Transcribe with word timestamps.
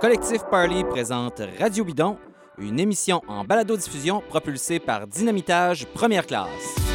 Collectif 0.00 0.40
Parley 0.50 0.82
présente 0.82 1.42
Radio 1.58 1.84
Bidon, 1.84 2.16
une 2.56 2.80
émission 2.80 3.20
en 3.28 3.44
balado-diffusion 3.44 4.22
propulsée 4.30 4.78
par 4.78 5.06
Dynamitage 5.06 5.86
Première 5.88 6.26
Classe. 6.26 6.89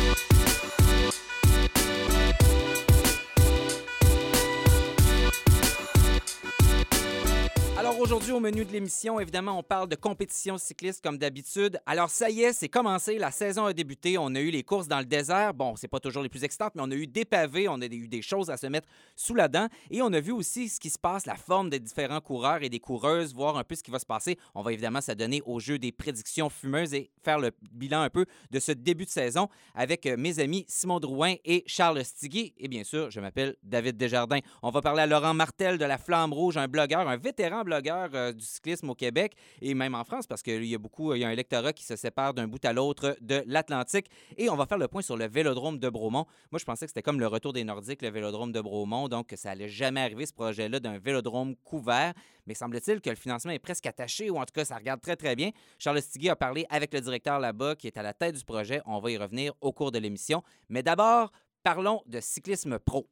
Aujourd'hui, 8.05 8.33
au 8.33 8.39
menu 8.39 8.63
de 8.63 8.71
l'émission, 8.71 9.19
évidemment, 9.19 9.57
on 9.57 9.63
parle 9.63 9.89
de 9.89 9.95
compétition 9.95 10.59
cycliste 10.59 11.03
comme 11.03 11.17
d'habitude. 11.17 11.79
Alors 11.87 12.11
ça 12.11 12.29
y 12.29 12.43
est, 12.43 12.53
c'est 12.53 12.69
commencé, 12.69 13.17
la 13.17 13.31
saison 13.31 13.65
a 13.65 13.73
débuté. 13.73 14.19
On 14.19 14.35
a 14.35 14.39
eu 14.39 14.51
les 14.51 14.61
courses 14.61 14.87
dans 14.87 14.99
le 14.99 15.05
désert. 15.05 15.55
Bon, 15.55 15.75
c'est 15.75 15.87
pas 15.87 15.99
toujours 15.99 16.21
les 16.21 16.29
plus 16.29 16.43
excitantes, 16.43 16.73
mais 16.75 16.83
on 16.85 16.91
a 16.91 16.93
eu 16.93 17.07
des 17.07 17.25
pavés, 17.25 17.67
on 17.67 17.81
a 17.81 17.85
eu 17.85 18.07
des 18.07 18.21
choses 18.21 18.51
à 18.51 18.57
se 18.57 18.67
mettre 18.67 18.87
sous 19.15 19.33
la 19.33 19.47
dent. 19.47 19.69
Et 19.89 20.03
on 20.03 20.13
a 20.13 20.19
vu 20.19 20.31
aussi 20.31 20.69
ce 20.69 20.79
qui 20.79 20.91
se 20.91 20.99
passe, 20.99 21.25
la 21.25 21.33
forme 21.33 21.71
des 21.71 21.79
différents 21.79 22.21
coureurs 22.21 22.61
et 22.61 22.69
des 22.69 22.79
coureuses, 22.79 23.33
voir 23.33 23.57
un 23.57 23.63
peu 23.63 23.73
ce 23.73 23.81
qui 23.81 23.89
va 23.89 23.97
se 23.97 24.05
passer. 24.05 24.37
On 24.53 24.61
va 24.61 24.71
évidemment 24.71 25.01
s'adonner 25.01 25.41
au 25.43 25.59
jeu 25.59 25.79
des 25.79 25.91
prédictions 25.91 26.51
fumeuses 26.51 26.93
et 26.93 27.09
faire 27.23 27.39
le 27.39 27.49
bilan 27.71 28.01
un 28.01 28.11
peu 28.11 28.27
de 28.51 28.59
ce 28.59 28.71
début 28.71 29.05
de 29.05 29.09
saison 29.09 29.49
avec 29.73 30.05
euh, 30.05 30.15
mes 30.15 30.37
amis 30.37 30.63
Simon 30.67 30.99
Drouin 30.99 31.33
et 31.43 31.63
Charles 31.65 32.05
Stigui. 32.05 32.53
Et 32.59 32.67
bien 32.67 32.83
sûr, 32.83 33.09
je 33.09 33.19
m'appelle 33.19 33.55
David 33.63 33.97
Desjardins. 33.97 34.41
On 34.61 34.69
va 34.69 34.81
parler 34.81 35.01
à 35.01 35.07
Laurent 35.07 35.33
Martel 35.33 35.79
de 35.79 35.85
la 35.85 35.97
Flamme 35.97 36.33
Rouge, 36.33 36.57
un 36.57 36.67
blogueur, 36.67 37.09
un 37.09 37.17
vétéran 37.17 37.63
blogueur 37.63 37.95
euh, 38.13 38.33
du 38.33 38.45
cyclisme 38.45 38.89
au 38.89 38.95
Québec 38.95 39.35
et 39.61 39.73
même 39.73 39.95
en 39.95 40.03
France 40.03 40.27
parce 40.27 40.41
qu'il 40.41 40.65
y 40.65 40.75
a 40.75 40.77
beaucoup, 40.77 41.13
il 41.13 41.21
y 41.21 41.23
a 41.23 41.27
un 41.27 41.31
électorat 41.31 41.73
qui 41.73 41.83
se 41.83 41.95
sépare 41.95 42.33
d'un 42.33 42.47
bout 42.47 42.63
à 42.65 42.73
l'autre 42.73 43.17
de 43.21 43.43
l'Atlantique. 43.47 44.07
Et 44.37 44.49
on 44.49 44.55
va 44.55 44.65
faire 44.65 44.77
le 44.77 44.87
point 44.87 45.01
sur 45.01 45.17
le 45.17 45.27
vélodrome 45.27 45.79
de 45.79 45.89
Bromont. 45.89 46.25
Moi, 46.51 46.59
je 46.59 46.65
pensais 46.65 46.85
que 46.85 46.91
c'était 46.91 47.01
comme 47.01 47.19
le 47.19 47.27
retour 47.27 47.53
des 47.53 47.63
Nordiques, 47.63 48.01
le 48.01 48.09
vélodrome 48.09 48.51
de 48.51 48.61
Bromont, 48.61 49.07
donc 49.07 49.27
que 49.27 49.35
ça 49.35 49.51
allait 49.51 49.69
jamais 49.69 50.01
arriver 50.01 50.25
ce 50.25 50.33
projet-là 50.33 50.79
d'un 50.79 50.97
vélodrome 50.97 51.55
couvert. 51.63 52.13
Mais 52.47 52.53
semble-t-il 52.53 53.01
que 53.01 53.09
le 53.09 53.15
financement 53.15 53.51
est 53.51 53.59
presque 53.59 53.85
attaché 53.85 54.29
ou 54.29 54.37
en 54.37 54.45
tout 54.45 54.53
cas, 54.53 54.65
ça 54.65 54.75
regarde 54.75 55.01
très, 55.01 55.15
très 55.15 55.35
bien. 55.35 55.51
Charles 55.79 56.01
Stigui 56.01 56.29
a 56.29 56.35
parlé 56.35 56.65
avec 56.69 56.93
le 56.93 57.01
directeur 57.01 57.39
là-bas 57.39 57.75
qui 57.75 57.87
est 57.87 57.97
à 57.97 58.03
la 58.03 58.13
tête 58.13 58.35
du 58.35 58.43
projet. 58.43 58.81
On 58.85 58.99
va 58.99 59.11
y 59.11 59.17
revenir 59.17 59.53
au 59.61 59.71
cours 59.71 59.91
de 59.91 59.99
l'émission. 59.99 60.43
Mais 60.69 60.83
d'abord, 60.83 61.31
parlons 61.63 62.01
de 62.05 62.19
cyclisme 62.19 62.77
pro. 62.79 63.07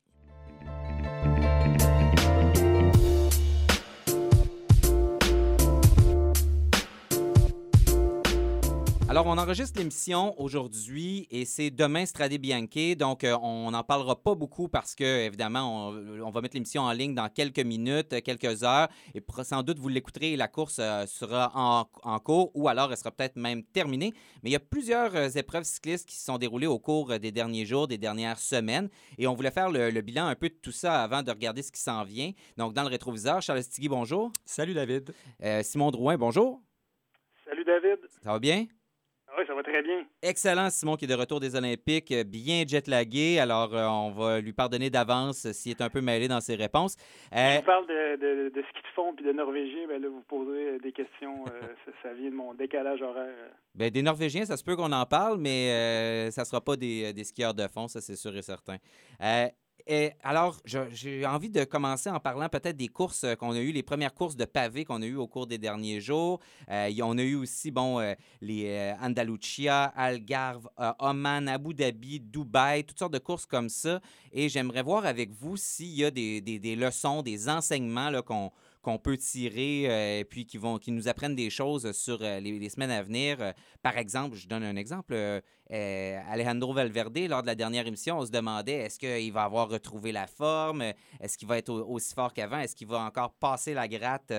Alors, 9.13 9.27
on 9.27 9.37
enregistre 9.37 9.77
l'émission 9.77 10.33
aujourd'hui 10.41 11.27
et 11.29 11.45
c'est 11.45 11.69
demain 11.69 12.03
Strade 12.03 12.33
Bianche. 12.33 12.97
Donc, 12.97 13.23
euh, 13.23 13.37
on 13.43 13.69
n'en 13.69 13.83
parlera 13.83 14.15
pas 14.15 14.33
beaucoup 14.33 14.69
parce 14.69 14.95
que, 14.95 15.03
évidemment, 15.03 15.89
on, 15.89 16.21
on 16.21 16.31
va 16.31 16.41
mettre 16.41 16.55
l'émission 16.55 16.81
en 16.81 16.91
ligne 16.93 17.13
dans 17.13 17.29
quelques 17.29 17.59
minutes, 17.59 18.23
quelques 18.23 18.63
heures. 18.63 18.87
Et 19.13 19.21
pour- 19.21 19.45
sans 19.45 19.61
doute, 19.61 19.77
vous 19.77 19.87
l'écouterez 19.89 20.33
et 20.33 20.35
la 20.35 20.47
course 20.47 20.79
euh, 20.79 21.05
sera 21.05 21.51
en, 21.53 21.85
en 22.01 22.17
cours 22.17 22.49
ou 22.55 22.67
alors 22.69 22.89
elle 22.89 22.97
sera 22.97 23.11
peut-être 23.11 23.35
même 23.35 23.61
terminée. 23.63 24.15
Mais 24.41 24.49
il 24.49 24.53
y 24.53 24.55
a 24.55 24.59
plusieurs 24.59 25.15
euh, 25.15 25.29
épreuves 25.29 25.65
cyclistes 25.65 26.09
qui 26.09 26.15
se 26.15 26.25
sont 26.25 26.39
déroulées 26.39 26.65
au 26.65 26.79
cours 26.79 27.11
euh, 27.11 27.19
des 27.19 27.31
derniers 27.31 27.67
jours, 27.67 27.87
des 27.87 27.99
dernières 27.99 28.39
semaines. 28.39 28.89
Et 29.19 29.27
on 29.27 29.35
voulait 29.35 29.51
faire 29.51 29.69
le, 29.69 29.91
le 29.91 30.01
bilan 30.01 30.25
un 30.25 30.35
peu 30.35 30.49
de 30.49 30.57
tout 30.59 30.71
ça 30.71 31.03
avant 31.03 31.21
de 31.21 31.29
regarder 31.29 31.61
ce 31.61 31.71
qui 31.71 31.81
s'en 31.81 32.03
vient. 32.03 32.31
Donc, 32.57 32.73
dans 32.73 32.81
le 32.81 32.89
rétroviseur, 32.89 33.43
Charles 33.43 33.61
Stigui, 33.61 33.89
bonjour. 33.89 34.31
Salut 34.43 34.73
David. 34.73 35.13
Euh, 35.43 35.61
Simon 35.61 35.91
Drouin, 35.91 36.17
bonjour. 36.17 36.63
Salut 37.45 37.63
David. 37.63 37.99
Ça 38.23 38.31
va 38.31 38.39
bien? 38.39 38.65
Ah 39.35 39.39
Oui, 39.39 39.47
ça 39.47 39.55
va 39.55 39.63
très 39.63 39.81
bien. 39.81 40.05
Excellent, 40.21 40.69
Simon, 40.69 40.95
qui 40.95 41.05
est 41.05 41.07
de 41.07 41.15
retour 41.15 41.39
des 41.39 41.55
Olympiques, 41.55 42.11
euh, 42.11 42.23
bien 42.23 42.63
jet-lagué. 42.67 43.39
Alors, 43.39 43.73
euh, 43.75 43.87
on 43.87 44.11
va 44.11 44.39
lui 44.39 44.53
pardonner 44.53 44.91
d'avance 44.91 45.47
euh, 45.47 45.53
s'il 45.53 45.71
est 45.71 45.81
un 45.81 45.89
peu 45.89 46.01
mêlé 46.01 46.27
dans 46.27 46.39
ses 46.39 46.53
réponses. 46.55 46.95
Euh, 47.35 47.53
Je 47.53 47.57
vous 47.57 47.65
parle 47.65 47.87
de, 47.87 48.15
de, 48.17 48.49
de 48.49 48.61
ski 48.61 48.81
de 48.83 48.87
fond 48.93 49.11
puis 49.15 49.25
de 49.25 49.31
Norvégien, 49.31 49.87
ben 49.87 49.99
là, 49.99 50.07
vous 50.07 50.21
posez 50.27 50.77
des 50.79 50.91
questions. 50.91 51.45
euh, 51.47 51.61
ça, 51.85 51.91
ça 52.03 52.13
vient 52.13 52.29
de 52.29 52.35
mon 52.35 52.53
décalage 52.53 53.01
horaire. 53.01 53.33
ben, 53.73 53.89
des 53.89 54.03
Norvégiens, 54.03 54.45
ça 54.45 54.55
se 54.55 54.63
peut 54.63 54.75
qu'on 54.75 54.91
en 54.91 55.05
parle, 55.07 55.37
mais 55.39 55.71
euh, 55.71 56.31
ça 56.31 56.41
ne 56.43 56.45
sera 56.45 56.61
pas 56.61 56.75
des, 56.75 57.11
des 57.13 57.23
skieurs 57.23 57.55
de 57.55 57.67
fond, 57.67 57.87
ça 57.87 58.01
c'est 58.01 58.15
sûr 58.15 58.35
et 58.37 58.41
certain. 58.43 58.77
Et 59.85 60.11
alors, 60.23 60.57
j'ai 60.65 61.25
envie 61.25 61.49
de 61.49 61.65
commencer 61.65 62.09
en 62.09 62.19
parlant 62.19 62.47
peut-être 62.47 62.77
des 62.77 62.87
courses 62.87 63.25
euh, 63.25 63.35
qu'on 63.35 63.51
a 63.51 63.59
eues, 63.59 63.73
les 63.73 63.83
premières 63.83 64.13
courses 64.13 64.37
de 64.37 64.45
pavés 64.45 64.85
qu'on 64.85 65.01
a 65.01 65.05
eues 65.05 65.17
au 65.17 65.27
cours 65.27 65.45
des 65.45 65.57
derniers 65.57 65.99
jours. 65.99 66.39
Euh, 66.69 66.89
on 67.03 67.17
a 67.17 67.21
eu 67.21 67.35
aussi, 67.35 67.69
bon, 67.69 67.99
euh, 67.99 68.13
les 68.41 68.93
Andalucia, 69.01 69.85
Algarve, 69.95 70.69
Oman, 70.99 71.49
Abu 71.49 71.73
Dhabi, 71.73 72.21
Dubaï, 72.21 72.85
toutes 72.85 72.99
sortes 72.99 73.13
de 73.13 73.19
courses 73.19 73.45
comme 73.45 73.67
ça. 73.67 73.99
Et 74.31 74.47
j'aimerais 74.47 74.83
voir 74.83 75.05
avec 75.05 75.31
vous 75.31 75.57
s'il 75.57 75.93
y 75.93 76.05
a 76.05 76.11
des, 76.11 76.39
des- 76.39 76.75
leçons, 76.75 77.21
des 77.21 77.49
enseignements 77.49 78.09
qu'on 78.21 78.51
qu'on 78.83 78.99
peut 78.99 79.17
tirer 79.17 79.85
euh, 79.87 80.19
et 80.19 80.25
puis 80.25 80.45
qui, 80.45 80.59
nous 80.59 81.07
apprennent 81.07 81.35
des 81.35 81.49
choses 81.49 81.93
sur 81.93 82.19
euh, 82.21 82.39
les, 82.41 82.69
semaines 82.69 82.91
à 82.91 83.01
venir. 83.01 83.53
Par 83.81 83.97
exemple, 83.97 84.35
je 84.35 84.47
donne 84.47 84.63
un 84.63 84.75
exemple. 84.75 85.13
euh, 85.13 86.21
Alejandro 86.29 86.73
Valverde, 86.73 87.17
lors 87.29 87.41
de 87.41 87.47
la 87.47 87.55
dernière 87.55 87.87
émission, 87.87 88.19
on 88.19 88.25
se 88.25 88.31
demandait 88.31 88.73
est-ce 88.73 88.99
qu'il 88.99 89.31
va 89.31 89.43
avoir 89.43 89.69
retrouvé 89.69 90.11
la 90.11 90.27
forme? 90.27 90.83
Est-ce 91.21 91.37
qu'il 91.37 91.47
va 91.47 91.57
être 91.57 91.69
au- 91.69 91.95
aussi 91.95 92.13
fort 92.13 92.33
qu'avant? 92.33 92.59
Est-ce 92.59 92.75
qu'il 92.75 92.87
va 92.87 92.99
encore 92.99 93.33
passer 93.33 93.73
la 93.73 93.87
gratte 93.87 94.33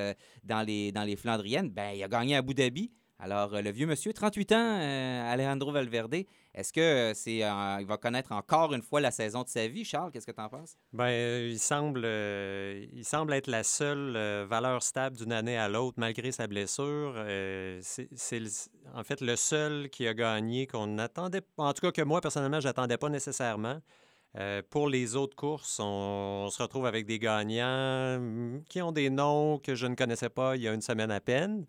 dans, 0.44 0.62
les, 0.62 1.16
Flandriennes? 1.16 1.70
Ben, 1.70 1.92
il 1.96 2.02
a 2.04 2.08
gagné 2.08 2.36
à 2.36 2.38
Abu 2.38 2.54
Dhabi. 2.54 2.92
Alors, 3.18 3.62
le 3.62 3.70
vieux 3.70 3.86
monsieur, 3.86 4.12
38 4.12 4.52
ans, 4.52 5.30
Alejandro 5.30 5.72
Valverde, 5.72 6.24
est-ce 6.54 6.72
que 6.72 6.80
euh, 6.80 7.14
c'est 7.14 7.42
euh, 7.42 7.78
il 7.80 7.86
va 7.86 7.96
connaître 7.96 8.30
encore 8.30 8.72
une 8.74 8.82
fois 8.82 9.00
la 9.00 9.10
saison 9.10 9.42
de 9.42 9.48
sa 9.48 9.66
vie, 9.66 9.84
Charles 9.84 10.12
Qu'est-ce 10.12 10.26
que 10.26 10.32
tu 10.32 10.40
en 10.40 10.48
penses? 10.48 10.76
Ben, 10.92 11.06
euh, 11.06 11.48
il 11.50 11.58
semble, 11.58 12.06
il 12.96 13.04
semble 13.04 13.32
être 13.32 13.48
la 13.48 13.64
seule 13.64 14.16
valeur 14.44 14.82
stable 14.82 15.16
d'une 15.16 15.32
année 15.32 15.58
à 15.58 15.68
l'autre 15.68 15.96
malgré 15.98 16.30
sa 16.30 16.46
blessure. 16.46 17.14
C'est 17.82 18.42
en 18.94 19.02
fait 19.02 19.20
le 19.20 19.34
seul 19.34 19.90
qui 19.90 20.06
a 20.06 20.14
gagné 20.14 20.66
qu'on 20.68 20.86
n'attendait, 20.86 21.42
en 21.56 21.72
tout 21.72 21.80
cas 21.80 21.90
que 21.90 22.02
moi 22.02 22.20
personnellement, 22.20 22.60
j'attendais 22.60 22.98
pas 22.98 23.08
nécessairement. 23.08 23.80
Pour 24.70 24.88
les 24.88 25.16
autres 25.16 25.36
courses, 25.36 25.78
on, 25.80 26.48
se 26.50 26.62
retrouve 26.62 26.86
avec 26.86 27.06
des 27.06 27.20
gagnants 27.20 28.18
mm, 28.18 28.64
qui 28.68 28.82
ont 28.82 28.90
des 28.90 29.08
noms 29.08 29.58
que 29.58 29.74
je 29.76 29.86
ne 29.86 29.94
connaissais 29.94 30.28
pas 30.28 30.56
il 30.56 30.62
y 30.62 30.68
a 30.68 30.72
une 30.72 30.80
semaine 30.80 31.10
à 31.10 31.20
peine. 31.20 31.66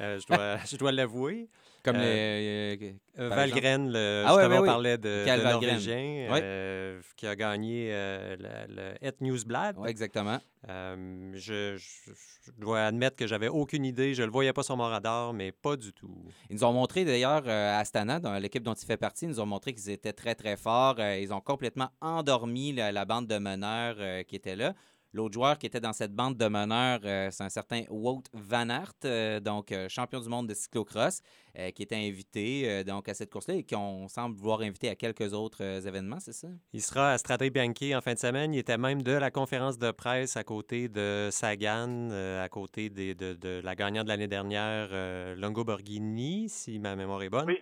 Je 0.00 0.18
je 0.66 0.76
dois 0.76 0.92
l'avouer. 0.92 1.48
Comme 1.84 1.96
Euh, 1.98 2.76
les. 2.76 2.96
euh? 3.18 3.28
Valgren, 3.28 3.90
le, 3.92 4.24
Ah 4.26 4.34
ouais, 4.34 4.42
justement, 4.42 4.58
on 4.58 4.62
oui. 4.62 4.66
parlait 4.68 4.96
de. 4.98 5.42
Norvégien, 5.42 6.28
euh, 6.42 7.00
qui 7.14 7.26
a 7.26 7.36
gagné 7.36 7.90
le, 7.90 8.94
Het 9.02 9.16
Newsblad. 9.20 9.76
ouais, 9.78 9.90
exactement. 9.90 10.38
Je, 10.66 11.76
je- 11.76 12.10
je 12.46 12.50
dois 12.58 12.84
admettre 12.86 13.16
que 13.16 13.26
j'avais 13.26 13.48
aucune 13.48 13.84
idée. 13.84 14.14
Je 14.14 14.22
le 14.22 14.30
voyais 14.30 14.52
pas 14.52 14.62
sur 14.62 14.76
mon 14.76 14.84
radar, 14.84 15.32
mais 15.34 15.52
pas 15.52 15.76
du 15.76 15.92
tout. 15.92 16.14
Ils 16.50 16.56
nous 16.56 16.64
ont 16.64 16.72
montré 16.72 17.04
d'ailleurs 17.04 17.46
à 17.48 17.78
Astana, 17.78 18.18
dans 18.18 18.32
l'équipe 18.38 18.62
dont 18.62 18.74
il 18.74 18.86
fait 18.86 18.96
partie, 18.96 19.26
ils 19.26 19.28
nous 19.28 19.40
ont 19.40 19.46
montré 19.46 19.74
qu'ils 19.74 19.90
étaient 19.90 20.12
très 20.12 20.34
très 20.34 20.56
forts. 20.56 20.98
Ils 21.00 21.32
ont 21.32 21.40
complètement 21.40 21.90
endormi 22.00 22.72
la, 22.72 22.92
la 22.92 23.04
bande 23.04 23.26
de 23.26 23.38
meneurs 23.38 23.96
qui 24.26 24.36
était 24.36 24.56
là. 24.56 24.74
L'autre 25.14 25.34
joueur 25.34 25.58
qui 25.58 25.66
était 25.66 25.78
dans 25.78 25.92
cette 25.92 26.12
bande 26.12 26.36
de 26.36 26.48
meneurs, 26.48 26.98
euh, 27.04 27.28
c'est 27.30 27.44
un 27.44 27.48
certain 27.48 27.84
Wout 27.88 28.24
Van 28.32 28.68
Aert, 28.68 28.92
euh, 29.04 29.38
donc 29.38 29.70
euh, 29.70 29.88
champion 29.88 30.18
du 30.18 30.28
monde 30.28 30.48
de 30.48 30.54
cyclocross, 30.54 31.20
euh, 31.56 31.70
qui 31.70 31.84
était 31.84 31.94
invité 31.94 32.68
euh, 32.68 32.82
donc 32.82 33.08
à 33.08 33.14
cette 33.14 33.30
course-là 33.30 33.54
et 33.54 33.62
qu'on 33.62 34.08
semble 34.08 34.34
vouloir 34.36 34.60
inviter 34.62 34.88
à 34.88 34.96
quelques 34.96 35.32
autres 35.32 35.62
euh, 35.62 35.80
événements, 35.80 36.18
c'est 36.18 36.32
ça? 36.32 36.48
Il 36.72 36.82
sera 36.82 37.12
à 37.12 37.18
Strade 37.18 37.44
Bianchi 37.44 37.94
en 37.94 38.00
fin 38.00 38.14
de 38.14 38.18
semaine. 38.18 38.52
Il 38.54 38.58
était 38.58 38.76
même 38.76 39.02
de 39.02 39.12
la 39.12 39.30
conférence 39.30 39.78
de 39.78 39.92
presse 39.92 40.36
à 40.36 40.42
côté 40.42 40.88
de 40.88 41.28
Sagan, 41.30 42.10
euh, 42.10 42.42
à 42.42 42.48
côté 42.48 42.90
des- 42.90 43.14
de, 43.14 43.34
de 43.34 43.60
la 43.62 43.76
gagnante 43.76 44.06
de 44.06 44.08
l'année 44.08 44.26
dernière, 44.26 44.88
euh, 44.90 45.36
Longo 45.36 45.62
Borghini, 45.62 46.48
si 46.48 46.80
ma 46.80 46.96
mémoire 46.96 47.22
est 47.22 47.30
bonne. 47.30 47.46
Oui. 47.46 47.58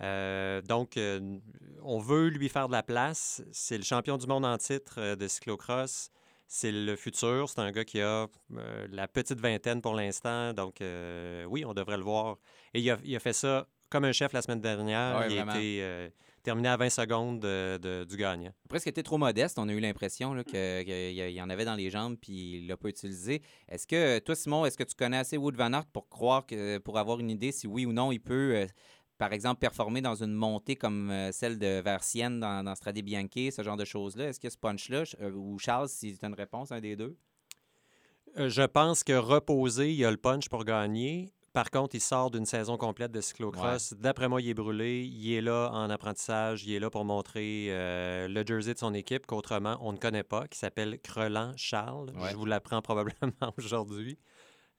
Euh, 0.00 0.62
donc, 0.62 0.96
euh, 0.96 1.38
on 1.82 1.98
veut 1.98 2.28
lui 2.28 2.48
faire 2.48 2.68
de 2.68 2.72
la 2.72 2.84
place. 2.84 3.42
C'est 3.50 3.78
le 3.78 3.82
champion 3.82 4.16
du 4.16 4.28
monde 4.28 4.44
en 4.44 4.56
titre 4.56 4.94
euh, 4.98 5.16
de 5.16 5.26
cyclocross. 5.26 6.12
C'est 6.50 6.72
le 6.72 6.96
futur. 6.96 7.48
C'est 7.48 7.60
un 7.60 7.70
gars 7.70 7.84
qui 7.84 8.00
a 8.00 8.26
euh, 8.56 8.86
la 8.90 9.06
petite 9.06 9.38
vingtaine 9.38 9.82
pour 9.82 9.94
l'instant. 9.94 10.54
Donc, 10.54 10.80
euh, 10.80 11.44
oui, 11.44 11.64
on 11.66 11.74
devrait 11.74 11.98
le 11.98 12.02
voir. 12.02 12.38
Et 12.72 12.80
il 12.80 12.90
a, 12.90 12.98
il 13.04 13.14
a 13.14 13.20
fait 13.20 13.34
ça 13.34 13.66
comme 13.90 14.04
un 14.04 14.12
chef 14.12 14.32
la 14.32 14.40
semaine 14.42 14.60
dernière. 14.60 15.18
Ouais, 15.18 15.26
il 15.30 15.36
vraiment. 15.36 15.52
a 15.52 15.56
été 15.58 15.78
euh, 15.82 16.08
terminé 16.42 16.68
à 16.70 16.76
20 16.78 16.88
secondes 16.88 17.40
de- 17.40 17.78
de- 17.82 18.04
du 18.04 18.16
gagnant. 18.16 18.52
Presque 18.68 18.86
était 18.86 19.02
trop 19.02 19.18
modeste. 19.18 19.58
On 19.58 19.68
a 19.68 19.72
eu 19.72 19.80
l'impression 19.80 20.32
là, 20.32 20.42
que- 20.42 20.82
qu'il 20.82 21.12
y, 21.14 21.20
a- 21.20 21.28
il 21.28 21.34
y 21.34 21.42
en 21.42 21.50
avait 21.50 21.66
dans 21.66 21.74
les 21.74 21.90
jambes 21.90 22.16
puis 22.20 22.58
il 22.60 22.66
l'a 22.66 22.78
pas 22.78 22.88
utilisé. 22.88 23.42
Est-ce 23.68 23.86
que 23.86 24.18
toi, 24.20 24.34
Simon, 24.34 24.64
est-ce 24.64 24.78
que 24.78 24.84
tu 24.84 24.94
connais 24.94 25.18
assez 25.18 25.36
Wood 25.36 25.54
Van 25.56 25.72
Aert 25.74 25.86
pour 25.92 26.08
croire 26.08 26.46
que 26.46 26.78
pour 26.78 26.98
avoir 26.98 27.20
une 27.20 27.30
idée 27.30 27.52
si 27.52 27.66
oui 27.66 27.84
ou 27.84 27.92
non 27.92 28.10
il 28.10 28.20
peut, 28.20 28.66
par 29.18 29.32
exemple, 29.32 29.58
performer 29.58 30.00
dans 30.00 30.22
une 30.22 30.32
montée 30.32 30.76
comme 30.76 31.10
euh, 31.10 31.32
celle 31.32 31.58
de 31.58 31.80
Versienne 31.80 32.38
dans, 32.38 32.62
dans 32.62 32.74
Strade 32.76 32.98
Bianche, 33.00 33.50
ce 33.50 33.62
genre 33.62 33.76
de 33.76 33.84
choses-là? 33.84 34.28
Est-ce 34.28 34.38
qu'il 34.38 34.46
y 34.46 34.52
a 34.52 34.54
ce 34.54 34.58
punch-là? 34.58 35.02
Euh, 35.20 35.32
ou 35.32 35.58
Charles, 35.58 35.88
si 35.88 36.16
tu 36.16 36.24
as 36.24 36.28
une 36.28 36.34
réponse, 36.34 36.70
un 36.70 36.80
des 36.80 36.94
deux? 36.94 37.16
Euh, 38.38 38.48
Je 38.48 38.62
pense 38.62 39.02
que 39.02 39.12
reposé, 39.12 39.92
il 39.92 40.04
a 40.04 40.10
le 40.10 40.16
punch 40.16 40.48
pour 40.48 40.64
gagner. 40.64 41.32
Par 41.52 41.70
contre, 41.70 41.96
il 41.96 42.00
sort 42.00 42.30
d'une 42.30 42.44
saison 42.44 42.76
complète 42.76 43.10
de 43.10 43.20
cyclocross. 43.20 43.94
D'après 43.94 44.28
moi, 44.28 44.40
il 44.40 44.50
est 44.50 44.54
brûlé. 44.54 45.04
Il 45.04 45.32
est 45.32 45.40
là 45.40 45.70
en 45.72 45.90
apprentissage. 45.90 46.64
Il 46.64 46.72
est 46.72 46.78
là 46.78 46.88
pour 46.88 47.04
montrer 47.04 47.68
euh, 47.70 48.28
le 48.28 48.46
jersey 48.46 48.74
de 48.74 48.78
son 48.78 48.94
équipe 48.94 49.26
qu'autrement, 49.26 49.76
on 49.80 49.92
ne 49.92 49.98
connaît 49.98 50.22
pas, 50.22 50.46
qui 50.46 50.58
s'appelle 50.58 51.00
Crelan 51.00 51.54
Charles. 51.56 52.10
Ouais. 52.14 52.30
Je 52.30 52.36
vous 52.36 52.44
l'apprends 52.44 52.82
probablement 52.82 53.52
aujourd'hui. 53.56 54.18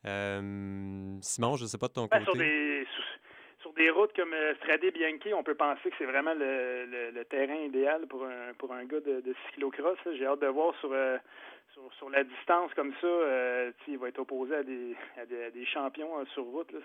Simon, 0.05 1.57
je 1.57 1.63
ne 1.63 1.67
sais 1.67 1.77
pas 1.77 1.89
de 1.89 1.93
ton 1.93 2.05
ben, 2.05 2.19
côté. 2.19 2.31
Sur 2.31 2.35
des, 2.35 2.68
sur, 3.69 3.73
des 3.73 3.89
routes 3.89 4.15
comme 4.15 4.35
Strade 4.57 4.85
Bianchi, 4.93 5.33
on 5.33 5.43
peut 5.43 5.55
penser 5.55 5.89
que 5.89 5.95
c'est 5.97 6.05
vraiment 6.05 6.33
le, 6.33 7.23
terrain 7.29 7.55
idéal 7.55 8.07
pour 8.07 8.25
un, 8.25 8.53
pour 8.57 8.73
un 8.73 8.85
gars 8.85 8.99
de, 8.99 9.21
de 9.21 9.35
cyclocross. 9.47 9.97
J'ai 10.17 10.25
hâte 10.25 10.41
de 10.41 10.47
voir 10.47 10.73
sur, 10.79 10.95
sur, 11.73 11.93
sur, 11.93 12.09
la 12.09 12.23
distance 12.23 12.73
comme 12.73 12.93
ça. 13.01 13.07
il 13.87 13.97
va 13.97 14.09
être 14.09 14.19
opposé 14.19 14.55
à 14.55 14.63
des, 14.63 14.95
à 15.17 15.25
des, 15.25 15.65
champions 15.65 16.25
sur 16.27 16.43
route. 16.43 16.71
Là, 16.71 16.79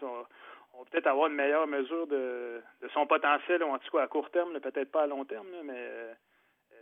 on 0.75 0.78
va 0.81 0.84
peut-être 0.90 1.06
avoir 1.06 1.28
une 1.28 1.34
meilleure 1.34 1.66
mesure 1.66 2.06
de, 2.06 2.62
son 2.92 3.06
potentiel, 3.06 3.62
en 3.62 3.78
tout 3.78 3.96
cas 3.96 4.02
à 4.02 4.06
court 4.06 4.31
terme, 4.31 4.58
peut-être 4.60 4.90
pas 4.90 5.02
à 5.02 5.06
long 5.06 5.25
terme, 5.25 5.46
mais 5.64 5.72
euh, 5.76 6.12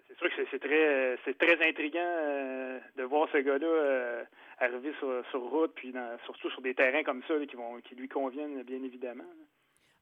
c'est 0.08 0.16
sûr 0.16 0.28
que 0.34 0.42
c'est 0.50 0.58
très 0.58 1.18
c'est 1.24 1.38
très 1.38 1.68
intriguant 1.68 2.00
euh, 2.02 2.78
de 2.96 3.02
voir 3.02 3.28
ce 3.32 3.38
gars-là 3.38 3.66
euh, 3.66 4.24
arriver 4.58 4.92
sur, 4.98 5.24
sur 5.30 5.40
route, 5.42 5.72
puis 5.74 5.94
surtout 6.24 6.50
sur 6.50 6.62
des 6.62 6.74
terrains 6.74 7.02
comme 7.02 7.22
ça 7.24 7.34
qui 7.46 7.56
vont 7.56 7.80
qui 7.80 7.94
lui 7.94 8.08
conviennent 8.08 8.62
bien 8.62 8.82
évidemment. 8.82 9.24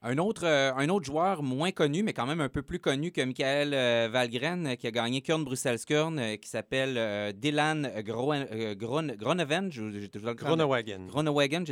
Un 0.03 0.17
autre, 0.17 0.47
euh, 0.47 0.73
un 0.75 0.89
autre 0.89 1.05
joueur 1.05 1.43
moins 1.43 1.69
connu, 1.69 2.01
mais 2.01 2.11
quand 2.11 2.25
même 2.25 2.41
un 2.41 2.49
peu 2.49 2.63
plus 2.63 2.79
connu 2.79 3.11
que 3.11 3.21
Michael 3.21 3.75
euh, 3.75 4.09
Valgren, 4.11 4.65
euh, 4.65 4.75
qui 4.75 4.87
a 4.87 4.91
gagné 4.91 5.21
Kurn 5.21 5.43
Bruxelles-Skurn, 5.43 6.39
qui 6.39 6.49
s'appelle 6.49 7.33
Dylan 7.33 8.01
Gronewagen. 8.01 9.69
J'ai 9.69 9.83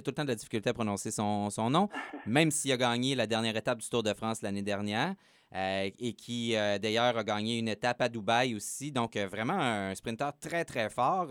tout 0.04 0.12
le 0.12 0.16
temps 0.16 0.24
de 0.24 0.28
la 0.28 0.36
difficulté 0.36 0.70
à 0.70 0.74
prononcer 0.76 1.10
son, 1.10 1.50
son 1.50 1.72
nom, 1.72 1.90
même 2.28 2.52
s'il 2.52 2.72
a 2.72 2.78
gagné 2.78 3.16
la 3.16 3.26
dernière 3.26 3.58
étape 3.58 3.80
du 3.80 3.90
Tour 3.90 4.04
de 4.04 4.14
France 4.14 4.44
l'année 4.44 4.62
dernière. 4.62 5.16
et 5.52 6.14
qui 6.16 6.54
d'ailleurs 6.54 7.18
a 7.18 7.24
gagné 7.24 7.58
une 7.58 7.68
étape 7.68 8.00
à 8.00 8.10
Dubaï 8.10 8.54
aussi. 8.54 8.92
Donc 8.92 9.18
vraiment 9.18 9.60
un 9.60 9.96
sprinter 9.96 10.30
très 10.40 10.66
très 10.66 10.92
fort. 10.92 11.30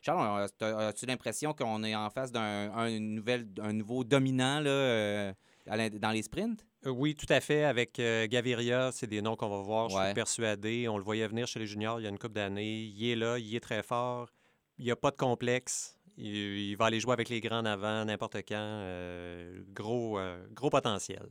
Charles, 0.00 0.48
as-tu 0.60 1.06
l'impression 1.06 1.54
qu'on 1.54 1.82
est 1.82 1.96
en 1.96 2.08
face 2.08 2.30
d'un 2.30 2.70
un 2.72 3.72
nouveau 3.72 4.04
dominant 4.04 4.60
là, 4.60 5.34
dans 5.66 6.10
les 6.10 6.22
sprints? 6.22 6.64
Euh, 6.86 6.90
oui, 6.90 7.14
tout 7.14 7.26
à 7.28 7.40
fait. 7.40 7.64
Avec 7.64 7.98
euh, 7.98 8.26
Gaviria, 8.28 8.90
c'est 8.92 9.06
des 9.06 9.20
noms 9.20 9.36
qu'on 9.36 9.48
va 9.48 9.60
voir, 9.60 9.88
je 9.88 9.96
suis 9.96 10.14
persuadé. 10.14 10.88
On 10.88 10.98
le 10.98 11.04
voyait 11.04 11.26
venir 11.26 11.46
chez 11.46 11.58
les 11.58 11.66
juniors 11.66 12.00
il 12.00 12.04
y 12.04 12.06
a 12.06 12.10
une 12.10 12.18
couple 12.18 12.34
d'années. 12.34 12.82
Il 12.84 13.08
est 13.08 13.16
là, 13.16 13.38
il 13.38 13.54
est 13.54 13.60
très 13.60 13.82
fort. 13.82 14.30
Il 14.78 14.84
n'y 14.84 14.90
a 14.90 14.96
pas 14.96 15.10
de 15.10 15.16
complexe. 15.16 15.98
Il, 16.18 16.74
va 16.76 16.86
aller 16.86 17.00
jouer 17.00 17.12
avec 17.12 17.28
les 17.28 17.40
grands 17.40 17.58
en 17.58 17.66
avant 17.66 18.04
n'importe 18.04 18.36
quand. 18.36 18.54
Euh, 18.54 19.62
gros, 19.68 20.18
gros 20.52 20.70
potentiel. 20.70 21.26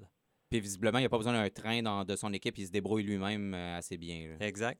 Puis 0.49 0.59
visiblement, 0.59 0.99
il 0.99 1.01
n'y 1.01 1.07
a 1.07 1.09
pas 1.09 1.17
besoin 1.17 1.33
d'un 1.33 1.49
train 1.49 1.81
dans, 1.81 2.03
de 2.03 2.15
son 2.15 2.31
équipe. 2.33 2.57
Il 2.57 2.67
se 2.67 2.71
débrouille 2.71 3.03
lui-même 3.03 3.53
assez 3.53 3.97
bien. 3.97 4.37
Exact. 4.39 4.79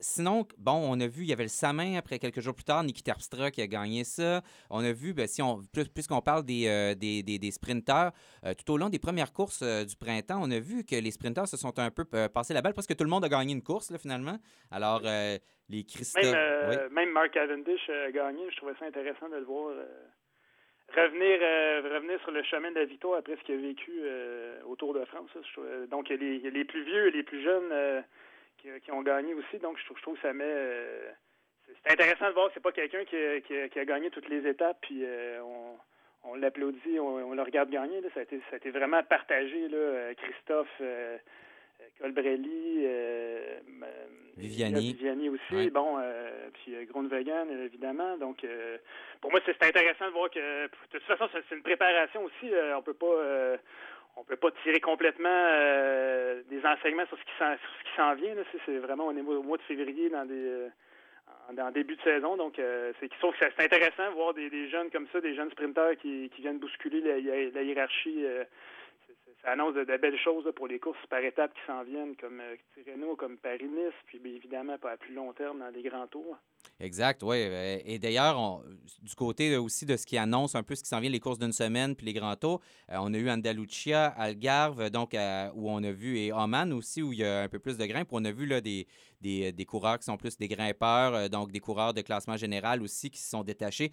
Sinon, 0.00 0.46
bon, 0.56 0.80
on 0.90 0.98
a 1.00 1.06
vu, 1.06 1.24
il 1.24 1.28
y 1.28 1.32
avait 1.32 1.42
le 1.42 1.50
Samin 1.50 1.96
après 1.98 2.18
quelques 2.18 2.40
jours 2.40 2.54
plus 2.54 2.64
tard, 2.64 2.82
Niki 2.82 3.02
Terpstra 3.02 3.50
qui 3.50 3.60
a 3.60 3.66
gagné 3.66 4.04
ça. 4.04 4.40
On 4.70 4.82
a 4.82 4.92
vu, 4.92 5.12
ben, 5.12 5.26
si 5.26 5.42
on, 5.42 5.60
puisqu'on 5.94 6.22
parle 6.22 6.42
des, 6.44 6.68
euh, 6.68 6.94
des, 6.94 7.22
des, 7.22 7.50
sprinteurs, 7.50 8.12
euh, 8.46 8.54
tout 8.54 8.72
au 8.72 8.78
long 8.78 8.88
des 8.88 8.98
premières 8.98 9.32
courses 9.34 9.60
euh, 9.62 9.84
du 9.84 9.96
printemps, 9.96 10.40
on 10.42 10.50
a 10.50 10.58
vu 10.58 10.84
que 10.84 10.96
les 10.96 11.10
sprinteurs 11.10 11.46
se 11.46 11.58
sont 11.58 11.78
un 11.78 11.90
peu 11.90 12.04
passé 12.32 12.54
la 12.54 12.62
balle 12.62 12.72
parce 12.72 12.86
que 12.86 12.94
tout 12.94 13.04
le 13.04 13.10
monde 13.10 13.26
a 13.26 13.28
gagné 13.28 13.52
une 13.52 13.62
course, 13.62 13.90
là, 13.90 13.98
finalement. 13.98 14.38
Alors, 14.70 15.02
les 15.02 15.84
Christophe. 15.84 16.24
Même, 16.24 16.92
même, 16.92 17.10
Mark 17.10 17.32
Cavendish 17.32 17.90
a 17.90 18.10
gagné. 18.10 18.50
Je 18.50 18.56
trouvais 18.56 18.74
ça 18.78 18.86
intéressant 18.86 19.28
de 19.28 19.36
le 19.36 19.44
voir 19.44 19.74
revenir, 20.96 21.38
revenir 21.92 22.18
sur 22.22 22.30
le 22.32 22.42
chemin 22.44 22.70
de 22.72 22.78
la 22.80 22.84
victoire 22.84 23.18
après 23.18 23.36
ce 23.36 23.42
qu'il 23.42 23.54
a 23.54 23.58
vécu 23.58 23.92
au 24.66 24.76
Tour 24.76 24.94
de 24.94 25.04
France. 25.04 25.30
Donc, 25.90 26.10
a 26.10 26.16
les, 26.16 26.64
plus 26.64 26.84
vieux 26.84 27.08
et 27.08 27.10
les 27.10 27.22
plus 27.22 27.42
jeunes 27.44 28.02
qui, 28.60 28.92
ont 28.92 29.02
gagné 29.02 29.34
aussi. 29.34 29.58
Donc, 29.58 29.78
je 29.78 29.84
trouve, 29.84 29.96
je 29.96 30.02
trouve 30.02 30.16
que 30.16 30.22
ça 30.22 30.32
met. 30.32 30.44
Euh, 30.46 31.10
c'est 31.84 31.92
intéressant 31.92 32.28
de 32.28 32.34
voir 32.34 32.48
que 32.48 32.54
c'est 32.54 32.62
pas 32.62 32.72
quelqu'un 32.72 33.04
qui, 33.04 33.16
qui, 33.46 33.78
a 33.78 33.84
gagné 33.84 34.10
toutes 34.10 34.28
les 34.28 34.46
étapes, 34.48 34.78
puis 34.82 35.04
euh, 35.04 35.40
on, 35.42 35.78
on 36.24 36.34
l'applaudit, 36.34 36.98
on, 36.98 37.32
le 37.32 37.42
regarde 37.42 37.70
gagner. 37.70 38.00
Là. 38.00 38.08
Ça, 38.12 38.20
a 38.20 38.22
été, 38.24 38.38
ça 38.50 38.54
a 38.54 38.56
été 38.56 38.70
vraiment 38.70 39.02
partagé. 39.04 39.68
Là. 39.68 39.76
Euh, 39.76 40.14
Christophe, 40.14 40.82
Colbrelli, 42.00 42.86
Viviani. 44.36 44.92
Viviani 44.92 45.28
aussi, 45.28 45.70
bon, 45.70 45.98
puis 46.54 46.84
Grundwagen, 46.86 47.48
évidemment. 47.64 48.18
Donc, 48.18 48.44
pour 49.20 49.30
moi, 49.30 49.40
c'est 49.46 49.62
intéressant 49.62 50.06
de 50.06 50.12
voir 50.12 50.30
que, 50.30 50.64
de 50.66 50.70
toute 50.90 51.02
façon, 51.02 51.28
c'est 51.32 51.54
une 51.54 51.62
préparation 51.62 52.24
aussi. 52.24 52.50
on 52.76 52.82
peut 52.82 52.94
pas 52.94 53.56
on 54.16 54.24
peut 54.24 54.36
pas 54.36 54.50
tirer 54.62 54.80
complètement 54.80 55.28
euh, 55.30 56.42
des 56.50 56.64
enseignements 56.64 57.06
sur 57.06 57.18
ce 57.18 57.24
qui 57.24 57.96
s'en 57.96 58.14
vient. 58.14 58.34
C'est 58.66 58.78
vraiment 58.78 59.06
au, 59.06 59.12
au 59.12 59.42
mois 59.42 59.56
de 59.56 59.62
février 59.62 60.08
dans 60.10 60.24
des 60.24 60.34
euh, 60.34 60.68
dans 61.52 61.70
début 61.70 61.96
de 61.96 62.02
saison. 62.02 62.36
Donc 62.36 62.58
euh, 62.58 62.92
c'est 63.00 63.10
sauf 63.20 63.38
que 63.38 63.44
c'est 63.56 63.64
intéressant 63.64 64.08
de 64.10 64.14
voir 64.14 64.34
des, 64.34 64.68
jeunes 64.68 64.90
comme 64.90 65.06
ça, 65.12 65.20
des 65.20 65.34
jeunes 65.34 65.50
sprinteurs 65.50 65.96
qui, 65.96 66.30
qui 66.34 66.42
viennent 66.42 66.58
bousculer 66.58 67.00
la, 67.00 67.62
hiérarchie. 67.62 68.24
Ça 69.42 69.52
annonce 69.52 69.74
de, 69.74 69.84
belles 69.84 70.18
choses 70.18 70.44
pour 70.54 70.66
les 70.66 70.78
courses 70.78 71.06
par 71.08 71.20
étapes 71.20 71.52
qui 71.54 71.60
s'en 71.66 71.82
viennent, 71.82 72.14
comme 72.16 72.42
Tirreno, 72.74 73.16
comme 73.16 73.38
Paris-Nice, 73.38 73.94
puis 74.06 74.20
évidemment 74.24 74.78
pas 74.78 74.92
à 74.92 74.96
plus 74.96 75.14
long 75.14 75.32
terme 75.32 75.60
dans 75.60 75.70
les 75.70 75.82
grands 75.82 76.06
tours. 76.06 76.36
Exact, 76.78 77.22
oui. 77.22 77.36
Euh, 77.40 77.78
et 77.84 77.98
d'ailleurs, 77.98 78.62
du 79.02 79.14
côté 79.14 79.56
aussi 79.56 79.86
de 79.86 79.96
ce 79.96 80.06
qui 80.06 80.18
annonce 80.18 80.54
un 80.54 80.62
peu 80.62 80.74
ce 80.74 80.82
qui 80.82 80.88
s'en 80.88 81.00
vient, 81.00 81.10
les 81.10 81.20
courses 81.20 81.38
d'une 81.38 81.52
semaine 81.52 81.96
puis 81.96 82.06
les 82.06 82.12
grands 82.12 82.36
tours, 82.36 82.60
euh, 82.90 82.96
on 83.00 83.12
a 83.14 83.18
eu 83.18 83.30
Andalucia, 83.30 84.06
Algarve, 84.06 84.90
donc 84.90 85.14
où 85.54 85.70
on 85.70 85.82
a 85.82 85.92
vu, 85.92 86.18
et 86.18 86.32
Oman 86.32 86.72
aussi, 86.72 87.02
où 87.02 87.12
il 87.12 87.20
y 87.20 87.24
a 87.24 87.42
un 87.42 87.48
peu 87.48 87.58
plus 87.58 87.78
de 87.78 87.86
grimpe. 87.86 88.08
On 88.12 88.24
a 88.24 88.32
vu 88.32 88.46
là, 88.46 88.60
des, 88.60 88.86
des, 89.20 89.52
des 89.52 89.64
coureurs 89.64 89.98
qui 89.98 90.04
sont 90.04 90.16
plus 90.16 90.36
des 90.36 90.48
grimpeurs, 90.48 91.14
euh, 91.14 91.28
donc 91.28 91.52
des 91.52 91.60
coureurs 91.60 91.94
de 91.94 92.00
classement 92.00 92.36
général 92.36 92.82
aussi 92.82 93.10
qui 93.10 93.20
se 93.20 93.30
sont 93.30 93.42
détachés. 93.42 93.92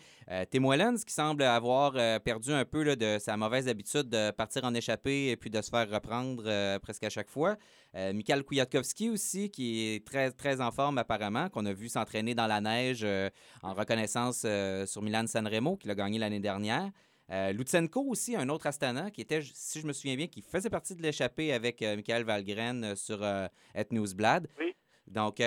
Tim 0.51 0.67
Wellens, 0.67 1.03
qui 1.05 1.13
semble 1.13 1.43
avoir 1.43 1.93
perdu 2.21 2.51
un 2.51 2.65
peu 2.65 2.95
de 2.95 3.17
sa 3.19 3.37
mauvaise 3.37 3.67
habitude 3.67 4.09
de 4.09 4.31
partir 4.31 4.63
en 4.63 4.73
échappée 4.73 5.29
et 5.29 5.37
puis 5.37 5.49
de 5.49 5.61
se 5.61 5.69
faire 5.69 5.89
reprendre 5.89 6.77
presque 6.79 7.03
à 7.03 7.09
chaque 7.09 7.29
fois. 7.29 7.57
Euh, 7.95 8.13
Mikhail 8.13 8.43
Kwiatkowski 8.43 9.09
aussi, 9.09 9.49
qui 9.49 9.95
est 9.95 10.05
très, 10.05 10.31
très 10.31 10.61
en 10.61 10.71
forme 10.71 10.97
apparemment, 10.97 11.49
qu'on 11.49 11.65
a 11.65 11.73
vu 11.73 11.89
s'entraîner 11.89 12.35
dans 12.35 12.47
la 12.47 12.61
neige 12.61 13.01
euh, 13.03 13.29
en 13.63 13.73
reconnaissance 13.73 14.43
euh, 14.45 14.85
sur 14.85 15.01
Milan 15.01 15.25
Sanremo, 15.25 15.77
qu'il 15.77 15.89
a 15.89 15.95
gagné 15.95 16.19
l'année 16.19 16.39
dernière. 16.39 16.91
Lutsenko 17.29 18.05
aussi, 18.07 18.37
un 18.37 18.47
autre 18.47 18.67
Astana, 18.67 19.11
qui 19.11 19.19
était, 19.19 19.41
si 19.41 19.81
je 19.81 19.85
me 19.85 19.91
souviens 19.91 20.15
bien, 20.15 20.27
qui 20.27 20.41
faisait 20.41 20.69
partie 20.69 20.95
de 20.95 21.01
l'échappée 21.01 21.51
avec 21.51 21.81
Michael 21.81 22.23
Valgren 22.23 22.95
sur 22.95 23.21
Et 23.21 23.85
Newsblad. 23.91 24.47
Oui. 24.57 24.66
Donc, 25.07 25.37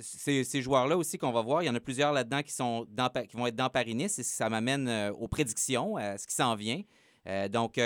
ces, 0.00 0.44
ces 0.44 0.62
joueurs-là 0.62 0.96
aussi 0.96 1.16
qu'on 1.18 1.32
va 1.32 1.40
voir, 1.40 1.62
il 1.62 1.66
y 1.66 1.70
en 1.70 1.74
a 1.74 1.80
plusieurs 1.80 2.12
là-dedans 2.12 2.42
qui, 2.42 2.52
sont 2.52 2.86
qui 3.28 3.36
vont 3.36 3.46
être 3.46 3.54
dans 3.54 3.70
Paris-Nice 3.70 4.18
et 4.18 4.22
ça 4.22 4.48
m'amène 4.50 5.12
aux 5.18 5.28
prédictions, 5.28 5.96
à 5.96 6.18
ce 6.18 6.26
qui 6.26 6.34
s'en 6.34 6.54
vient. 6.56 6.82
donc, 7.50 7.80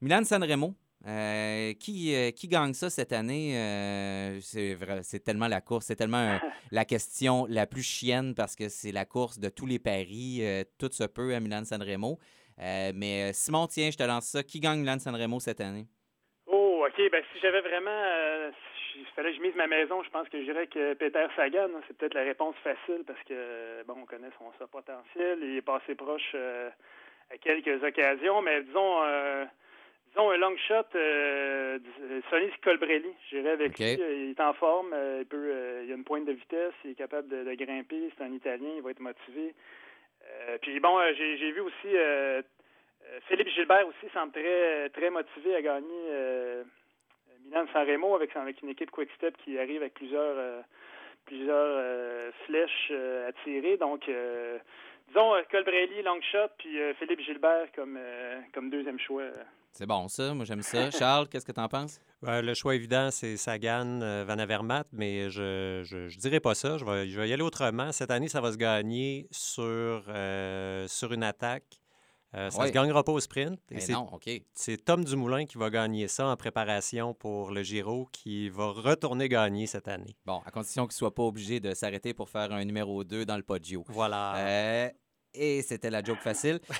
Milan 0.00 0.24
Sanremo, 0.24 0.74
euh, 1.06 1.72
qui, 1.74 2.14
euh, 2.16 2.32
qui 2.32 2.48
gagne 2.48 2.72
ça 2.72 2.90
cette 2.90 3.12
année? 3.12 3.56
Euh, 3.56 4.40
c'est 4.40 5.20
tellement 5.24 5.46
la 5.46 5.60
course, 5.60 5.86
c'est 5.86 5.96
tellement 5.96 6.38
la 6.72 6.84
question 6.84 7.46
la 7.48 7.66
plus 7.66 7.82
chienne 7.82 8.34
parce 8.34 8.56
que 8.56 8.68
c'est 8.68 8.90
la 8.90 9.04
course 9.04 9.38
de 9.38 9.48
tous 9.48 9.66
les 9.66 9.78
paris. 9.78 10.42
tout 10.78 10.90
se 10.90 11.04
peut 11.04 11.34
à 11.34 11.40
Milan-San 11.40 11.82
Remo. 11.82 12.18
mais 12.58 13.32
Simon, 13.32 13.68
tiens, 13.68 13.90
je 13.90 13.96
te 13.96 14.02
lance 14.02 14.26
ça. 14.26 14.42
Qui 14.42 14.58
gagne 14.58 14.80
Milan-San 14.80 15.14
Remo 15.14 15.38
cette 15.38 15.60
année? 15.60 15.86
Oh, 16.46 16.84
OK. 16.86 17.00
Ben, 17.12 17.22
si 17.32 17.40
j'avais 17.40 17.60
vraiment. 17.60 18.50
Il 18.98 19.06
fallait 19.14 19.30
que 19.30 19.36
je 19.36 19.42
mise 19.42 19.54
ma 19.54 19.66
maison, 19.66 20.02
je 20.02 20.10
pense 20.10 20.28
que 20.28 20.38
je 20.38 20.44
dirais 20.44 20.66
que 20.66 20.94
Peter 20.94 21.26
Sagan, 21.36 21.68
hein, 21.74 21.80
c'est 21.86 21.96
peut-être 21.96 22.14
la 22.14 22.22
réponse 22.22 22.56
facile 22.64 23.04
parce 23.06 23.22
que, 23.24 23.82
bon, 23.86 23.94
on 24.02 24.06
connaît 24.06 24.30
son, 24.38 24.52
son 24.58 24.66
potentiel. 24.66 25.38
Il 25.42 25.56
est 25.56 25.62
passé 25.62 25.94
proche 25.94 26.34
à 26.34 27.38
quelques 27.38 27.82
occasions, 27.82 28.42
mais 28.42 28.62
disons 28.62 29.02
un 30.18 30.36
long 30.38 30.56
shot, 30.56 30.86
euh, 30.94 31.78
Sonny 32.30 32.50
Colbrelli, 32.62 33.12
j'irai 33.28 33.50
avec 33.50 33.78
lui. 33.78 33.92
Il 33.92 34.30
est 34.30 34.40
en 34.40 34.54
forme, 34.54 34.92
euh, 34.92 35.18
il, 35.20 35.26
peut, 35.26 35.36
euh, 35.36 35.84
il 35.84 35.92
a 35.92 35.94
une 35.94 36.04
pointe 36.04 36.24
de 36.24 36.32
vitesse, 36.32 36.72
il 36.84 36.92
est 36.92 36.94
capable 36.94 37.28
de, 37.28 37.54
grimper, 37.54 38.10
c'est 38.16 38.24
un 38.24 38.32
Italien, 38.32 38.70
il 38.76 38.82
va 38.82 38.90
être 38.90 39.00
motivé. 39.00 39.54
Euh, 40.24 40.58
puis 40.62 40.80
bon, 40.80 40.98
j'ai, 41.16 41.52
vu 41.52 41.60
aussi 41.60 41.88
Philippe 43.28 43.48
Gilbert 43.48 43.86
aussi 43.86 44.12
semble 44.12 44.32
très, 44.32 44.88
très 44.90 45.10
motivé 45.10 45.54
à 45.54 45.62
gagner 45.62 46.64
Milan 47.46 47.66
San 47.72 47.86
Remo 47.86 48.14
avec, 48.14 48.34
avec 48.36 48.60
une 48.62 48.70
équipe 48.70 48.90
Quick 48.90 49.10
Step 49.16 49.36
qui 49.44 49.58
arrive 49.58 49.82
avec 49.82 49.94
plusieurs 49.94 50.64
plusieurs 51.24 52.32
flèches 52.46 52.92
à 52.92 53.32
tirer. 53.44 53.76
Donc 53.76 54.08
disons 55.08 55.32
Colbrelli, 55.50 56.02
long 56.02 56.20
shot, 56.32 56.48
puis 56.58 56.78
Philippe 56.98 57.20
Gilbert 57.20 57.66
comme, 57.74 57.98
comme 58.52 58.70
deuxième 58.70 58.98
choix. 58.98 59.24
C'est 59.76 59.84
bon, 59.86 60.08
ça. 60.08 60.32
Moi, 60.32 60.46
j'aime 60.46 60.62
ça. 60.62 60.90
Charles, 60.98 61.28
qu'est-ce 61.28 61.44
que 61.44 61.52
tu 61.52 61.60
en 61.60 61.68
penses? 61.68 62.00
le 62.22 62.54
choix 62.54 62.74
évident, 62.74 63.10
c'est 63.10 63.36
Sagan, 63.36 64.00
euh, 64.00 64.24
Van 64.26 64.38
Avermaet, 64.38 64.84
mais 64.92 65.28
je, 65.28 65.82
je, 65.84 66.18
dirais 66.18 66.40
pas 66.40 66.54
ça. 66.54 66.78
Je 66.78 66.84
vais, 66.86 67.06
je 67.06 67.20
vais 67.20 67.28
y 67.28 67.32
aller 67.34 67.42
autrement. 67.42 67.92
Cette 67.92 68.10
année, 68.10 68.28
ça 68.28 68.40
va 68.40 68.52
se 68.52 68.56
gagner 68.56 69.28
sur, 69.30 70.02
euh, 70.08 70.88
sur 70.88 71.12
une 71.12 71.22
attaque. 71.22 71.82
Euh, 72.34 72.50
ça 72.50 72.62
ne 72.62 72.66
se 72.68 72.72
gagnera 72.72 73.02
pas 73.04 73.12
au 73.12 73.20
sprint. 73.20 73.58
Et 73.70 73.92
non, 73.92 74.08
OK. 74.12 74.28
C'est 74.52 74.84
Tom 74.84 75.04
Dumoulin 75.04 75.46
qui 75.46 75.58
va 75.58 75.70
gagner 75.70 76.08
ça 76.08 76.26
en 76.26 76.36
préparation 76.36 77.14
pour 77.14 77.50
le 77.50 77.62
Giro, 77.62 78.08
qui 78.12 78.48
va 78.48 78.66
retourner 78.68 79.28
gagner 79.28 79.66
cette 79.66 79.88
année. 79.88 80.16
Bon, 80.24 80.42
à 80.44 80.50
condition 80.50 80.84
qu'il 80.84 80.94
ne 80.94 80.98
soit 80.98 81.14
pas 81.14 81.22
obligé 81.22 81.60
de 81.60 81.72
s'arrêter 81.72 82.14
pour 82.14 82.28
faire 82.28 82.52
un 82.52 82.64
numéro 82.64 83.04
2 83.04 83.24
dans 83.24 83.36
le 83.36 83.42
Podio. 83.42 83.84
Voilà. 83.88 84.92
Et 85.36 85.62
c'était 85.62 85.90
la 85.90 86.02
joke 86.02 86.20
facile. 86.20 86.60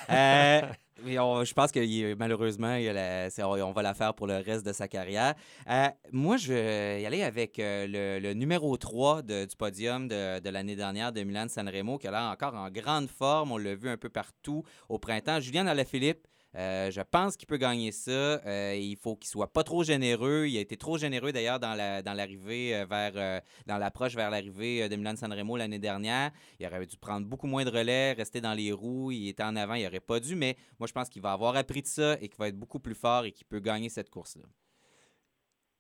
Euh, 1.07 1.45
je 1.45 1.53
pense 1.53 1.73
que 1.73 2.15
malheureusement, 2.15 2.77
on 2.79 3.73
va 3.73 3.83
la 3.83 3.95
faire 3.95 4.15
pour 4.15 4.27
le 4.27 4.37
reste 4.37 4.65
de 4.65 4.73
sa 4.73 4.89
carrière. 4.89 5.35
Euh, 5.69 5.89
moi, 6.13 6.37
je 6.37 6.53
vais 6.53 7.03
y 7.03 7.07
aller 7.07 7.23
avec 7.23 7.59
euh, 7.59 8.21
le, 8.21 8.33
numéro 8.33 8.77
3 8.77 9.23
du 9.23 9.57
podium 9.59 10.09
de, 10.09 10.49
l'année 10.49 10.77
dernière 10.77 11.13
de 11.13 11.23
Milan 11.23 11.47
Sanremo, 11.49 11.99
qui 11.99 12.09
a 12.09 12.11
l'air 12.11 12.23
encore 12.23 12.55
en 12.55 12.71
grande 12.71 13.09
forme. 13.09 13.53
On 13.53 13.59
l'a 13.59 13.75
vu 13.75 13.89
un 13.89 13.97
peu 13.97 14.09
partout 14.09 14.63
au 14.89 14.99
printemps. 14.99 15.41
Julien 15.41 15.67
Alaphilippe 15.67 16.27
euh, 16.55 16.91
je 16.91 17.01
pense 17.03 17.37
qu'il 17.37 17.47
peut 17.47 17.57
gagner 17.57 17.93
ça. 17.93 18.11
Euh, 18.11 18.75
il 18.79 18.97
faut 18.97 19.17
qu'il 19.17 19.29
soit 19.29 19.53
pas 19.53 19.63
trop 19.63 19.85
généreux. 19.85 20.47
Il 20.49 20.57
a 20.57 20.61
été 20.61 20.77
trop 20.77 20.97
généreux 20.97 21.33
d'ailleurs 21.33 21.61
dans 21.61 21.75
l'arrivée 21.75 22.75
euh, 22.75 22.87
vers 22.87 23.43
l'approche 23.79 24.15
vers 24.15 24.31
l'arrivée 24.31 24.89
de 24.89 24.97
Milan 24.97 25.17
Sanremo 25.17 25.57
l'année 25.57 25.79
dernière. 25.79 26.31
Il 26.59 26.67
aurait 26.67 26.87
dû 26.87 26.97
prendre 26.97 27.27
beaucoup 27.27 27.47
moins 27.47 27.65
de 27.65 27.71
relais, 27.71 28.13
rester 28.13 28.41
dans 28.41 28.55
les 28.55 28.73
roues. 28.73 29.13
Il 29.13 29.29
était 29.29 29.43
en 29.43 29.57
avant, 29.57 29.75
il 29.75 29.87
aurait 29.87 30.01
pas 30.01 30.21
dû. 30.21 30.35
Mais 30.35 30.57
moi, 30.79 30.87
je 30.87 30.93
pense 30.93 31.09
qu'il 31.09 31.23
va 31.23 31.33
avoir 31.33 31.57
appris 31.57 31.83
de 31.83 31.87
ça 31.87 32.15
et 32.21 32.29
qu'il 32.29 32.39
va 32.39 32.49
être 32.49 32.59
beaucoup 32.59 32.81
plus 32.81 32.95
fort 32.95 33.25
et 33.25 33.33
qu'il 33.33 33.47
peut 33.47 33.61
gagner 33.61 33.89
cette 33.89 34.11
course-là 34.11 34.45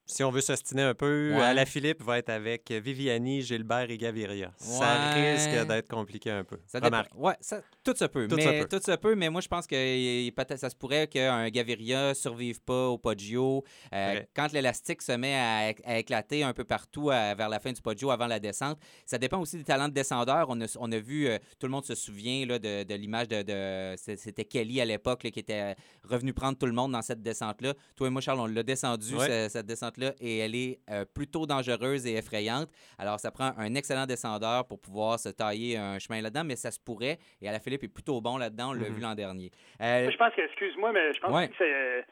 si 0.06 0.22
on 0.22 0.30
veut 0.30 0.40
s'ostiner 0.40 0.82
un 0.82 0.94
peu, 0.94 1.34
à 1.34 1.52
la 1.52 1.66
Philippe 1.66 2.02
va 2.02 2.18
être 2.18 2.30
avec 2.30 2.70
Viviani, 2.70 3.42
Gilbert 3.42 3.90
et 3.90 3.98
Gaviria. 3.98 4.52
Ça 4.56 5.12
risque 5.12 5.66
d'être 5.66 5.88
compliqué 5.88 6.30
un 6.30 6.44
peu. 6.44 6.58
Ça 6.66 6.80
Ouais, 7.14 7.34
tout 7.82 7.94
se 7.96 8.04
peut. 8.04 8.28
Tout 8.28 8.36
mais, 8.36 8.64
Tout 8.66 8.80
se 8.80 8.96
peut, 8.96 9.14
mais 9.16 9.28
moi, 9.28 9.40
je 9.40 9.48
pense 9.48 9.66
que 9.66 10.30
ça 10.56 10.70
se 10.70 10.76
pourrait 10.76 11.08
qu'un 11.08 11.48
Gaviria 11.48 12.10
ne 12.10 12.14
survive 12.14 12.60
pas 12.60 12.88
au 12.88 12.98
Poggio. 12.98 13.64
Euh, 13.92 14.22
quand 14.34 14.52
l'élastique 14.52 15.02
se 15.02 15.12
met 15.12 15.34
à, 15.34 15.98
éclater 15.98 16.44
un 16.44 16.52
peu 16.52 16.64
partout 16.64 17.06
vers 17.06 17.48
la 17.48 17.58
fin 17.58 17.72
du 17.72 17.80
Poggio 17.80 18.10
avant 18.10 18.26
la 18.26 18.38
descente, 18.38 18.78
ça 19.04 19.18
dépend 19.18 19.40
aussi 19.40 19.56
des 19.56 19.64
talents 19.64 19.88
de 19.88 19.94
descendeur. 19.94 20.46
On 20.48 20.60
a, 20.60 20.76
on 20.78 20.92
a 20.92 20.98
vu, 20.98 21.26
euh, 21.26 21.38
tout 21.58 21.66
le 21.66 21.72
monde 21.72 21.84
se 21.84 21.96
souvient 21.96 22.46
là, 22.46 22.58
de, 22.58 22.94
l'image 22.94 23.28
de, 23.28 23.94
C'était 23.96 24.44
Kelly 24.44 24.80
à 24.80 24.84
l'époque 24.84 25.28
qui 25.30 25.40
était 25.40 25.74
revenu 26.04 26.32
prendre 26.32 26.56
tout 26.56 26.66
le 26.66 26.72
monde 26.72 26.92
dans 26.92 27.02
cette 27.02 27.22
descente-là. 27.22 27.74
Toi 27.96 28.06
et 28.06 28.10
moi, 28.10 28.20
Charles, 28.20 28.40
on 28.40 28.46
l'a 28.46 28.62
descendu, 28.62 29.14
cette 29.48 29.66
descente 29.66 29.95
et 30.20 30.38
elle 30.38 30.54
est 30.54 30.78
euh, 30.90 31.04
plutôt 31.04 31.46
dangereuse 31.46 32.06
et 32.06 32.16
effrayante. 32.16 32.68
Alors, 32.98 33.18
ça 33.20 33.30
prend 33.30 33.52
un 33.56 33.74
excellent 33.74 34.06
descendeur 34.06 34.66
pour 34.66 34.80
pouvoir 34.80 35.18
se 35.18 35.28
tailler 35.28 35.76
un 35.76 35.98
chemin 35.98 36.20
là-dedans, 36.20 36.44
mais 36.44 36.56
ça 36.56 36.70
se 36.70 36.80
pourrait. 36.80 37.18
Et 37.40 37.48
Alain 37.48 37.58
Philippe 37.58 37.84
est 37.84 37.92
plutôt 37.92 38.20
bon 38.20 38.36
là-dedans. 38.36 38.70
On 38.70 38.72
l'a 38.72 38.84
vu 38.84 39.00
mm-hmm. 39.00 39.02
l'an 39.02 39.14
dernier. 39.14 39.50
Euh, 39.80 40.10
je 40.10 40.16
pense 40.16 40.34
que, 40.34 40.42
excuse-moi, 40.42 40.92
mais 40.92 41.12
je 41.12 41.20
pense 41.20 41.46
que 41.46 41.54
c'est 41.58 41.74
euh, 41.74 42.02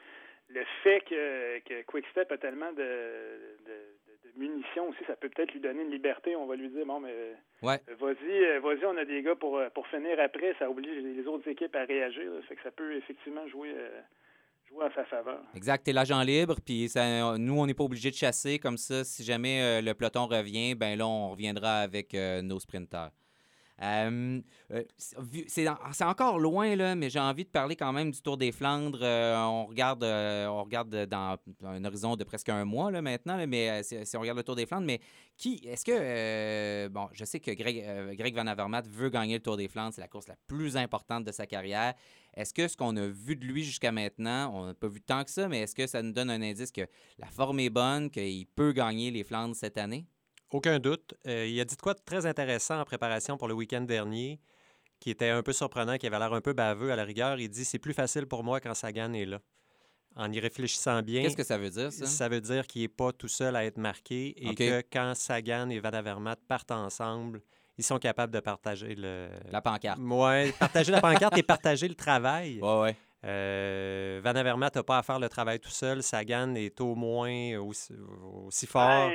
le 0.49 0.63
fait 0.83 1.01
que, 1.01 1.59
que 1.59 1.83
Quickstep 1.83 2.31
a 2.31 2.37
tellement 2.37 2.71
de, 2.73 2.83
munitions 4.37 4.89
aussi, 4.89 4.99
ça 5.07 5.15
peut 5.15 5.29
peut-être 5.29 5.53
lui 5.53 5.61
donner 5.61 5.83
une 5.83 5.91
liberté. 5.91 6.35
On 6.35 6.45
va 6.45 6.57
lui 6.57 6.67
dire, 6.67 6.85
bon, 6.85 6.99
mais 6.99 7.13
vas-y, 7.61 8.59
vas-y, 8.59 8.85
on 8.85 8.97
a 8.97 9.05
des 9.05 9.21
gars 9.21 9.35
pour, 9.35 9.61
pour 9.73 9.87
finir 9.87 10.19
après. 10.19 10.53
Ça 10.59 10.69
oblige 10.69 11.01
les 11.01 11.25
autres 11.25 11.47
équipes 11.47 11.75
à 11.75 11.85
réagir. 11.85 12.23
Ça 12.41 12.47
fait 12.49 12.55
que 12.55 12.63
ça 12.63 12.71
peut 12.71 12.95
effectivement 12.97 13.47
jouer 13.47 13.73
à 14.81 14.93
sa 14.93 15.05
faveur. 15.05 15.41
Exact, 15.55 15.83
t'es 15.83 15.93
l'agent 15.93 16.21
libre, 16.21 16.55
puis 16.63 16.91
nous, 17.37 17.59
on 17.59 17.65
n'est 17.65 17.73
pas 17.73 17.83
obligé 17.83 18.11
de 18.11 18.15
chasser 18.15 18.59
comme 18.59 18.77
ça. 18.77 19.03
Si 19.03 19.23
jamais 19.23 19.61
euh, 19.61 19.81
le 19.81 19.93
peloton 19.93 20.27
revient, 20.27 20.75
ben 20.75 20.97
là, 20.97 21.07
on 21.07 21.31
reviendra 21.31 21.79
avec 21.79 22.13
euh, 22.13 22.41
nos 22.41 22.59
sprinteurs. 22.59 23.11
Euh, 23.81 24.41
c'est 24.97 25.67
encore 26.05 26.39
loin, 26.39 26.77
là, 26.77 26.95
mais 26.95 27.09
j'ai 27.09 27.19
envie 27.19 27.43
de 27.43 27.49
parler 27.49 27.75
quand 27.75 27.91
même 27.91 28.09
du 28.09 28.21
Tour 28.21 28.37
des 28.37 28.53
Flandres. 28.53 29.01
on, 29.01 29.65
regarde, 29.65 30.03
on 30.03 30.63
regarde 30.63 31.05
dans 31.07 31.37
un 31.61 31.83
horizon 31.83 32.15
de 32.15 32.23
presque 32.23 32.47
un 32.47 32.63
mois 32.63 32.89
là, 32.89 33.01
maintenant, 33.01 33.45
mais 33.45 33.83
si, 33.83 33.97
on 34.15 34.21
regarde 34.21 34.37
le 34.37 34.45
Tour 34.45 34.55
des 34.55 34.65
Flandres, 34.65 34.85
mais 34.85 35.01
qui 35.35 35.61
est-ce 35.67 35.83
que. 35.83 36.87
bon, 36.87 37.09
je 37.11 37.25
sais 37.25 37.41
que 37.41 37.51
Greg, 37.51 38.15
Greg 38.15 38.33
Van 38.33 38.47
Avermaet 38.47 38.83
veut 38.87 39.09
gagner 39.09 39.33
le 39.33 39.41
Tour 39.41 39.57
des 39.57 39.67
Flandres, 39.67 39.93
c'est 39.93 40.01
la 40.01 40.07
course 40.07 40.29
la 40.29 40.37
plus 40.47 40.77
importante 40.77 41.25
de 41.25 41.33
sa 41.33 41.45
carrière. 41.45 41.95
Est-ce 42.35 42.53
que 42.53 42.67
ce 42.67 42.75
qu'on 42.75 42.95
a 42.97 43.07
vu 43.07 43.35
de 43.35 43.45
lui 43.45 43.63
jusqu'à 43.63 43.91
maintenant, 43.91 44.51
on 44.53 44.65
n'a 44.65 44.73
pas 44.73 44.89
vu 44.89 45.01
tant 45.01 45.23
que 45.23 45.31
ça, 45.31 45.47
mais 45.47 45.61
est-ce 45.61 45.73
que 45.73 45.87
ça 45.87 46.01
nous 46.01 46.11
donne 46.11 46.29
un 46.29 46.41
indice 46.41 46.71
que 46.71 46.85
la 47.17 47.27
forme 47.27 47.61
est 47.61 47.69
bonne, 47.69 48.09
qu'il 48.09 48.45
peut 48.47 48.73
gagner 48.73 49.09
les 49.09 49.23
Flandres 49.23 49.55
cette 49.55 49.77
année? 49.77 50.05
Aucun 50.51 50.79
doute. 50.79 51.13
Euh, 51.27 51.47
il 51.47 51.59
a 51.59 51.65
dit 51.65 51.75
de 51.75 51.81
quoi 51.81 51.93
de 51.93 52.01
très 52.05 52.25
intéressant 52.25 52.79
en 52.79 52.85
préparation 52.85 53.37
pour 53.37 53.47
le 53.47 53.53
week-end 53.53 53.81
dernier, 53.81 54.41
qui 54.99 55.09
était 55.09 55.29
un 55.29 55.43
peu 55.43 55.53
surprenant, 55.53 55.97
qui 55.97 56.07
avait 56.07 56.19
l'air 56.19 56.33
un 56.33 56.41
peu 56.41 56.53
baveux 56.53 56.91
à 56.91 56.95
la 56.95 57.03
rigueur. 57.03 57.39
Il 57.39 57.49
dit 57.49 57.63
c'est 57.63 57.79
plus 57.79 57.93
facile 57.93 58.25
pour 58.25 58.43
moi 58.43 58.59
quand 58.59 58.73
Sagan 58.73 59.13
est 59.13 59.25
là. 59.25 59.41
En 60.17 60.31
y 60.31 60.39
réfléchissant 60.39 61.01
bien. 61.01 61.23
Qu'est-ce 61.23 61.35
que 61.35 61.43
ça 61.43 61.57
veut 61.57 61.69
dire, 61.69 61.91
ça? 61.91 62.05
Ça 62.05 62.29
veut 62.29 62.39
dire 62.39 62.67
qu'il 62.67 62.83
n'est 62.83 62.87
pas 62.87 63.11
tout 63.11 63.27
seul 63.27 63.53
à 63.55 63.65
être 63.65 63.77
marqué 63.77 64.33
et 64.37 64.55
que 64.55 64.81
quand 64.91 65.13
Sagan 65.13 65.69
et 65.69 65.79
Van 65.79 65.89
Avermaet 65.89 66.37
partent 66.47 66.71
ensemble, 66.71 67.41
ils 67.77 67.83
sont 67.83 67.99
capables 67.99 68.33
de 68.33 68.39
partager 68.39 68.95
le... 68.95 69.27
La 69.51 69.61
pancarte. 69.61 69.99
Oui, 69.99 70.51
partager 70.59 70.91
la 70.91 71.01
pancarte 71.01 71.37
et 71.37 71.43
partager 71.43 71.87
le 71.87 71.95
travail. 71.95 72.59
Oui, 72.61 72.69
oui. 72.83 72.89
Euh, 73.25 74.21
Van 74.23 74.35
Avermaet 74.35 74.69
n'a 74.75 74.83
pas 74.83 74.99
à 74.99 75.03
faire 75.03 75.19
le 75.19 75.29
travail 75.29 75.59
tout 75.59 75.69
seul. 75.69 76.03
Sagan 76.03 76.53
est 76.55 76.79
au 76.79 76.93
moins 76.95 77.57
aussi, 77.57 78.67
fort. 78.67 79.11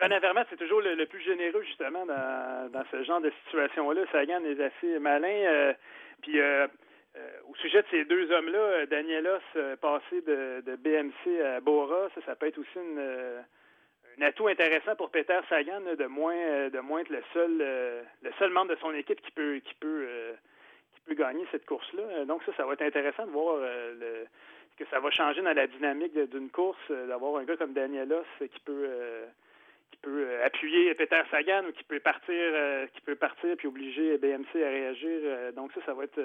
Van 0.00 0.10
Avermaet, 0.10 0.46
c'est 0.48 0.56
toujours 0.56 0.80
le, 0.80 1.04
plus 1.04 1.20
généreux, 1.22 1.62
justement, 1.64 2.06
dans, 2.06 2.84
ce 2.90 3.04
genre 3.04 3.20
de 3.20 3.30
situation-là. 3.44 4.02
Sagan 4.10 4.42
est 4.44 4.60
assez 4.60 4.98
malin. 4.98 5.28
Euh, 5.28 5.74
puis, 6.22 6.40
euh, 6.40 6.66
au 7.48 7.54
sujet 7.56 7.82
de 7.82 7.86
ces 7.90 8.04
deux 8.06 8.30
hommes-là, 8.32 8.86
Danielos, 8.86 9.76
passé 9.80 10.22
de, 10.26 10.62
de, 10.66 10.76
BMC 10.76 11.42
à 11.42 11.60
Bora, 11.60 12.08
ça, 12.14 12.22
ça 12.24 12.34
peut 12.34 12.46
être 12.46 12.58
aussi 12.58 12.76
une 12.76 13.44
un 14.18 14.22
atout 14.22 14.48
intéressant 14.48 14.94
pour 14.96 15.10
Peter 15.10 15.38
Sagan 15.48 15.80
de 15.98 16.06
moins 16.06 16.36
euh, 16.36 16.70
de 16.70 16.80
moins 16.80 17.00
être 17.00 17.10
le 17.10 17.22
seul 17.32 17.58
euh, 17.60 18.02
le 18.22 18.30
seul 18.38 18.50
membre 18.50 18.74
de 18.74 18.80
son 18.80 18.92
équipe 18.94 19.20
qui 19.20 19.30
peut 19.32 19.60
qui 19.64 19.74
peut 19.74 20.06
euh, 20.08 20.32
qui 20.94 21.00
peut 21.06 21.14
gagner 21.14 21.44
cette 21.50 21.66
course 21.66 21.90
là. 21.94 22.24
Donc 22.24 22.42
ça 22.44 22.52
ça 22.56 22.64
va 22.64 22.74
être 22.74 22.82
intéressant 22.82 23.26
de 23.26 23.32
voir 23.32 23.56
le, 23.58 24.26
que 24.76 24.84
ça 24.90 25.00
va 25.00 25.10
changer 25.10 25.42
dans 25.42 25.52
la 25.52 25.66
dynamique 25.66 26.16
d'une 26.30 26.50
course 26.50 26.90
d'avoir 26.90 27.36
un 27.36 27.44
gars 27.44 27.56
comme 27.56 27.72
Danielos 27.72 28.24
qui 28.38 28.60
peut 28.64 28.88
qui 29.90 29.96
peut 29.98 30.26
appuyer 30.44 30.94
Peter 30.94 31.22
Sagan 31.30 31.64
ou 31.68 31.72
qui 31.72 31.84
peut 31.84 32.00
partir 32.00 32.52
qui 32.94 33.00
peut 33.00 33.16
partir 33.16 33.56
puis 33.56 33.68
obliger 33.68 34.18
BMC 34.18 34.62
à 34.62 34.68
réagir. 34.68 35.52
donc 35.54 35.72
ça 35.72 35.80
ça 35.86 35.94
va 35.94 36.04
être 36.04 36.20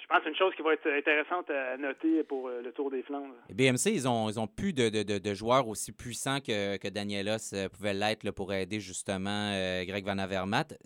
je 0.00 0.06
pense 0.06 0.24
une 0.26 0.34
chose 0.34 0.54
qui 0.54 0.62
va 0.62 0.74
être 0.74 0.86
intéressante 0.86 1.50
à 1.50 1.76
noter 1.76 2.22
pour 2.24 2.48
euh, 2.48 2.60
le 2.62 2.72
Tour 2.72 2.90
des 2.90 3.02
Flandres. 3.02 3.34
BMC, 3.52 3.92
ils 3.92 4.08
ont, 4.08 4.28
ils 4.28 4.38
ont 4.38 4.46
plus 4.46 4.72
de, 4.72 4.88
de, 4.88 5.18
de, 5.18 5.34
joueurs 5.34 5.68
aussi 5.68 5.92
puissants 5.92 6.40
que, 6.40 6.76
que 6.76 6.88
Danielos 6.88 7.54
euh, 7.54 7.68
pouvait 7.68 7.94
l'être 7.94 8.30
pour 8.32 8.52
aider 8.52 8.80
justement 8.80 9.50
euh, 9.52 9.84
Greg 9.84 10.04
Van 10.04 10.18
Avermaet. 10.18 10.78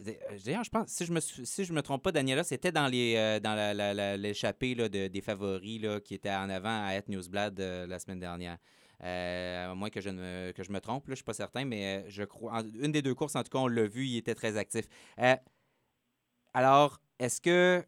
D'ailleurs, 0.44 0.64
je 0.64 0.70
pense, 0.70 0.88
si 0.88 1.04
je 1.04 1.12
me 1.12 1.20
si 1.20 1.64
je 1.64 1.72
me 1.72 1.82
trompe 1.82 2.02
pas, 2.02 2.12
Danielos 2.12 2.42
était 2.50 2.72
dans 2.72 2.88
les 2.88 3.16
l'échappée 4.18 4.74
de, 4.74 5.08
des 5.08 5.20
favoris 5.20 5.80
là, 5.80 6.00
qui 6.00 6.14
était 6.14 6.30
en 6.30 6.50
avant 6.50 6.84
à 6.86 6.94
Het 6.94 7.04
Newsblad 7.08 7.58
la 7.58 7.98
semaine 7.98 8.20
dernière. 8.20 8.58
à 9.00 9.74
moins 9.74 9.90
que 9.90 10.00
je, 10.00 10.10
ne, 10.10 10.52
que 10.52 10.62
je 10.62 10.72
me 10.72 10.80
trompe, 10.80 11.04
là, 11.08 11.08
je 11.08 11.12
ne 11.12 11.16
suis 11.16 11.24
pas 11.24 11.32
certain, 11.32 11.64
mais 11.64 12.04
je 12.08 12.24
crois. 12.24 12.62
une 12.80 12.92
des 12.92 13.02
deux 13.02 13.14
courses, 13.14 13.36
en 13.36 13.42
tout 13.42 13.50
cas, 13.50 13.58
on 13.58 13.68
l'a 13.68 13.86
vu, 13.86 14.06
il 14.06 14.18
était 14.18 14.34
très 14.34 14.56
actif. 14.56 14.86
alors, 16.54 17.00
est-ce 17.18 17.40
que 17.40 17.84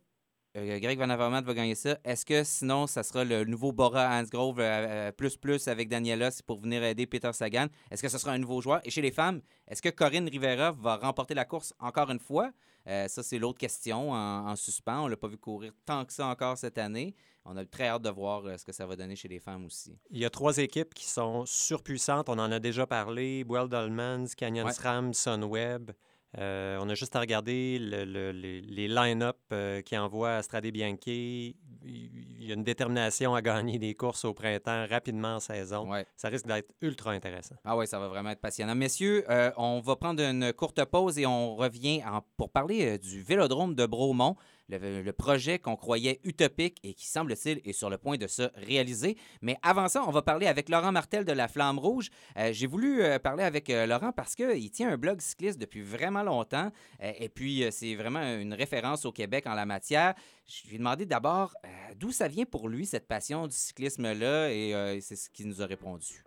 euh, 0.56 0.78
Greg 0.78 0.98
Van 0.98 1.10
Avermaet 1.10 1.42
va 1.42 1.54
gagner 1.54 1.74
ça. 1.74 1.98
Est-ce 2.04 2.24
que 2.24 2.42
sinon, 2.42 2.86
ça 2.86 3.02
sera 3.02 3.24
le 3.24 3.44
nouveau 3.44 3.72
Bora 3.72 4.18
Hansgrove 4.18 4.60
euh, 4.60 4.62
euh, 5.08 5.12
plus 5.12 5.36
plus 5.36 5.68
avec 5.68 5.88
Daniela 5.88 6.30
pour 6.46 6.60
venir 6.60 6.82
aider 6.82 7.06
Peter 7.06 7.32
Sagan? 7.32 7.66
Est-ce 7.90 8.02
que 8.02 8.08
ce 8.08 8.18
sera 8.18 8.32
un 8.32 8.38
nouveau 8.38 8.60
joueur? 8.60 8.80
Et 8.84 8.90
chez 8.90 9.02
les 9.02 9.10
femmes, 9.10 9.42
est-ce 9.66 9.82
que 9.82 9.90
Corinne 9.90 10.28
Rivera 10.28 10.72
va 10.72 10.96
remporter 10.96 11.34
la 11.34 11.44
course 11.44 11.74
encore 11.78 12.10
une 12.10 12.20
fois? 12.20 12.50
ça, 12.86 13.22
c'est 13.22 13.38
l'autre 13.38 13.58
question 13.58 14.12
en, 14.12 14.56
suspens. 14.56 15.02
On 15.02 15.04
ne 15.04 15.10
l'a 15.10 15.18
pas 15.18 15.28
vu 15.28 15.36
courir 15.36 15.72
tant 15.84 16.06
que 16.06 16.12
ça 16.14 16.26
encore 16.26 16.56
cette 16.56 16.78
année. 16.78 17.14
On 17.44 17.54
a 17.58 17.66
très 17.66 17.88
hâte 17.88 18.00
de 18.00 18.08
voir 18.08 18.58
ce 18.58 18.64
que 18.64 18.72
ça 18.72 18.86
va 18.86 18.96
donner 18.96 19.14
chez 19.14 19.28
les 19.28 19.40
femmes 19.40 19.66
aussi. 19.66 19.98
Il 20.08 20.18
y 20.18 20.24
a 20.24 20.30
trois 20.30 20.56
équipes 20.56 20.94
qui 20.94 21.04
sont 21.04 21.44
surpuissantes. 21.44 22.30
On 22.30 22.38
en 22.38 22.50
a 22.50 22.58
déjà 22.58 22.86
parlé. 22.86 23.44
Well 23.46 23.68
Dolmans, 23.68 24.28
Canyon 24.34 24.72
SRAM, 24.72 25.12
Sunweb. 25.12 25.90
Euh, 26.36 26.78
on 26.80 26.88
a 26.90 26.94
juste 26.94 27.16
à 27.16 27.20
regarder 27.20 27.78
les, 27.78 28.88
line-up 28.88 29.38
euh, 29.52 29.80
qui 29.80 29.96
envoient 29.96 30.36
à 30.36 30.42
Strade 30.42 30.66
Bianchi. 30.66 31.56
Il 31.84 32.44
y 32.44 32.50
a 32.50 32.54
une 32.54 32.64
détermination 32.64 33.34
à 33.34 33.40
gagner 33.40 33.78
des 33.78 33.94
courses 33.94 34.24
au 34.24 34.34
printemps 34.34 34.86
rapidement 34.88 35.36
en 35.36 35.40
saison. 35.40 35.88
Ça 36.16 36.28
risque 36.28 36.46
d'être 36.46 36.70
ultra 36.82 37.12
intéressant. 37.12 37.54
Ah 37.64 37.76
oui, 37.76 37.86
ça 37.86 37.98
va 37.98 38.08
vraiment 38.08 38.30
être 38.30 38.40
passionnant. 38.40 38.74
Messieurs, 38.74 39.24
euh, 39.30 39.50
on 39.56 39.80
va 39.80 39.96
prendre 39.96 40.22
une 40.22 40.52
courte 40.52 40.84
pause 40.84 41.18
et 41.18 41.26
on 41.26 41.56
revient 41.56 42.02
pour 42.36 42.50
parler 42.50 42.98
du 42.98 43.22
vélodrome 43.22 43.74
de 43.74 43.86
Bromont 43.86 44.36
le, 44.68 45.10
projet 45.12 45.58
qu'on 45.58 45.76
croyait 45.76 46.20
utopique 46.24 46.78
et 46.82 46.94
qui, 46.94 47.06
semble-t-il, 47.06 47.60
est 47.64 47.72
sur 47.72 47.90
le 47.90 47.98
point 47.98 48.16
de 48.16 48.26
se 48.26 48.42
réaliser. 48.54 49.16
Mais 49.42 49.56
avant 49.62 49.88
ça, 49.88 50.04
on 50.06 50.10
va 50.10 50.22
parler 50.22 50.46
avec 50.46 50.68
Laurent 50.68 50.92
Martel 50.92 51.24
de 51.24 51.32
La 51.32 51.48
Flamme 51.48 51.78
Rouge. 51.78 52.10
Euh, 52.36 52.52
j'ai 52.52 52.66
voulu 52.66 53.02
euh, 53.02 53.18
parler 53.18 53.44
avec 53.44 53.70
euh, 53.70 53.86
Laurent 53.86 54.12
parce 54.12 54.34
qu'il 54.34 54.70
tient 54.70 54.90
un 54.90 54.96
blog 54.96 55.20
cycliste 55.20 55.58
depuis 55.58 55.82
vraiment 55.82 56.22
longtemps 56.22 56.70
et 57.00 57.28
puis 57.28 57.64
c'est 57.70 57.94
vraiment 57.94 58.20
une 58.20 58.54
référence 58.54 59.04
au 59.04 59.12
Québec 59.12 59.46
en 59.46 59.54
la 59.54 59.66
matière. 59.66 60.14
Je 60.46 60.68
lui 60.68 60.76
ai 60.76 60.78
demandé 60.78 61.06
d'abord 61.06 61.54
d'où 61.96 62.10
ça 62.10 62.28
vient 62.28 62.44
pour 62.44 62.68
lui, 62.68 62.86
cette 62.86 63.06
passion 63.06 63.46
du 63.46 63.56
cyclisme-là, 63.56 64.50
et 64.50 65.00
c'est 65.00 65.16
ce 65.16 65.30
qu'il 65.30 65.46
nous 65.48 65.62
a 65.62 65.66
répondu. 65.66 66.24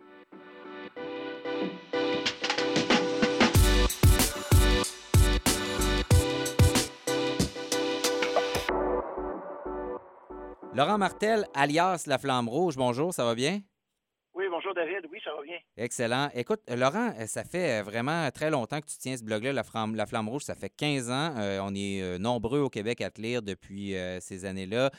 Laurent 10.74 10.96
Martel, 10.96 11.44
alias 11.54 12.04
La 12.06 12.16
Flamme 12.16 12.48
Rouge, 12.48 12.76
bonjour, 12.76 13.12
ça 13.12 13.26
va 13.26 13.34
bien? 13.34 13.60
Oui, 14.34 14.46
bonjour 14.50 14.72
David. 14.72 15.06
Oui, 15.12 15.20
ça 15.22 15.34
va 15.34 15.42
bien. 15.42 15.58
Excellent. 15.76 16.30
Écoute, 16.34 16.62
Laurent, 16.74 17.12
ça 17.26 17.44
fait 17.44 17.82
vraiment 17.82 18.30
très 18.30 18.50
longtemps 18.50 18.80
que 18.80 18.86
tu 18.86 18.96
tiens 18.96 19.14
ce 19.14 19.22
blog-là, 19.22 19.52
La 19.52 19.64
Flamme, 19.64 19.94
La 19.94 20.06
Flamme 20.06 20.30
Rouge. 20.30 20.44
Ça 20.44 20.54
fait 20.54 20.70
15 20.70 21.10
ans. 21.10 21.34
Euh, 21.36 21.60
on 21.62 21.74
est 21.74 22.00
euh, 22.00 22.16
nombreux 22.16 22.60
au 22.60 22.70
Québec 22.70 23.02
à 23.02 23.10
te 23.10 23.20
lire 23.20 23.42
depuis 23.42 23.94
euh, 23.94 24.18
ces 24.20 24.46
années-là. 24.46 24.90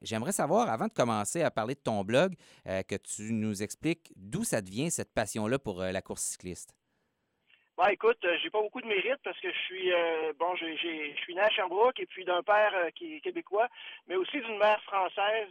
J'aimerais 0.00 0.32
savoir, 0.32 0.70
avant 0.70 0.86
de 0.86 0.92
commencer 0.94 1.42
à 1.42 1.50
parler 1.50 1.74
de 1.74 1.80
ton 1.80 2.04
blog, 2.04 2.34
que 2.64 2.96
tu 2.96 3.32
nous 3.34 3.62
expliques 3.62 4.12
d'où 4.16 4.44
ça 4.44 4.62
devient 4.62 4.90
cette 4.90 5.12
passion-là 5.12 5.58
pour 5.58 5.80
la 5.80 6.00
course 6.00 6.22
cycliste. 6.22 6.74
Bon, 7.78 7.86
écoute, 7.86 8.26
j'ai 8.42 8.50
pas 8.50 8.60
beaucoup 8.60 8.80
de 8.80 8.88
mérite 8.88 9.20
parce 9.22 9.38
que 9.38 9.52
je 9.52 9.58
suis 9.60 9.92
bon, 10.38 10.54
j'ai, 10.56 10.76
je 10.76 11.20
suis 11.22 11.34
né 11.34 11.40
à 11.40 11.48
Sherbrooke 11.48 12.00
et 12.00 12.06
puis 12.06 12.24
d'un 12.24 12.42
père 12.42 12.74
qui 12.96 13.14
est 13.14 13.20
québécois, 13.20 13.68
mais 14.08 14.16
aussi 14.16 14.40
d'une 14.40 14.58
mère 14.58 14.82
française. 14.82 15.48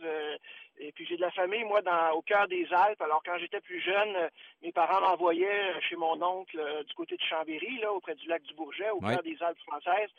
Et 0.79 0.91
puis 0.91 1.05
j'ai 1.05 1.15
de 1.15 1.21
la 1.21 1.31
famille, 1.31 1.63
moi, 1.63 1.81
dans, 1.81 2.11
au 2.11 2.21
cœur 2.21 2.47
des 2.47 2.67
Alpes. 2.71 3.01
Alors 3.01 3.21
quand 3.25 3.37
j'étais 3.39 3.61
plus 3.61 3.81
jeune, 3.81 4.15
euh, 4.15 4.29
mes 4.61 4.71
parents 4.71 5.01
m'envoyaient 5.01 5.75
euh, 5.75 5.79
chez 5.81 5.95
mon 5.95 6.21
oncle 6.21 6.59
euh, 6.59 6.83
du 6.83 6.93
côté 6.93 7.15
de 7.15 7.21
Chambéry, 7.21 7.79
là, 7.79 7.91
auprès 7.91 8.15
du 8.15 8.27
lac 8.27 8.43
du 8.43 8.53
Bourget, 8.53 8.89
au 8.91 8.99
cœur 8.99 9.23
des 9.23 9.37
Alpes 9.41 9.59
françaises. 9.65 10.11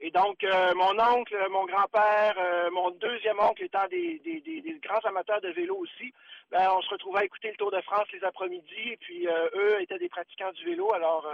Et 0.00 0.10
donc, 0.10 0.44
mon 0.76 0.98
oncle, 1.00 1.36
mon 1.50 1.66
grand-père, 1.66 2.36
mon 2.70 2.90
deuxième 2.92 3.40
oncle 3.40 3.64
étant 3.64 3.86
des, 3.88 4.20
des, 4.24 4.40
des, 4.40 4.78
grands 4.80 5.00
amateurs 5.04 5.40
de 5.40 5.48
vélo 5.48 5.76
aussi, 5.76 6.14
ben, 6.52 6.70
on 6.76 6.80
se 6.82 6.90
retrouvait 6.90 7.20
à 7.20 7.24
écouter 7.24 7.50
le 7.50 7.56
Tour 7.56 7.72
de 7.72 7.80
France 7.80 8.06
les 8.12 8.22
après-midi. 8.22 8.92
Et 8.92 8.96
puis, 8.96 9.26
eux 9.26 9.82
étaient 9.82 9.98
des 9.98 10.08
pratiquants 10.08 10.52
du 10.52 10.64
vélo. 10.64 10.92
Alors, 10.94 11.26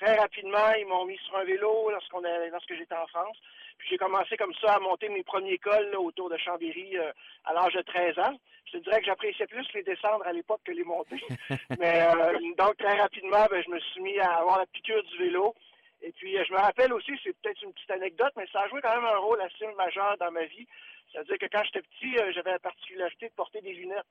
très 0.00 0.16
rapidement, 0.18 0.72
ils 0.78 0.86
m'ont 0.86 1.04
mis 1.06 1.18
sur 1.18 1.36
un 1.36 1.44
vélo 1.44 1.90
lorsqu'on 1.90 2.20
lorsque 2.20 2.74
j'étais 2.74 2.94
en 2.94 3.06
France. 3.06 3.36
Puis 3.78 3.90
j'ai 3.90 3.98
commencé 3.98 4.36
comme 4.36 4.54
ça 4.64 4.74
à 4.74 4.78
monter 4.78 5.08
mes 5.08 5.24
premiers 5.24 5.58
cols 5.58 5.96
autour 5.96 6.30
de 6.30 6.36
Chambéry 6.36 6.96
euh, 6.96 7.10
à 7.44 7.52
l'âge 7.52 7.74
de 7.74 7.82
13 7.82 8.18
ans. 8.20 8.38
Je 8.66 8.78
te 8.78 8.84
dirais 8.84 9.00
que 9.00 9.06
j'appréciais 9.06 9.46
plus 9.46 9.66
les 9.74 9.82
descendre 9.82 10.24
à 10.24 10.32
l'époque 10.32 10.60
que 10.64 10.70
les 10.70 10.84
monter. 10.84 11.20
Mais 11.80 12.02
euh, 12.02 12.38
donc 12.56 12.76
très 12.78 12.96
rapidement, 12.96 13.44
ben, 13.50 13.62
je 13.64 13.70
me 13.70 13.80
suis 13.80 14.00
mis 14.00 14.18
à 14.20 14.34
avoir 14.34 14.58
la 14.58 14.66
piqûre 14.66 15.02
du 15.02 15.18
vélo. 15.18 15.54
Et 16.02 16.12
puis 16.12 16.36
euh, 16.36 16.44
je 16.46 16.52
me 16.52 16.58
rappelle 16.58 16.92
aussi, 16.92 17.12
c'est 17.22 17.36
peut-être 17.40 17.62
une 17.62 17.72
petite 17.72 17.90
anecdote, 17.90 18.32
mais 18.36 18.46
ça 18.52 18.60
a 18.60 18.68
joué 18.68 18.80
quand 18.80 18.94
même 18.94 19.04
un 19.04 19.18
rôle 19.18 19.40
assez 19.40 19.66
majeur 19.74 20.16
dans 20.18 20.30
ma 20.30 20.44
vie. 20.44 20.66
C'est-à-dire 21.10 21.38
que 21.38 21.46
quand 21.46 21.62
j'étais 21.64 21.82
petit, 21.82 22.16
j'avais 22.34 22.52
la 22.52 22.58
particularité 22.58 23.28
de 23.28 23.34
porter 23.34 23.60
des 23.60 23.72
lunettes. 23.72 24.06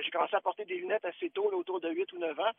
j'ai 0.00 0.10
commencé 0.10 0.36
à 0.36 0.40
porter 0.40 0.64
des 0.64 0.76
lunettes 0.76 1.04
assez 1.04 1.30
tôt, 1.30 1.50
autour 1.52 1.80
de 1.80 1.90
8 1.90 2.12
ou 2.12 2.18
9 2.18 2.38
ans. 2.38 2.52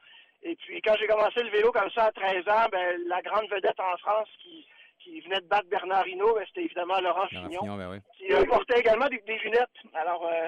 Et 0.43 0.55
puis 0.55 0.81
quand 0.81 0.95
j'ai 0.99 1.07
commencé 1.07 1.41
le 1.41 1.49
vélo 1.49 1.71
comme 1.71 1.89
ça 1.91 2.05
à 2.05 2.11
13 2.11 2.47
ans, 2.49 2.67
ben, 2.71 3.01
la 3.07 3.21
grande 3.21 3.49
vedette 3.49 3.79
en 3.79 3.97
France 3.97 4.29
qui 4.41 4.65
qui 4.99 5.21
venait 5.21 5.39
de 5.39 5.47
battre 5.47 5.67
Bernard 5.69 6.07
Hinault, 6.07 6.35
ben, 6.35 6.45
c'était 6.47 6.65
évidemment 6.65 6.99
Laurent, 6.99 7.27
Fignon, 7.27 7.77
ben 7.77 8.01
qui 8.17 8.33
euh, 8.33 8.45
portait 8.45 8.79
également 8.79 9.07
des, 9.07 9.21
lunettes. 9.43 9.69
Alors, 9.93 10.25
euh, 10.25 10.47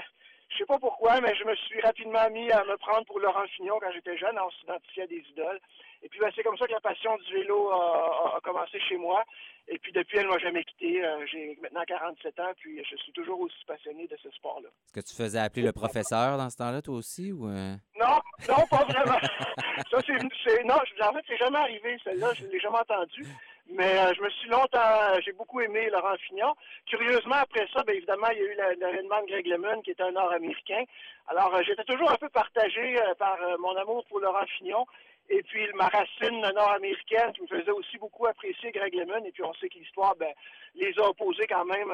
je 0.49 0.57
sais 0.57 0.65
pas 0.65 0.79
pourquoi, 0.79 1.21
mais 1.21 1.33
je 1.35 1.45
me 1.45 1.55
suis 1.55 1.81
rapidement 1.81 2.29
mis 2.29 2.51
à 2.51 2.63
me 2.65 2.77
prendre 2.77 3.05
pour 3.05 3.19
Laurent 3.19 3.47
Fignon 3.55 3.79
quand 3.79 3.91
j'étais 3.93 4.17
jeune. 4.17 4.37
On 4.37 4.51
s'identifiait 4.51 5.03
à 5.03 5.07
des 5.07 5.23
idoles. 5.29 5.59
Et 6.03 6.09
puis, 6.09 6.19
ben, 6.19 6.31
c'est 6.35 6.43
comme 6.43 6.57
ça 6.57 6.65
que 6.65 6.71
la 6.71 6.79
passion 6.79 7.15
du 7.17 7.33
vélo 7.33 7.71
a, 7.71 8.39
commencé 8.43 8.79
chez 8.79 8.97
moi. 8.97 9.23
Et 9.67 9.77
puis, 9.77 9.91
depuis, 9.91 10.17
elle 10.17 10.25
ne 10.25 10.31
m'a 10.31 10.39
jamais 10.39 10.63
quitté. 10.63 11.03
Euh, 11.05 11.25
j'ai 11.31 11.57
maintenant 11.61 11.83
47 11.87 12.39
ans, 12.39 12.51
puis 12.57 12.83
je 12.83 12.95
suis 12.97 13.11
toujours 13.11 13.39
aussi 13.39 13.63
passionné 13.67 14.07
de 14.07 14.17
ce 14.21 14.29
sport-là. 14.31 14.69
Est-ce 14.85 14.93
que 14.93 15.07
tu 15.07 15.15
faisais 15.15 15.39
appeler 15.39 15.63
le 15.63 15.71
professeur 15.71 16.37
dans 16.37 16.49
ce 16.49 16.57
temps-là, 16.57 16.81
toi 16.81 16.95
aussi? 16.95 17.31
Ou 17.31 17.47
Non, 17.47 18.19
non, 18.49 18.67
pas 18.69 18.83
vraiment. 18.85 19.19
ça, 19.91 19.97
c'est, 20.05 20.63
non, 20.63 20.75
en 20.75 21.13
fait, 21.13 21.25
c'est 21.27 21.37
jamais 21.37 21.59
arrivé, 21.59 21.97
celle-là. 22.03 22.33
Je 22.33 22.45
ne 22.45 22.51
l'ai 22.51 22.59
jamais 22.59 22.79
entendu. 22.79 23.25
Mais 23.73 23.97
euh, 23.97 24.13
je 24.15 24.21
me 24.21 24.29
suis 24.29 24.49
longtemps, 24.49 24.79
euh, 24.79 25.19
j'ai 25.23 25.31
beaucoup 25.31 25.61
aimé 25.61 25.89
Laurent 25.89 26.15
Fignon. 26.27 26.53
Curieusement, 26.87 27.35
après 27.35 27.67
ça, 27.73 27.83
bien 27.83 27.95
évidemment, 27.95 28.27
il 28.31 28.37
y 28.37 28.41
a 28.41 28.45
eu 28.45 28.57
l'événement 28.79 29.21
de 29.21 29.27
Greg 29.27 29.47
Lemon, 29.47 29.81
qui 29.81 29.91
était 29.91 30.03
un 30.03 30.11
Nord-Américain. 30.11 30.83
Alors, 31.27 31.55
euh, 31.55 31.61
j'étais 31.65 31.85
toujours 31.85 32.11
un 32.11 32.17
peu 32.17 32.29
partagé 32.29 32.97
par 33.17 33.37
mon 33.59 33.75
amour 33.77 34.05
pour 34.07 34.19
Laurent 34.19 34.45
Fignon. 34.57 34.85
Et 35.33 35.43
puis, 35.43 35.65
ma 35.75 35.87
racine 35.87 36.41
nord-américaine 36.41 37.31
qui 37.33 37.41
me 37.43 37.47
faisait 37.47 37.71
aussi 37.71 37.97
beaucoup 37.97 38.25
apprécier 38.27 38.69
Greg 38.71 38.93
Lemon. 38.93 39.23
Et 39.23 39.31
puis, 39.31 39.43
on 39.43 39.53
sait 39.53 39.69
que 39.69 39.79
l'histoire 39.79 40.13
ben, 40.17 40.33
les 40.75 40.93
a 40.99 41.07
opposés 41.07 41.47
quand 41.47 41.63
même 41.63 41.89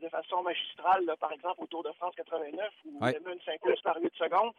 de 0.00 0.08
façon 0.08 0.42
magistrale, 0.42 1.04
par 1.20 1.32
exemple, 1.32 1.62
au 1.62 1.66
Tour 1.66 1.82
de 1.82 1.92
France 1.92 2.14
89, 2.16 2.70
où 2.86 3.04
Lemon 3.04 3.38
s'impose 3.44 3.80
par 3.82 4.00
8 4.00 4.10
secondes 4.14 4.52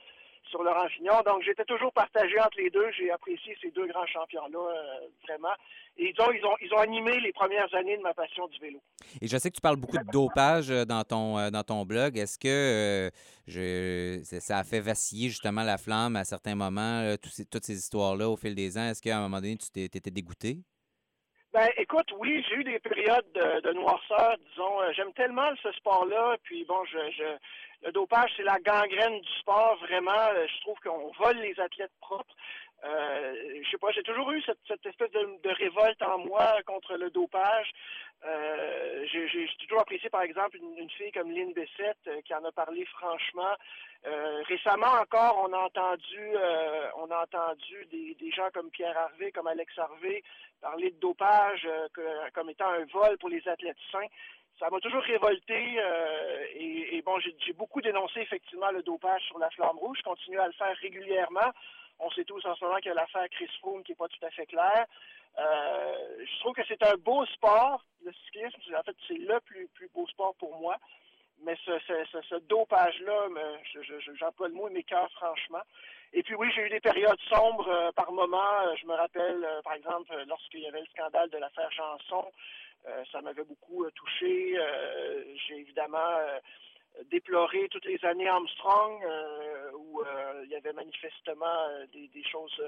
sur 0.49 0.63
Laurent 0.63 0.87
Fignon. 0.89 1.21
Donc, 1.25 1.43
j'étais 1.43 1.65
toujours 1.65 1.91
partagé 1.93 2.39
entre 2.39 2.57
les 2.57 2.69
deux. 2.69 2.91
J'ai 2.97 3.11
apprécié 3.11 3.55
ces 3.61 3.71
deux 3.71 3.87
grands 3.87 4.05
champions-là, 4.05 4.59
euh, 4.59 5.07
vraiment. 5.23 5.53
Et 5.97 6.11
disons, 6.11 6.31
ils 6.31 6.45
ont, 6.45 6.55
ils 6.61 6.73
ont 6.73 6.79
animé 6.79 7.19
les 7.19 7.31
premières 7.31 7.73
années 7.73 7.97
de 7.97 8.01
ma 8.01 8.13
passion 8.13 8.47
du 8.47 8.59
vélo. 8.59 8.79
Et 9.21 9.27
je 9.27 9.37
sais 9.37 9.49
que 9.49 9.55
tu 9.55 9.61
parles 9.61 9.77
beaucoup 9.77 9.97
de 9.97 10.11
dopage 10.11 10.71
euh, 10.71 10.85
dans 10.85 11.03
ton, 11.03 11.37
euh, 11.37 11.49
dans 11.49 11.63
ton 11.63 11.85
blog. 11.85 12.17
Est-ce 12.17 12.37
que 12.37 13.11
je, 13.47 14.21
ça 14.39 14.59
a 14.59 14.63
fait 14.63 14.79
vaciller 14.79 15.29
justement 15.29 15.63
la 15.63 15.77
flamme 15.77 16.15
à 16.15 16.23
certains 16.23 16.55
moments, 16.55 17.15
toutes 17.51 17.65
ces 17.65 17.77
histoires-là 17.77 18.29
au 18.29 18.37
fil 18.37 18.55
des 18.55 18.77
ans? 18.77 18.89
Est-ce 18.89 19.01
qu'à 19.01 19.17
un 19.17 19.21
moment 19.21 19.37
donné, 19.41 19.57
tu 19.57 19.69
t'étais 19.69 20.11
dégoûté? 20.11 20.59
Ben, 21.53 21.69
écoute, 21.77 22.11
oui, 22.17 22.43
j'ai 22.49 22.55
eu 22.55 22.63
des 22.63 22.79
périodes 22.79 23.31
de, 23.35 23.73
noirceur, 23.73 24.37
disons. 24.49 24.91
J'aime 24.93 25.13
tellement 25.13 25.51
ce 25.61 25.71
sport-là, 25.73 26.35
puis 26.43 26.65
bon, 26.65 26.83
je, 26.85 26.97
je, 27.11 27.85
le 27.85 27.91
dopage, 27.91 28.31
c'est 28.35 28.43
la 28.43 28.59
gangrène 28.59 29.19
du 29.19 29.31
sport, 29.39 29.77
vraiment. 29.81 30.11
Euh, 30.33 30.47
je 30.47 30.61
trouve 30.61 30.79
qu'on 30.83 31.11
vole 31.23 31.37
les 31.37 31.59
athlètes 31.59 31.91
propres. 32.01 32.33
Euh, 32.83 33.61
je 33.63 33.69
sais 33.69 33.77
pas, 33.77 33.91
j'ai 33.91 34.03
toujours 34.03 34.31
eu 34.31 34.41
cette, 34.41 34.85
espèce 34.85 35.11
de, 35.11 35.49
révolte 35.49 36.01
en 36.01 36.17
moi 36.19 36.61
contre 36.65 36.95
le 36.95 37.09
dopage. 37.09 37.71
Euh, 38.25 39.05
j'ai 39.11 39.49
toujours 39.59 39.81
apprécié, 39.81 40.09
par 40.09 40.21
exemple, 40.21 40.57
une, 40.57 40.89
fille 40.89 41.11
comme 41.11 41.31
Lynn 41.31 41.53
Bessette 41.53 42.07
euh, 42.07 42.21
qui 42.21 42.33
en 42.33 42.43
a 42.43 42.51
parlé 42.51 42.85
franchement. 42.85 43.55
récemment 44.47 44.93
encore, 45.01 45.45
on 45.47 45.53
a 45.53 45.59
entendu, 45.59 46.35
on 46.97 47.09
a 47.09 47.23
entendu 47.23 47.87
des, 47.91 48.31
gens 48.31 48.49
comme 48.53 48.69
Pierre 48.69 48.97
Harvey, 48.97 49.31
comme 49.31 49.47
Alex 49.47 49.77
Harvey 49.77 50.21
parler 50.61 50.91
de 50.91 50.99
dopage 50.99 51.67
comme 52.33 52.49
étant 52.49 52.69
un 52.69 52.85
vol 52.85 53.17
pour 53.17 53.29
les 53.29 53.45
athlètes 53.47 53.77
sains 53.91 54.07
ça 54.59 54.69
m'a 54.69 54.79
toujours 54.79 55.01
révolté 55.01 55.77
euh, 55.77 56.45
et, 56.55 57.01
bon, 57.01 57.19
j'ai 57.19 57.53
beaucoup 57.53 57.81
dénoncé 57.81 58.21
effectivement 58.21 58.71
le 58.71 58.83
dopage 58.83 59.21
sur 59.23 59.39
la 59.39 59.49
flamme 59.49 59.77
rouge. 59.77 59.97
Je 59.99 60.03
continue 60.03 60.39
à 60.39 60.47
le 60.47 60.53
faire 60.53 60.75
régulièrement. 60.81 61.51
On 61.99 62.09
sait 62.11 62.25
tous 62.25 62.45
en 62.45 62.55
ce 62.55 62.63
moment 62.63 62.77
qu'il 62.77 62.87
y 62.87 62.91
a 62.91 62.95
l'affaire 62.95 63.27
Chris 63.31 63.49
Froome 63.59 63.83
qui 63.83 63.91
n'est 63.91 63.95
pas 63.95 64.07
tout 64.07 64.25
à 64.25 64.29
fait 64.31 64.45
claire. 64.45 64.85
Euh, 65.37 66.25
je 66.25 66.39
trouve 66.39 66.53
que 66.53 66.65
c'est 66.67 66.83
un 66.83 66.95
beau 66.97 67.25
sport, 67.27 67.83
le 68.03 68.11
cyclisme. 68.25 68.59
En 68.77 68.83
fait, 68.83 68.95
c'est 69.07 69.17
le 69.17 69.39
plus, 69.41 69.67
plus 69.69 69.89
beau 69.93 70.05
sport 70.07 70.35
pour 70.35 70.55
moi. 70.57 70.77
Mais 71.41 71.57
ce, 71.65 71.71
ce, 71.87 72.21
ce, 72.21 72.35
dopage-là, 72.35 73.27
j'emploie 74.13 74.47
le 74.47 74.53
mot, 74.53 74.69
mes 74.69 74.83
cœurs 74.83 75.11
franchement. 75.13 75.61
Et 76.13 76.21
puis 76.23 76.35
oui, 76.35 76.49
j'ai 76.55 76.67
eu 76.67 76.69
des 76.69 76.79
périodes 76.79 77.19
sombres 77.27 77.67
euh, 77.67 77.91
par 77.91 78.11
moment. 78.11 78.75
Je 78.79 78.85
me 78.85 78.93
rappelle, 78.93 79.45
par 79.63 79.73
exemple, 79.73 80.13
lorsqu'il 80.27 80.61
y 80.61 80.67
avait 80.67 80.81
le 80.81 80.87
scandale 80.87 81.29
de 81.31 81.37
l'affaire 81.37 81.71
Chanson, 81.71 82.31
euh, 82.87 83.03
ça 83.11 83.21
m'avait 83.21 83.43
beaucoup 83.43 83.85
euh, 83.85 83.91
touché. 83.91 84.55
Euh, 84.57 85.23
j'ai 85.47 85.59
évidemment 85.59 86.19
déploré 87.11 87.67
toutes 87.69 87.85
les 87.85 88.03
années 88.05 88.27
Armstrong 88.27 89.03
où 89.75 90.01
il 90.43 90.49
y 90.49 90.55
avait 90.55 90.73
manifestement 90.73 91.69
des, 91.91 92.23
choses 92.23 92.61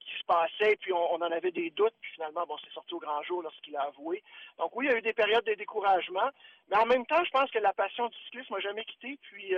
qui 0.00 0.18
se 0.18 0.24
passaient, 0.24 0.76
puis 0.76 0.92
on, 0.92 1.14
en 1.14 1.22
avait 1.22 1.50
des 1.50 1.70
doutes, 1.70 1.94
puis 2.00 2.12
finalement, 2.12 2.44
bon, 2.46 2.56
c'est 2.62 2.72
sorti 2.72 2.94
au 2.94 2.98
grand 2.98 3.22
jour 3.22 3.42
lorsqu'il 3.42 3.76
a 3.76 3.82
avoué. 3.82 4.22
Donc 4.58 4.74
oui, 4.76 4.86
il 4.86 4.92
y 4.92 4.94
a 4.94 4.98
eu 4.98 5.02
des 5.02 5.12
périodes 5.12 5.44
de 5.44 5.54
découragement, 5.54 6.30
mais 6.68 6.76
en 6.76 6.86
même 6.86 7.06
temps, 7.06 7.24
je 7.24 7.30
pense 7.30 7.50
que 7.50 7.58
la 7.58 7.72
passion 7.72 8.08
du 8.08 8.18
cyclisme 8.24 8.54
m'a 8.54 8.60
jamais 8.60 8.84
quitté, 8.84 9.18
puis 9.22 9.54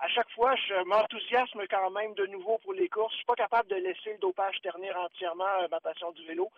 à 0.00 0.08
chaque 0.08 0.30
fois, 0.30 0.54
je 0.56 0.84
m'enthousiasme 0.84 1.66
quand 1.68 1.90
même 1.90 2.14
de 2.14 2.26
nouveau 2.26 2.58
pour 2.58 2.72
les 2.72 2.88
courses. 2.88 3.12
Je 3.12 3.18
suis 3.18 3.26
pas 3.26 3.34
capable 3.34 3.68
de 3.68 3.76
laisser 3.76 4.12
le 4.12 4.18
dopage 4.18 4.60
ternir 4.62 4.96
entièrement 4.98 5.68
ma 5.70 5.80
passion 5.80 6.10
du 6.12 6.24
vélo. 6.26 6.50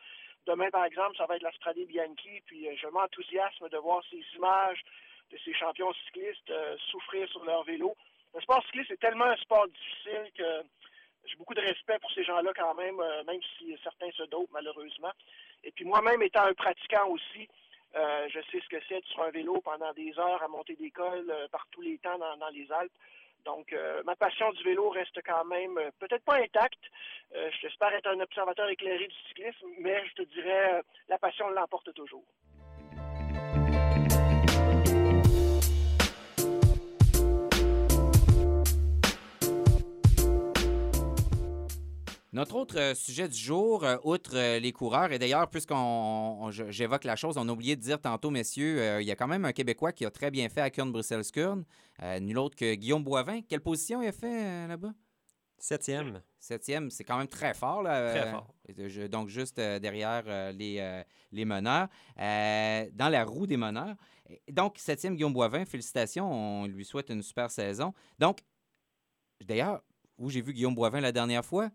Demain, 0.46 0.70
par 0.70 0.85
exemple, 0.85 1.16
ça 1.16 1.26
va 1.26 1.37
être 1.37 1.42
l'Australie 1.42 1.87
Bianchi, 1.87 2.40
puis 2.46 2.68
euh, 2.68 2.74
je 2.81 2.87
m'enthousiasme 2.88 3.68
de 3.68 3.79
voir 3.79 4.02
ces 4.11 4.22
images 4.37 4.83
de 5.31 5.39
ces 5.45 5.55
champions 5.55 5.93
cyclistes 6.07 6.51
euh, 6.51 6.77
souffrir 6.91 7.29
sur 7.29 7.45
leur 7.45 7.65
vélo. 7.65 7.97
Le 8.35 8.41
sport 8.41 8.62
cycliste 8.67 8.91
est 8.91 9.01
tellement 9.01 9.25
un 9.25 9.37
sport 9.37 9.67
difficile 9.69 10.31
que 10.37 10.62
j'ai 11.25 11.37
beaucoup 11.37 11.55
de 11.55 11.61
respect 11.61 11.99
pour 12.01 12.11
ces 12.12 12.25
gens-là 12.25 12.53
quand 12.55 12.75
même, 12.75 13.01
euh, 13.01 13.25
même 13.25 13.41
si 13.57 13.77
certains 13.83 14.11
se 14.12 14.23
dopent 14.25 14.51
malheureusement. 14.53 15.12
Et 15.65 15.73
puis 15.73 15.85
moi-même 15.85 16.23
étant 16.23 16.45
un 16.45 16.55
pratiquant 16.55 17.09
aussi, 17.09 17.49
je 17.95 18.41
sais 18.53 18.61
ce 18.61 18.69
que 18.69 18.83
c'est 18.89 19.03
sur 19.07 19.23
un 19.23 19.31
vélo 19.31 19.59
pendant 19.62 19.91
des 19.95 20.12
heures 20.19 20.43
à 20.43 20.49
monter 20.49 20.77
des 20.77 20.91
cols 20.91 21.33
par 21.51 21.67
tous 21.71 21.81
les 21.81 21.97
temps 21.97 22.19
dans 22.19 22.49
les 22.51 22.71
Alpes. 22.71 22.93
Donc, 23.47 23.73
euh, 23.73 24.03
ma 24.05 24.17
passion 24.17 24.51
du 24.51 24.62
vélo 24.65 24.91
reste 24.91 25.21
quand 25.25 25.45
même 25.45 25.79
euh, 25.79 25.91
peut-être 26.01 26.25
pas 26.25 26.43
intacte. 26.43 26.83
Euh, 27.35 27.49
j'espère 27.62 27.95
être 27.95 28.09
un 28.09 28.19
observateur 28.19 28.69
éclairé 28.69 29.07
du 29.07 29.15
cyclisme, 29.29 29.69
mais 29.79 30.05
je 30.09 30.15
te 30.15 30.23
dirais, 30.35 30.83
la 31.09 31.17
passion 31.17 31.49
l'emporte 31.51 31.95
toujours. 31.95 32.25
Notre 42.37 42.57
autre 42.57 42.79
euh, 42.79 42.94
sujet 42.94 43.31
du 43.31 43.38
jour, 43.38 43.83
euh, 43.83 43.96
outre 44.05 44.37
euh, 44.37 44.59
les 44.59 44.70
coureurs, 44.70 45.11
et 45.11 45.18
d'ailleurs, 45.18 45.49
puisqu'on 45.49 46.51
j'évoque 46.51 47.05
la 47.05 47.16
chose, 47.16 47.38
on 47.38 47.49
a 47.49 47.51
oublié 47.51 47.77
de 47.77 47.81
dire 47.81 47.99
tantôt, 47.99 48.29
messieurs, 48.29 49.01
il 49.01 49.07
y 49.07 49.11
a 49.11 49.16
quand 49.16 49.27
même 49.27 49.46
un 49.46 49.53
Québécois 49.53 49.90
qui 49.90 50.05
a 50.05 50.11
très 50.11 50.31
bien 50.31 50.51
fait 50.51 50.61
à 50.61 50.68
Kurn-Bruxelles-Skurn, 50.68 51.64
nul 52.20 52.37
autre 52.37 52.55
que 52.55 52.75
Guillaume 52.75 53.03
Boivin. 53.03 53.40
Quelle 53.40 53.62
position 53.62 54.03
il 54.03 54.09
a 54.09 54.12
fait 54.12 54.68
là-bas? 54.68 54.92
Septième. 55.57 56.20
Septième, 56.38 56.90
c'est 56.90 57.05
quand 57.05 57.16
même 57.16 57.27
très 57.27 57.55
fort. 57.55 57.83
Là, 57.83 58.11
très 58.11 58.31
fort. 58.31 58.55
donc, 59.09 59.29
juste 59.29 59.59
derrière 59.59 60.53
les, 60.53 61.03
les 61.33 61.44
meneurs, 61.46 61.88
dans 62.18 63.09
la 63.11 63.25
roue 63.25 63.46
des 63.46 63.57
meneurs. 63.57 63.96
Donc, 64.53 64.75
septième, 64.77 65.14
Guillaume 65.14 65.33
Boivin, 65.33 65.64
félicitations, 65.64 66.31
on 66.31 66.66
lui 66.66 66.85
souhaite 66.85 67.09
une 67.09 67.22
super 67.22 67.51
saison. 67.51 67.94
Donc, 68.18 68.40
d'ailleurs, 69.42 69.83
où 70.18 70.29
j'ai 70.29 70.42
vu 70.42 70.53
Guillaume 70.53 70.75
Boivin 70.75 71.01
la 71.01 71.12
dernière 71.12 71.42
fois? 71.42 71.70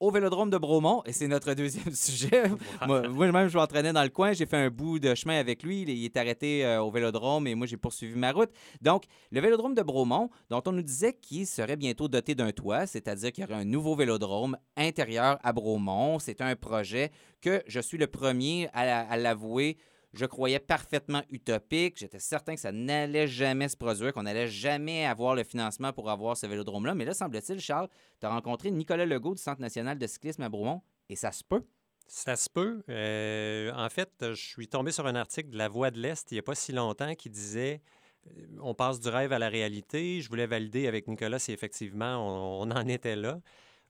Au 0.00 0.10
Vélodrome 0.10 0.48
de 0.48 0.56
Bromont, 0.56 1.02
et 1.04 1.12
c'est 1.12 1.28
notre 1.28 1.52
deuxième 1.52 1.90
sujet. 1.94 2.44
Moi-même, 2.86 3.48
je 3.48 3.58
m'entraînais 3.58 3.92
dans 3.92 4.02
le 4.02 4.08
coin, 4.08 4.32
j'ai 4.32 4.46
fait 4.46 4.56
un 4.56 4.70
bout 4.70 4.98
de 4.98 5.14
chemin 5.14 5.38
avec 5.38 5.62
lui, 5.62 5.82
il 5.82 6.04
est 6.04 6.16
arrêté 6.16 6.64
euh, 6.64 6.82
au 6.82 6.90
Vélodrome 6.90 7.46
et 7.46 7.54
moi, 7.54 7.66
j'ai 7.66 7.76
poursuivi 7.76 8.18
ma 8.18 8.32
route. 8.32 8.50
Donc, 8.80 9.04
le 9.30 9.40
Vélodrome 9.40 9.74
de 9.74 9.82
Bromont, 9.82 10.30
dont 10.48 10.62
on 10.66 10.72
nous 10.72 10.82
disait 10.82 11.12
qu'il 11.12 11.46
serait 11.46 11.76
bientôt 11.76 12.08
doté 12.08 12.34
d'un 12.34 12.50
toit, 12.50 12.86
c'est-à-dire 12.86 13.30
qu'il 13.30 13.44
y 13.44 13.46
aurait 13.46 13.60
un 13.60 13.64
nouveau 13.64 13.94
Vélodrome 13.94 14.56
intérieur 14.76 15.38
à 15.42 15.52
Bromont. 15.52 16.18
C'est 16.18 16.40
un 16.40 16.56
projet 16.56 17.10
que 17.42 17.62
je 17.66 17.80
suis 17.80 17.98
le 17.98 18.06
premier 18.06 18.68
à 18.72 19.16
l'avouer 19.16 19.76
je 20.12 20.26
croyais 20.26 20.58
parfaitement 20.58 21.22
utopique. 21.30 21.98
J'étais 21.98 22.18
certain 22.18 22.54
que 22.54 22.60
ça 22.60 22.72
n'allait 22.72 23.28
jamais 23.28 23.68
se 23.68 23.76
produire, 23.76 24.12
qu'on 24.12 24.24
n'allait 24.24 24.48
jamais 24.48 25.06
avoir 25.06 25.34
le 25.34 25.44
financement 25.44 25.92
pour 25.92 26.10
avoir 26.10 26.36
ce 26.36 26.46
vélodrome-là. 26.46 26.94
Mais 26.94 27.04
là, 27.04 27.14
semble-t-il, 27.14 27.60
Charles, 27.60 27.88
tu 28.20 28.26
as 28.26 28.30
rencontré 28.30 28.70
Nicolas 28.70 29.06
Legault 29.06 29.34
du 29.34 29.42
Centre 29.42 29.60
national 29.60 29.98
de 29.98 30.06
cyclisme 30.06 30.42
à 30.42 30.48
Bromont 30.48 30.82
et 31.08 31.16
ça 31.16 31.32
se 31.32 31.44
peut. 31.44 31.64
Ça 32.06 32.34
se 32.34 32.50
peut. 32.50 32.82
Euh, 32.88 33.72
en 33.72 33.88
fait, 33.88 34.10
je 34.20 34.34
suis 34.34 34.66
tombé 34.66 34.90
sur 34.90 35.06
un 35.06 35.14
article 35.14 35.50
de 35.50 35.56
La 35.56 35.68
Voix 35.68 35.92
de 35.92 36.00
l'Est 36.00 36.32
il 36.32 36.34
n'y 36.34 36.40
a 36.40 36.42
pas 36.42 36.56
si 36.56 36.72
longtemps 36.72 37.14
qui 37.14 37.30
disait 37.30 37.82
euh, 38.26 38.46
on 38.60 38.74
passe 38.74 38.98
du 38.98 39.08
rêve 39.08 39.32
à 39.32 39.38
la 39.38 39.48
réalité. 39.48 40.20
Je 40.20 40.28
voulais 40.28 40.46
valider 40.46 40.88
avec 40.88 41.06
Nicolas 41.06 41.38
si 41.38 41.52
effectivement 41.52 42.16
on, 42.16 42.68
on 42.68 42.70
en 42.72 42.88
était 42.88 43.14
là. 43.14 43.40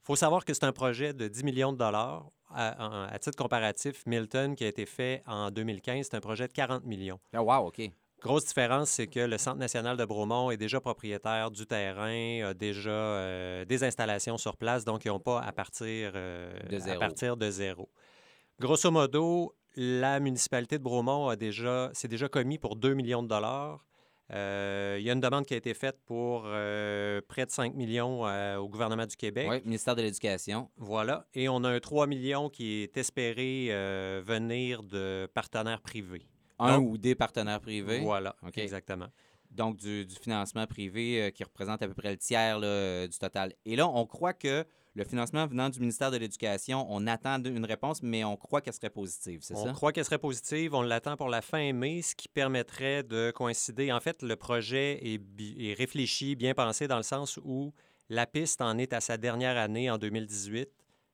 Il 0.02 0.06
faut 0.06 0.16
savoir 0.16 0.44
que 0.44 0.54
c'est 0.54 0.64
un 0.64 0.72
projet 0.72 1.12
de 1.12 1.28
10 1.28 1.44
millions 1.44 1.72
de 1.72 1.78
dollars 1.78 2.30
à, 2.52 3.18
titre 3.20 3.36
comparatif, 3.36 4.04
Milton, 4.06 4.56
qui 4.56 4.64
a 4.64 4.68
été 4.68 4.86
fait 4.86 5.22
en 5.26 5.50
2015, 5.50 6.08
c'est 6.10 6.16
un 6.16 6.20
projet 6.20 6.48
de 6.48 6.52
40 6.52 6.84
millions. 6.84 7.20
Ah, 7.32 7.42
wow, 7.42 7.68
OK. 7.68 7.80
Grosse 8.20 8.44
différence, 8.44 8.90
c'est 8.90 9.06
que 9.06 9.20
le 9.20 9.38
Centre 9.38 9.56
national 9.58 9.96
de 9.96 10.04
Bromont 10.04 10.50
est 10.50 10.58
déjà 10.58 10.78
propriétaire 10.80 11.50
du 11.50 11.66
terrain, 11.66 12.48
a 12.50 12.54
déjà 12.54 12.90
euh, 12.90 13.64
des 13.64 13.82
installations 13.82 14.36
sur 14.36 14.58
place, 14.58 14.84
donc 14.84 15.06
ils 15.06 15.08
n'ont 15.08 15.20
pas 15.20 15.40
à 15.40 15.52
partir, 15.52 16.12
euh, 16.14 16.52
à 16.86 16.98
partir 16.98 17.38
de 17.38 17.50
zéro. 17.50 17.88
Grosso 18.58 18.90
modo, 18.90 19.54
la 19.74 20.20
municipalité 20.20 20.76
de 20.76 20.82
Bromont 20.82 21.28
a 21.28 21.36
déjà, 21.36 21.90
s'est 21.94 22.08
déjà 22.08 22.28
commis 22.28 22.58
pour 22.58 22.76
2 22.76 22.92
millions 22.92 23.22
de 23.22 23.28
dollars. 23.28 23.86
Euh, 24.32 24.96
il 25.00 25.04
y 25.04 25.10
a 25.10 25.12
une 25.12 25.20
demande 25.20 25.44
qui 25.44 25.54
a 25.54 25.56
été 25.56 25.74
faite 25.74 25.98
pour 26.06 26.44
euh, 26.46 27.20
près 27.26 27.46
de 27.46 27.50
5 27.50 27.74
millions 27.74 28.26
euh, 28.26 28.58
au 28.58 28.68
gouvernement 28.68 29.06
du 29.06 29.16
Québec. 29.16 29.48
Oui, 29.50 29.60
ministère 29.64 29.96
de 29.96 30.02
l'Éducation. 30.02 30.70
Voilà. 30.76 31.26
Et 31.34 31.48
on 31.48 31.64
a 31.64 31.68
un 31.68 31.80
3 31.80 32.06
millions 32.06 32.48
qui 32.48 32.82
est 32.82 32.96
espéré 32.96 33.68
venir 34.24 34.82
de 34.82 35.28
partenaires 35.34 35.80
privés. 35.80 36.26
Un 36.58 36.78
ou 36.78 36.98
des 36.98 37.14
partenaires 37.14 37.60
privés. 37.60 38.00
Voilà, 38.00 38.36
exactement. 38.54 39.08
Donc, 39.50 39.78
du, 39.78 40.06
financement 40.20 40.66
privé 40.66 41.32
qui 41.34 41.42
représente 41.42 41.82
à 41.82 41.88
peu 41.88 41.94
près 41.94 42.10
le 42.10 42.18
tiers 42.18 42.60
du 42.60 43.18
total. 43.18 43.52
Et 43.64 43.74
là, 43.74 43.88
on 43.88 44.06
croit 44.06 44.34
que 44.34 44.64
le 44.94 45.04
financement 45.04 45.46
venant 45.46 45.68
du 45.68 45.78
ministère 45.80 46.10
de 46.10 46.16
l'Éducation, 46.16 46.86
on 46.88 47.06
attend 47.06 47.42
une 47.42 47.64
réponse, 47.64 48.02
mais 48.02 48.24
on 48.24 48.36
croit 48.36 48.60
qu'elle 48.60 48.74
serait 48.74 48.90
positive, 48.90 49.40
c'est 49.42 49.54
ça? 49.54 49.68
On 49.68 49.72
croit 49.72 49.92
qu'elle 49.92 50.04
serait 50.04 50.18
positive. 50.18 50.74
On 50.74 50.82
l'attend 50.82 51.16
pour 51.16 51.28
la 51.28 51.42
fin 51.42 51.72
mai, 51.72 52.02
ce 52.02 52.14
qui 52.14 52.28
permettrait 52.28 53.02
de 53.02 53.30
coïncider. 53.30 53.92
En 53.92 54.00
fait, 54.00 54.22
le 54.22 54.34
projet 54.36 54.98
est, 55.06 55.20
est 55.58 55.74
réfléchi, 55.74 56.34
bien 56.34 56.54
pensé, 56.54 56.88
dans 56.88 56.96
le 56.96 57.04
sens 57.04 57.38
où 57.44 57.72
la 58.08 58.26
piste 58.26 58.60
en 58.60 58.78
est 58.78 58.92
à 58.92 59.00
sa 59.00 59.16
dernière 59.16 59.56
année 59.56 59.90
en 59.90 59.98
2018. 59.98 60.68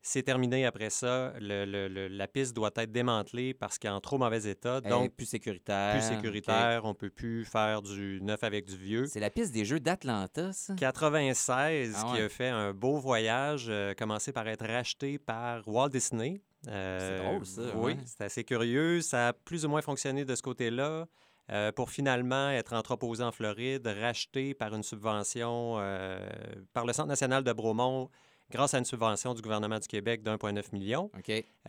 C'est 0.07 0.23
terminé 0.23 0.65
après 0.65 0.89
ça. 0.89 1.33
la 1.41 2.29
piste 2.29 2.55
doit 2.55 2.71
être 2.77 2.93
démantelée 2.93 3.55
parce 3.55 3.77
qu'elle 3.77 3.91
est 3.91 3.95
en 3.95 4.01
trop 4.01 4.19
mauvais 4.19 4.49
état. 4.49 4.81
donc, 4.81 5.13
plus 5.17 5.27
sécuritaire. 5.27 5.95
Plus 5.95 6.07
sécuritaire. 6.07 6.85
On 6.85 6.91
ne 6.91 6.95
peut 6.95 7.11
plus 7.11 7.45
faire 7.45 7.83
du 7.83 8.21
neuf 8.23 8.45
avec 8.45 8.67
du 8.67 8.77
vieux. 8.77 9.07
C'est 9.07 9.19
la 9.19 9.31
piste 9.31 9.53
des 9.53 9.65
Jeux 9.65 9.81
d'Atlanta, 9.81 10.53
ça? 10.53 10.75
96, 10.77 11.97
ah 11.97 12.13
qui 12.13 12.23
a 12.23 12.29
fait 12.29 12.47
un 12.47 12.73
beau 12.73 12.99
voyage, 12.99 13.67
euh, 13.69 13.95
commencé 13.95 14.31
par 14.31 14.47
être 14.47 14.65
racheté 14.65 15.19
par 15.19 15.67
Walt 15.67 15.89
Disney. 15.89 16.41
c'est 16.63 17.19
drôle, 17.19 17.45
ça. 17.45 17.63
Oui, 17.75 17.97
c'est 18.05 18.23
assez 18.23 18.45
curieux. 18.45 19.01
Ça 19.01 19.29
a 19.29 19.33
plus 19.33 19.65
ou 19.65 19.69
moins 19.69 19.83
fonctionné 19.83 20.25
de 20.25 20.37
ce 20.37 20.43
côté-là. 20.43 21.07
Euh, 21.51 21.71
pour 21.71 21.91
finalement 21.91 22.51
être 22.51 22.73
entreposé 22.75 23.23
en 23.23 23.31
Floride, 23.31 23.87
racheté 23.87 24.55
par 24.55 24.75
une 24.75 24.83
subvention 24.83 25.77
euh, 25.79 26.29
par 26.73 26.85
le 26.87 26.93
Centre 26.93 27.09
national 27.09 27.45
de 27.45 27.53
Bromont 27.53 28.09
grâce 28.51 28.75
à 28.75 28.79
une 28.79 28.85
subvention 28.85 29.35
du 29.35 29.43
gouvernement 29.43 29.79
du 29.79 29.89
Québec 29.89 30.23
d'1,9 30.23 30.73
million. 30.73 31.11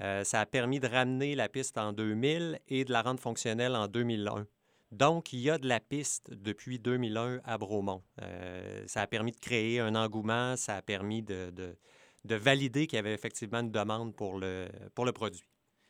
Euh, 0.02 0.24
ça 0.24 0.42
a 0.42 0.46
permis 0.46 0.80
de 0.80 0.88
ramener 0.88 1.36
la 1.36 1.50
piste 1.50 1.78
en 1.78 1.94
2000 1.94 2.60
et 2.68 2.86
de 2.86 2.92
la 2.92 3.02
rendre 3.02 3.20
fonctionnelle 3.20 3.76
en 3.76 3.88
2001. 3.88 4.46
Donc, 4.92 5.34
il 5.34 5.40
y 5.40 5.50
a 5.50 5.58
de 5.58 5.68
la 5.68 5.80
piste 5.80 6.32
depuis 6.32 6.80
2001 6.80 7.42
à 7.44 7.58
Bromont. 7.58 8.04
Euh, 8.22 8.84
ça 8.86 9.02
a 9.02 9.08
permis 9.08 9.32
de 9.32 9.40
créer 9.40 9.80
un 9.80 9.96
engouement, 9.96 10.56
ça 10.56 10.76
a 10.76 10.82
permis 10.82 11.22
de, 11.22 11.52
de, 11.52 12.36
valider 12.36 12.88
qu'il 12.88 12.98
y 12.98 13.00
avait 13.00 13.14
effectivement 13.14 13.60
une 13.60 13.72
demande 13.72 14.16
pour 14.16 14.38
le, 14.38 14.68
pour 14.96 15.06
le 15.06 15.12
produit. 15.12 15.44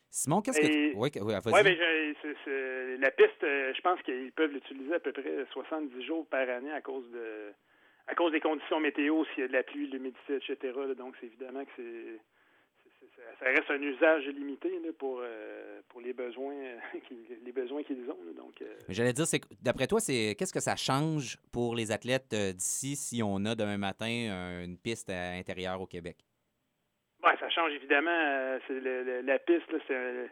Simon, 0.09 0.41
qu'est-ce 0.41 0.61
que... 0.61 0.95
Oui, 0.95 1.11
oui 1.15 1.21
ouais, 1.21 1.63
ben, 1.63 1.77
la 2.99 3.11
piste, 3.11 3.43
euh, 3.43 3.73
je 3.75 3.81
pense 3.81 4.01
qu'ils 4.01 4.31
peuvent 4.31 4.51
l'utiliser 4.51 4.95
à 4.95 4.99
peu 4.99 5.11
près 5.11 5.45
70 5.51 6.03
jours 6.05 6.25
par 6.27 6.49
année 6.49 6.71
à 6.71 6.81
cause 6.81 7.09
de 7.11 7.53
à 8.07 8.15
cause 8.15 8.31
des 8.31 8.39
conditions 8.39 8.79
météo, 8.79 9.25
s'il 9.25 9.41
y 9.41 9.43
a 9.43 9.47
de 9.47 9.53
la 9.53 9.63
pluie, 9.63 9.87
de 9.87 9.93
l'humidité, 9.93 10.35
etc. 10.35 10.73
donc, 10.97 11.15
c'est 11.19 11.27
évidemment 11.27 11.65
que 11.65 11.71
c'est 11.75 12.19
ça 13.39 13.45
reste 13.45 13.69
un 13.69 13.81
usage 13.81 14.25
limité 14.27 14.69
pour, 14.97 15.19
euh, 15.21 15.81
pour 15.89 16.01
les 16.01 16.13
besoins 16.13 16.53
les 17.45 17.51
besoins 17.51 17.83
qu'ils 17.83 18.09
ont. 18.09 18.17
donc, 18.35 18.61
euh, 18.61 18.75
J'allais 18.89 19.13
dire, 19.13 19.25
c'est 19.25 19.41
d'après 19.61 19.87
toi, 19.87 19.99
c'est 19.99 20.35
qu'est-ce 20.37 20.53
que 20.53 20.59
ça 20.59 20.75
change 20.75 21.37
pour 21.51 21.75
les 21.75 21.91
athlètes 21.91 22.33
euh, 22.33 22.53
d'ici 22.53 22.95
si 22.95 23.21
on 23.23 23.45
a 23.45 23.55
demain 23.55 23.77
matin 23.77 24.61
une 24.63 24.77
piste 24.77 25.09
à 25.09 25.31
l'intérieur 25.31 25.81
au 25.81 25.87
Québec? 25.87 26.17
Ben, 27.21 27.33
ça 27.39 27.49
change 27.49 27.73
évidemment. 27.73 28.59
c'est 28.67 28.79
la 29.23 29.39
piste, 29.39 29.73
c'est 29.87 30.29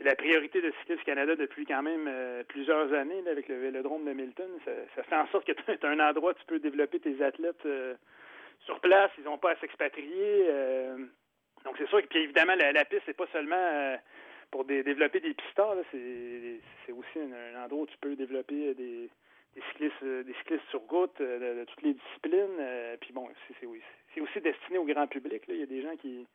c'est 0.00 0.08
la 0.08 0.16
priorité 0.16 0.62
de 0.62 0.72
Cyclisme 0.80 1.02
Canada 1.02 1.36
depuis 1.36 1.66
quand 1.66 1.82
même 1.82 2.06
euh, 2.08 2.42
plusieurs 2.44 2.90
années 2.94 3.22
avec 3.30 3.48
le 3.48 3.56
vélodrome 3.56 4.06
de 4.06 4.14
Milton. 4.14 4.48
Ça, 4.64 5.02
fait 5.02 5.14
en 5.14 5.26
sorte 5.26 5.46
que 5.46 5.52
tu 5.52 5.86
un 5.86 6.00
endroit 6.00 6.30
où 6.30 6.34
tu 6.34 6.46
peux 6.46 6.58
développer 6.58 7.00
tes 7.00 7.22
athlètes 7.22 7.66
euh, 7.66 7.94
sur 8.60 8.80
place. 8.80 9.10
Ils 9.18 9.24
n'ont 9.24 9.36
pas 9.36 9.50
à 9.50 9.56
s'expatrier. 9.56 10.46
Euh. 10.48 10.96
donc 11.66 11.74
c'est 11.76 11.86
sûr 11.88 12.00
que 12.00 12.06
puis 12.06 12.20
évidemment 12.20 12.54
la, 12.54 12.84
piste 12.86 13.02
c'est 13.04 13.16
pas 13.16 13.26
seulement 13.30 13.98
pour 14.50 14.64
développer 14.64 15.20
des 15.20 15.34
pistards. 15.34 15.76
C'est 15.92 16.92
aussi 16.92 17.18
un, 17.18 17.62
endroit 17.62 17.82
où 17.82 17.86
tu 17.86 17.98
peux 17.98 18.16
développer 18.16 18.72
des, 18.72 19.10
cyclistes 19.68 20.02
des 20.02 20.34
cyclistes 20.38 20.64
sur 20.70 20.80
route 20.88 21.20
de, 21.20 21.64
toutes 21.66 21.82
les 21.82 21.92
disciplines. 21.92 22.96
puis 23.02 23.12
bon, 23.12 23.28
c'est 23.60 23.66
aussi, 23.66 24.20
aussi 24.22 24.40
destiné 24.40 24.78
au 24.78 24.84
grand 24.84 25.08
public. 25.08 25.42
Il 25.48 25.56
y 25.56 25.62
a 25.62 25.66
des 25.66 25.82
gens 25.82 25.94
qui 25.96 26.26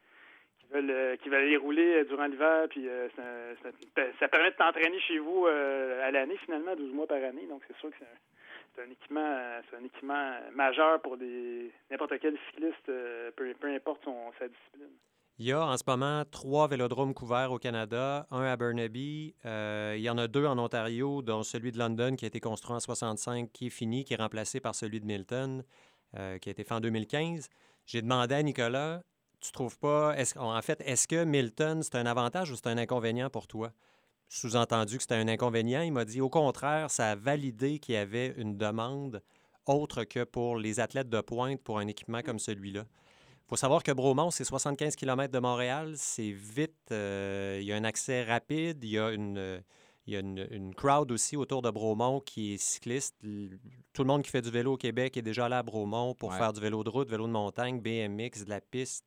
qui 0.66 0.74
veulent, 0.74 0.92
euh, 0.92 1.16
qui 1.18 1.34
aller 1.34 1.58
rouler 1.58 1.96
euh, 1.96 2.06
durant 2.06 2.26
l'hiver, 2.26 2.68
puis 2.70 2.88
euh, 2.88 3.08
ça, 3.16 4.28
permet 4.28 4.52
de 4.52 4.56
t'entraîner 4.56 5.00
chez 5.02 5.20
vous 5.20 5.46
à 5.46 6.12
l'année, 6.12 6.38
finalement, 6.46 6.76
12 6.76 6.94
mois 6.94 7.08
par 7.08 7.18
année. 7.18 7.48
Donc, 7.48 7.62
c'est 7.68 7.78
sûr 7.78 7.90
que 7.90 7.96
c'est 8.76 8.82
un, 8.82 8.90
équipement 8.90 9.22
un 9.22 9.84
équipement 9.84 10.32
majeur 10.54 11.02
pour 11.02 11.18
des 11.18 11.72
n'importe 11.90 12.20
quel 12.20 12.38
cycliste, 12.50 12.92
peu, 13.36 13.54
importe 13.64 14.04
son, 14.04 14.32
sa 14.40 14.48
discipline. 14.48 14.94
Il 15.38 15.46
y 15.46 15.52
a 15.52 15.66
en 15.66 15.76
ce 15.76 15.84
moment 15.86 16.24
trois 16.32 16.70
vélodromes 16.70 17.14
couverts 17.14 17.52
au 17.52 17.60
Canada, 17.60 18.26
un 18.32 18.44
à 18.44 18.56
Burnaby. 18.56 19.36
il 19.44 20.02
y 20.02 20.10
en 20.10 20.18
a 20.18 20.28
deux 20.28 20.46
en 20.46 20.58
Ontario, 20.58 21.22
dont 21.22 21.44
celui 21.44 21.72
de 21.72 21.78
London 21.78 22.16
qui 22.16 22.26
a 22.26 22.28
été 22.30 22.40
construit 22.40 22.74
en 22.74 22.80
65, 22.80 23.52
qui 23.52 23.68
est 23.68 23.70
fini, 23.70 24.06
qui 24.06 24.14
est 24.14 24.22
remplacé 24.22 24.62
par 24.62 24.76
celui 24.76 25.02
de 25.02 25.06
Milton, 25.06 25.64
qui 26.14 26.50
a 26.50 26.52
été 26.52 26.64
fait 26.64 26.74
en 26.74 26.80
2015. 26.80 27.50
J'ai 27.86 28.02
demandé 28.02 28.36
à 28.36 28.44
Nicolas, 28.44 29.02
tu 29.46 29.52
trouves 29.52 29.78
pas. 29.78 30.16
En 30.38 30.62
fait, 30.62 30.82
est-ce 30.86 31.08
que 31.08 31.24
Milton, 31.24 31.84
c'est 31.84 31.96
un 31.96 32.06
avantage 32.06 32.52
ou 32.52 32.56
c'est 32.56 32.68
un 32.68 32.78
inconvénient 32.78 33.30
pour 33.30 33.48
toi? 33.48 33.72
Sous-entendu 34.28 34.98
que 34.98 35.04
c'était 35.04 35.16
un 35.16 35.28
inconvénient. 35.28 35.82
Il 35.82 35.94
m'a 35.94 36.06
dit 36.06 36.22
au 36.22 36.30
contraire, 36.30 36.90
ça 36.90 37.12
a 37.12 37.16
validé 37.16 37.80
qu'il 37.80 37.96
y 37.96 37.98
avait 37.98 38.34
une 38.38 38.58
demande 38.58 39.22
autre 39.66 40.04
que 40.04 40.24
pour 40.24 40.58
les 40.58 40.80
athlètes 40.80 41.10
de 41.10 41.22
pointe 41.22 41.62
pour 41.62 41.80
un 41.80 41.88
équipement 41.88 42.22
comme 42.22 42.40
celui-là. 42.40 42.86
Il 43.46 43.50
faut 43.50 43.56
savoir 43.56 43.84
que 43.84 43.92
Bromont, 43.92 44.32
c'est 44.32 44.44
75 44.44 44.96
km 44.96 45.32
de 45.32 45.40
Montréal. 45.40 45.94
C'est 45.98 46.32
vite. 46.32 46.74
Euh, 46.92 47.60
il 47.62 47.68
y 47.68 47.72
a 47.72 47.76
un 47.76 47.84
accès 47.84 48.24
rapide. 48.24 48.84
Il 48.84 48.90
y 48.90 48.98
a 48.98 49.12
une. 49.12 49.62
il 50.08 50.14
y 50.14 50.18
a 50.18 50.20
une, 50.20 50.74
crowd 50.74 51.12
aussi 51.12 51.38
autour 51.38 51.62
de 51.62 51.70
Bromont 51.70 52.20
qui 52.20 52.56
est 52.56 52.58
cycliste. 52.58 53.16
Tout 53.94 54.02
le 54.02 54.08
monde 54.08 54.24
qui 54.24 54.32
fait 54.32 54.42
du 54.42 54.50
vélo 54.50 54.74
au 54.74 54.78
Québec 54.78 55.16
est 55.18 55.22
déjà 55.22 55.46
allé 55.46 55.56
à 55.56 55.64
Bromont 55.64 56.16
pour 56.16 56.34
faire 56.34 56.54
du 56.54 56.60
vélo 56.60 56.84
de 56.84 56.90
route, 56.90 57.08
vélo 57.08 57.28
de 57.28 57.32
montagne, 57.32 57.80
BMX, 57.80 58.46
de 58.46 58.50
la 58.50 58.62
piste. 58.62 59.06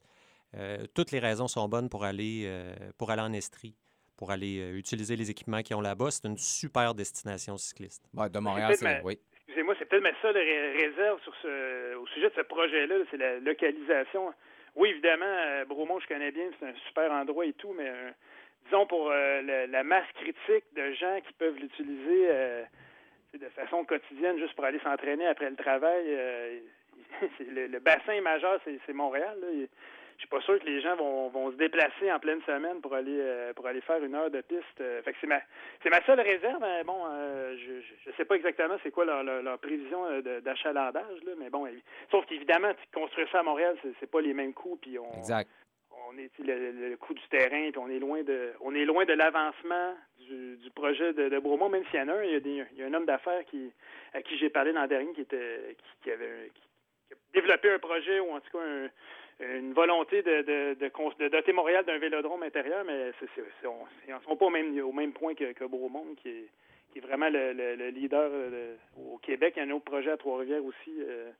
Toutes 0.95 1.13
les 1.13 1.19
raisons 1.19 1.49
sont 1.49 1.69
bonnes 1.69 1.89
pour 1.89 2.05
aller, 2.05 2.51
pour 2.97 3.11
aller 3.11 3.23
en 3.23 3.33
Estrie 3.33 3.77
pour 4.17 4.33
aller 4.33 4.73
utiliser 4.75 5.15
les 5.15 5.31
équipements 5.31 5.63
qui 5.63 5.75
ont 5.75 5.81
là-bas. 5.81 6.11
C'est 6.11 6.27
une 6.27 6.39
super 6.39 6.93
destination 6.93 7.57
cycliste. 7.57 8.03
de 8.13 8.39
Montréal, 8.41 8.75
c'est 8.75 9.01
oui. 9.05 9.17
Excusez-moi, 9.47 9.77
c'est 9.79 9.85
peut-être 9.85 10.03
ma 10.03 10.21
seule 10.21 10.37
réserve 10.37 11.23
sur 11.23 11.33
ce, 11.41 11.95
au 11.95 12.05
sujet 12.09 12.29
de 12.29 12.35
ce 12.35 12.41
projet-là, 12.41 12.97
c'est 13.13 13.17
la 13.17 13.39
localisation. 13.39 14.35
Oui, 14.75 14.89
évidemment, 14.89 15.65
Bromont, 15.69 16.01
je 16.01 16.09
connais 16.09 16.33
bien, 16.33 16.51
c'est 16.59 16.67
un 16.67 16.75
super 16.89 17.13
endroit 17.13 17.47
et 17.47 17.53
tout, 17.53 17.73
mais 17.75 17.93
disons 18.65 18.89
pour 18.89 19.09
la, 19.09 19.85
masse 19.85 20.11
critique 20.15 20.65
de 20.75 20.93
gens 20.95 21.21
qui 21.25 21.33
peuvent 21.35 21.57
l'utiliser 21.57 22.65
de 23.35 23.49
façon 23.51 23.85
quotidienne 23.85 24.39
juste 24.39 24.55
pour 24.55 24.65
aller 24.65 24.81
s'entraîner 24.81 25.27
après 25.27 25.51
le 25.51 25.57
travail. 25.57 26.05
Euh, 26.07 26.61
le, 27.41 27.79
bassin 27.79 28.21
majeur, 28.21 28.61
c'est 28.65 28.93
Montréal. 28.93 29.39
Là. 29.41 29.49
Je 30.19 30.23
suis 30.23 30.29
pas 30.29 30.41
sûr 30.41 30.59
que 30.59 30.67
les 30.67 30.81
gens 30.81 30.97
vont, 30.97 31.29
vont 31.29 31.51
se 31.53 31.57
déplacer 31.57 32.13
en 32.13 32.19
pleine 32.19 32.43
semaine 32.43 32.81
pour 32.81 32.93
aller 32.93 33.19
euh, 33.19 33.53
pour 33.55 33.67
aller 33.67 33.81
faire 33.81 34.03
une 34.03 34.15
heure 34.15 34.31
de 34.31 34.41
piste. 34.41 34.81
Euh, 34.81 35.01
fait 35.03 35.13
que 35.13 35.19
c'est 35.21 35.27
ma 35.27 35.41
c'est 35.83 35.91
ma 35.91 36.03
seule 36.03 36.21
réserve. 36.21 36.61
Mais 36.61 36.85
bon, 36.85 36.99
je, 37.57 37.81
je 38.05 38.17
sais 38.17 38.25
pas 38.25 38.35
exactement 38.35 38.77
c'est 38.83 38.91
quoi 38.91 39.05
leur, 39.05 39.23
leur, 39.23 39.59
prévision 39.59 40.21
d'achalandage, 40.43 41.23
là, 41.25 41.33
mais 41.39 41.51
bon, 41.51 41.67
sauf 42.11 42.27
qu'évidemment, 42.27 42.73
construire 42.93 43.29
ça 43.31 43.41
à 43.41 43.43
Montréal, 43.43 43.77
c'est 44.01 44.11
pas 44.11 44.21
les 44.21 44.35
mêmes 44.35 44.55
coûts. 44.55 44.79
Puis 44.81 44.99
on, 44.99 45.19
exact 45.19 45.49
on 46.09 46.19
est 46.19 46.31
le, 46.39 46.97
coût 46.97 47.15
du 47.15 47.29
terrain, 47.29 47.71
puis 47.71 47.79
on 47.79 47.89
est 47.89 47.99
loin 47.99 48.23
de 48.23 48.53
on 48.61 48.75
est 48.75 48.85
loin 48.85 49.05
de 49.05 49.13
l'avancement 49.13 49.95
du, 50.19 50.71
projet 50.75 51.13
de, 51.13 51.29
de, 51.29 51.39
Bromont, 51.39 51.69
même 51.69 51.85
s'il 51.87 52.01
y 52.01 52.03
en 52.03 52.09
a 52.09 52.15
un, 52.15 52.23
il 52.23 52.67
y 52.77 52.83
a, 52.83 52.87
un 52.87 52.95
homme 52.95 53.07
d'affaires 53.07 53.45
qui 53.47 53.73
à 54.13 54.23
qui 54.23 54.37
j'ai 54.39 54.51
parlé 54.51 54.73
l'an 54.73 54.87
dernier 54.87 55.13
qui 55.13 55.23
était 55.23 55.77
qui, 56.03 56.11
avait 56.11 56.51
qui, 56.55 57.15
a 57.15 57.17
développé 57.33 57.71
un 57.71 57.79
projet 57.79 58.21
ou 58.21 58.33
en 58.33 58.41
tout 58.41 58.51
cas 58.53 58.65
une 59.41 59.73
volonté 59.73 60.23
de, 60.23 60.43
de, 60.43 60.75
de, 60.75 61.29
doter 61.29 61.53
Montréal 61.53 61.85
d'un 61.85 61.99
vélodrome 61.99 62.43
intérieur, 62.43 62.85
mais 62.85 63.13
c'est, 63.21 63.29
ils 64.07 64.15
ne 64.15 64.21
sont 64.21 64.37
pas 64.37 64.47
au 64.47 64.51
même, 64.51 64.79
au 64.81 64.93
même 64.93 65.13
point 65.13 65.35
que, 65.35 65.65
Bromont, 65.65 66.15
qui 66.17 66.29
est, 66.29 66.49
qui 66.91 66.99
est 66.99 67.03
vraiment 67.03 67.29
le, 67.31 67.91
leader 67.91 68.31
euh, 68.33 68.75
au 68.97 69.19
Québec. 69.19 69.55
Il 69.57 69.61
y 69.61 69.63
a 69.63 69.69
un 69.69 69.77
autre 69.77 69.85
projet 69.85 70.11
à 70.11 70.17
Trois-Rivières 70.17 70.65
aussi 70.65 70.93
euh, 71.01 71.31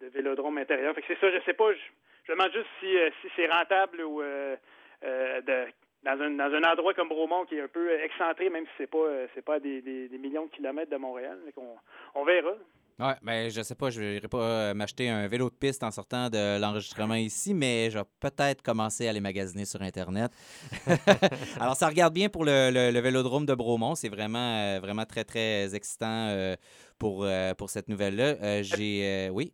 de, 0.00 0.06
vélodrome 0.06 0.58
intérieur. 0.58 0.94
Fait 0.94 1.02
que 1.02 1.08
c'est 1.08 1.20
ça, 1.20 1.30
je 1.30 1.42
sais 1.44 1.54
pas, 1.54 1.72
je 1.72 2.32
me 2.32 2.36
demande 2.36 2.52
juste 2.52 2.68
si, 2.80 2.96
euh, 2.96 3.10
si 3.20 3.28
c'est 3.34 3.50
rentable 3.50 4.02
ou 4.02 4.22
de, 4.22 5.66
dans 6.04 6.22
un, 6.22 6.30
dans 6.30 6.54
un 6.54 6.62
endroit 6.62 6.94
comme 6.94 7.08
Bromont 7.08 7.44
qui 7.44 7.56
est 7.56 7.60
un 7.60 7.68
peu 7.68 8.00
excentré, 8.00 8.50
même 8.50 8.66
si 8.66 8.72
c'est 8.78 8.90
pas 8.90 9.26
pas 9.44 9.58
des, 9.58 9.82
des, 9.82 10.18
millions 10.18 10.46
de 10.46 10.50
kilomètres 10.50 10.92
de 10.92 10.96
Montréal. 10.96 11.38
On, 11.56 11.76
on 12.14 12.24
verra. 12.24 12.54
Oui, 12.98 13.12
mais 13.22 13.50
je 13.50 13.60
sais 13.62 13.74
pas, 13.74 13.90
je 13.90 14.00
n'irai 14.00 14.28
pas 14.28 14.72
m'acheter 14.72 15.10
un 15.10 15.28
vélo 15.28 15.50
de 15.50 15.54
piste 15.54 15.82
en 15.82 15.90
sortant 15.90 16.30
de 16.30 16.58
l'enregistrement 16.58 17.14
ici, 17.14 17.52
mais 17.52 17.90
je 17.90 17.98
vais 17.98 18.04
peut-être 18.20 18.62
commencer 18.62 19.06
à 19.06 19.12
les 19.12 19.20
magasiner 19.20 19.66
sur 19.66 19.82
Internet. 19.82 20.30
Alors, 21.60 21.76
ça 21.76 21.88
regarde 21.88 22.14
bien 22.14 22.30
pour 22.30 22.44
le, 22.44 22.70
le, 22.70 23.00
vélodrome 23.00 23.44
de 23.44 23.54
Bromont. 23.54 23.94
C'est 23.94 24.08
vraiment, 24.08 24.80
vraiment 24.80 25.04
très, 25.04 25.24
très 25.24 25.74
excitant 25.74 26.54
pour, 26.98 27.26
pour 27.58 27.70
cette 27.70 27.88
nouvelle-là. 27.88 28.62
J'ai. 28.62 29.28
oui? 29.30 29.52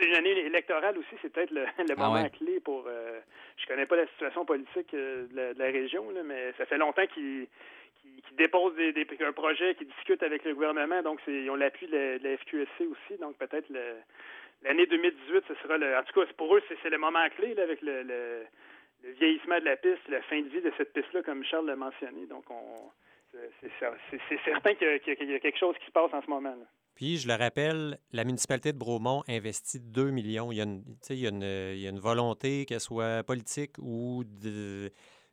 c'est 0.00 0.08
une 0.08 0.14
année 0.14 0.38
électorale 0.46 0.96
aussi, 0.98 1.14
c'est 1.20 1.32
peut-être 1.32 1.50
le, 1.50 1.64
ah 1.78 2.08
moment 2.08 2.28
clé 2.30 2.60
pour. 2.60 2.84
Euh, 2.86 3.20
je 3.56 3.66
connais 3.66 3.86
pas 3.86 3.96
la 3.96 4.06
situation 4.08 4.44
politique 4.44 4.92
euh, 4.94 5.26
de, 5.28 5.58
la, 5.58 5.66
région, 5.66 6.06
mais 6.24 6.52
ça 6.56 6.66
fait 6.66 6.78
longtemps 6.78 7.06
qu'ils 7.12 7.48
déposent 8.36 8.74
des, 8.76 9.06
un 9.20 9.32
projet, 9.32 9.74
qu'ils 9.74 9.88
discutent 9.88 10.22
avec 10.22 10.44
le 10.44 10.54
gouvernement, 10.54 11.02
donc 11.02 11.20
ils 11.26 11.50
ont 11.50 11.56
l'appui 11.56 11.86
de, 11.86 12.18
la 12.22 12.36
FQSC 12.36 12.80
aussi, 12.90 13.18
donc 13.20 13.36
peut-être 13.38 13.68
l'année 14.62 14.86
2018, 14.86 15.44
ce 15.48 15.54
sera 15.62 15.78
le. 15.78 15.96
En 15.96 16.02
tout 16.02 16.20
cas, 16.20 16.26
pour 16.36 16.56
eux, 16.56 16.62
c'est 16.82 16.90
le 16.90 16.98
moment 16.98 17.28
clé 17.36 17.54
avec 17.58 17.80
le, 17.82 18.44
vieillissement 19.18 19.58
de 19.58 19.64
la 19.64 19.76
piste, 19.76 20.06
la 20.08 20.22
fin 20.22 20.40
de 20.40 20.48
vie 20.48 20.60
de 20.60 20.72
cette 20.76 20.92
piste-là, 20.92 21.22
comme 21.22 21.44
Charles 21.44 21.66
l'a 21.66 21.76
mentionné. 21.76 22.26
Donc, 22.26 22.44
on 22.50 22.90
c'est 23.60 24.40
certain 24.44 24.74
qu'il 24.74 24.88
y, 24.88 25.34
a 25.34 25.38
quelque 25.38 25.58
chose 25.58 25.76
qui 25.78 25.86
se 25.86 25.92
passe 25.92 26.12
en 26.12 26.20
ce 26.22 26.28
moment. 26.28 26.50
Là. 26.50 26.66
Puis, 26.94 27.16
je 27.18 27.28
le 27.28 27.34
rappelle, 27.34 27.98
la 28.12 28.24
municipalité 28.24 28.72
de 28.72 28.78
Bromont 28.78 29.22
investit 29.28 29.80
2 29.80 30.10
millions. 30.10 30.50
Il 30.52 30.56
y 30.56 30.60
a 30.60 30.64
une, 30.64 30.82
il 31.08 31.16
y 31.16 31.26
a 31.26 31.30
une, 31.30 31.42
il 31.42 31.80
y 31.80 31.86
a 31.86 31.90
une 31.90 32.00
volonté, 32.00 32.66
qu'elle 32.66 32.80
soit 32.80 33.22
politique 33.22 33.76
ou 33.78 34.24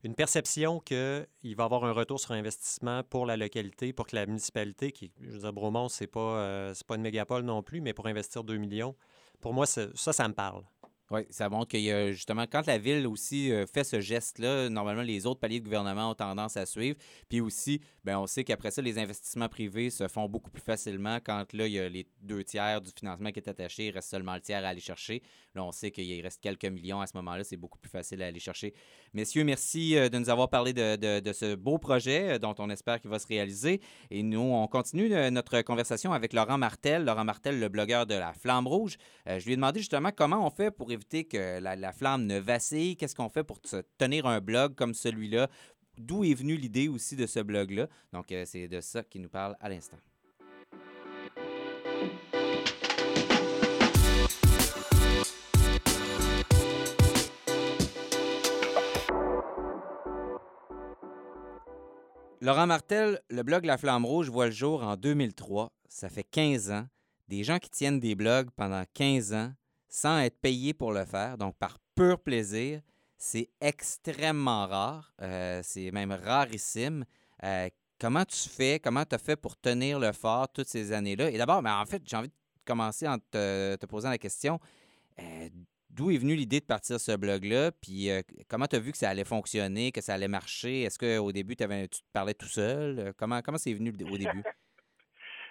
une 0.03 0.15
perception 0.15 0.79
qu'il 0.79 1.55
va 1.55 1.63
avoir 1.63 1.83
un 1.85 1.91
retour 1.91 2.19
sur 2.19 2.31
investissement 2.31 3.03
pour 3.03 3.25
la 3.25 3.37
localité, 3.37 3.93
pour 3.93 4.07
que 4.07 4.15
la 4.15 4.25
municipalité, 4.25 4.91
qui, 4.91 5.11
je 5.21 5.31
veux 5.31 5.39
dire, 5.39 5.53
Bromont, 5.53 5.89
ce 5.89 6.03
n'est 6.03 6.07
pas, 6.07 6.19
euh, 6.19 6.73
pas 6.85 6.95
une 6.95 7.01
mégapole 7.01 7.43
non 7.43 7.63
plus, 7.63 7.81
mais 7.81 7.93
pour 7.93 8.07
investir 8.07 8.43
2 8.43 8.57
millions, 8.57 8.95
pour 9.41 9.53
moi, 9.53 9.65
ça, 9.65 9.87
ça 9.95 10.27
me 10.27 10.33
parle. 10.33 10.63
Oui, 11.09 11.21
ça 11.29 11.47
montre 11.47 11.69
qu'il 11.69 11.81
y 11.81 11.91
a 11.91 12.11
justement, 12.11 12.45
quand 12.51 12.67
la 12.67 12.77
ville 12.77 13.07
aussi 13.07 13.49
euh, 13.49 13.65
fait 13.65 13.85
ce 13.85 14.01
geste-là, 14.01 14.67
normalement, 14.67 15.03
les 15.03 15.25
autres 15.25 15.39
paliers 15.39 15.61
de 15.61 15.63
gouvernement 15.63 16.11
ont 16.11 16.15
tendance 16.15 16.57
à 16.57 16.65
suivre. 16.65 16.97
Puis 17.29 17.39
aussi, 17.39 17.79
ben, 18.03 18.19
on 18.19 18.27
sait 18.27 18.43
qu'après 18.43 18.71
ça, 18.71 18.81
les 18.81 18.99
investissements 18.99 19.47
privés 19.47 19.89
se 19.89 20.09
font 20.09 20.27
beaucoup 20.27 20.51
plus 20.51 20.61
facilement 20.61 21.19
quand 21.23 21.53
là, 21.53 21.65
il 21.65 21.73
y 21.73 21.79
a 21.79 21.87
les 21.87 22.07
deux 22.21 22.43
tiers 22.43 22.81
du 22.81 22.91
financement 22.91 23.31
qui 23.31 23.39
est 23.39 23.47
attaché, 23.47 23.87
il 23.87 23.91
reste 23.91 24.09
seulement 24.09 24.35
le 24.35 24.41
tiers 24.41 24.65
à 24.65 24.67
aller 24.67 24.81
chercher. 24.81 25.21
Là, 25.55 25.63
on 25.63 25.71
sait 25.71 25.91
qu'il 25.91 26.21
reste 26.21 26.41
quelques 26.41 26.65
millions 26.65 26.99
à 26.99 27.07
ce 27.07 27.15
moment-là, 27.15 27.45
c'est 27.45 27.55
beaucoup 27.55 27.79
plus 27.79 27.89
facile 27.89 28.21
à 28.21 28.25
aller 28.25 28.41
chercher. 28.41 28.73
Messieurs, 29.13 29.45
merci 29.45 29.97
euh, 29.97 30.09
de 30.09 30.17
nous 30.17 30.29
avoir 30.29 30.49
parlé 30.49 30.73
de, 30.73 31.19
de, 31.19 31.33
ce 31.33 31.55
beau 31.55 31.77
projet 31.77 32.33
euh, 32.33 32.37
dont 32.37 32.55
on 32.59 32.69
espère 32.69 32.99
qu'il 32.99 33.09
va 33.09 33.19
se 33.19 33.27
réaliser. 33.27 33.79
Et 34.11 34.23
nous, 34.23 34.41
on 34.41 34.67
continue 34.67 35.09
notre 35.31 35.61
conversation 35.61 36.11
avec 36.11 36.33
Laurent 36.33 36.57
Martel. 36.57 37.05
Laurent 37.05 37.23
Martel, 37.23 37.61
le 37.61 37.69
blogueur 37.69 38.05
de 38.05 38.13
la 38.13 38.33
Flamme 38.33 38.67
Rouge. 38.67 38.97
je 39.25 39.43
lui 39.45 39.53
ai 39.53 39.55
demandé 39.55 39.79
justement 39.79 40.11
comment 40.11 40.45
on 40.45 40.49
fait 40.49 40.69
pour 40.69 40.91
éviter 40.97 41.23
que 41.25 41.59
la, 41.59 41.91
flamme 41.93 42.25
ne 42.25 42.39
vacille? 42.39 42.97
Qu'est-ce 42.97 43.15
qu'on 43.15 43.29
fait 43.29 43.43
pour 43.43 43.59
tenir 43.97 44.25
un 44.25 44.41
blog 44.41 44.75
comme 44.75 44.93
celui-là? 44.93 45.47
D'où 45.97 46.23
est 46.23 46.33
venue 46.33 46.55
l'idée 46.55 46.87
aussi 46.89 47.15
de 47.15 47.25
ce 47.25 47.39
blog-là? 47.39 47.87
Donc, 48.13 48.31
euh, 48.31 48.43
c'est 48.45 48.67
de 48.67 48.81
ça 48.81 49.03
qu'il 49.03 49.21
nous 49.21 49.29
parle 49.29 49.55
à 49.59 49.69
l'instant. 49.69 49.97
Laurent 62.39 62.67
Martel, 62.67 63.19
le 63.29 63.41
blog 63.41 63.65
La 63.65 63.77
Flamme 63.77 64.05
Rouge 64.05 64.29
voit 64.29 64.45
le 64.45 64.51
jour 64.51 64.83
en 64.83 64.95
2003. 64.95 65.71
Ça 65.89 66.09
fait 66.09 66.23
15 66.23 66.71
ans. 66.71 66.85
Des 67.27 67.43
gens 67.43 67.57
qui 67.57 67.69
tiennent 67.69 67.99
des 67.99 68.15
blogs 68.15 68.49
pendant 68.55 68.83
15 68.93 69.33
ans, 69.33 69.51
sans 69.87 70.19
être 70.19 70.39
payé 70.39 70.73
pour 70.73 70.91
le 70.91 71.05
faire, 71.05 71.37
donc 71.37 71.55
par 71.57 71.79
pur 71.95 72.19
plaisir. 72.19 72.81
C'est 73.17 73.49
extrêmement 73.61 74.67
rare, 74.67 75.13
euh, 75.21 75.61
c'est 75.63 75.91
même 75.91 76.11
rarissime. 76.11 77.03
Euh, 77.43 77.67
comment 77.99 78.25
tu 78.25 78.47
fais, 78.47 78.79
comment 78.79 79.05
tu 79.05 79.15
as 79.15 79.17
fait 79.17 79.35
pour 79.35 79.57
tenir 79.57 79.99
le 79.99 80.11
fort 80.11 80.47
toutes 80.49 80.67
ces 80.67 80.91
années-là? 80.91 81.31
Et 81.31 81.37
d'abord, 81.37 81.63
mais 81.63 81.69
ben, 81.69 81.81
en 81.81 81.85
fait, 81.85 82.01
j'ai 82.05 82.15
envie 82.15 82.27
de 82.27 82.33
commencer 82.63 83.07
en 83.07 83.17
te, 83.17 83.85
posant 83.87 84.09
la 84.09 84.19
question. 84.19 84.59
Euh, 85.19 85.49
d'où 85.89 86.11
est 86.11 86.17
venue 86.17 86.35
l'idée 86.35 86.59
de 86.59 86.65
partir 86.65 86.99
ce 86.99 87.15
blog-là? 87.15 87.71
Puis 87.71 88.09
comment 88.47 88.67
tu 88.67 88.75
as 88.75 88.79
vu 88.79 88.91
que 88.91 88.99
ça 88.99 89.09
allait 89.09 89.23
fonctionner, 89.23 89.91
que 89.91 90.01
ça 90.01 90.13
allait 90.13 90.27
marcher? 90.27 90.83
Est-ce 90.83 90.99
qu'au 90.99 91.31
début, 91.31 91.55
tu 91.55 91.65
te 91.65 92.11
parlais 92.13 92.35
tout 92.35 92.45
seul? 92.47 93.13
Comment 93.17 93.41
comment 93.41 93.57
c'est 93.57 93.73
venu 93.73 93.89
au 93.89 94.17
début? 94.17 94.43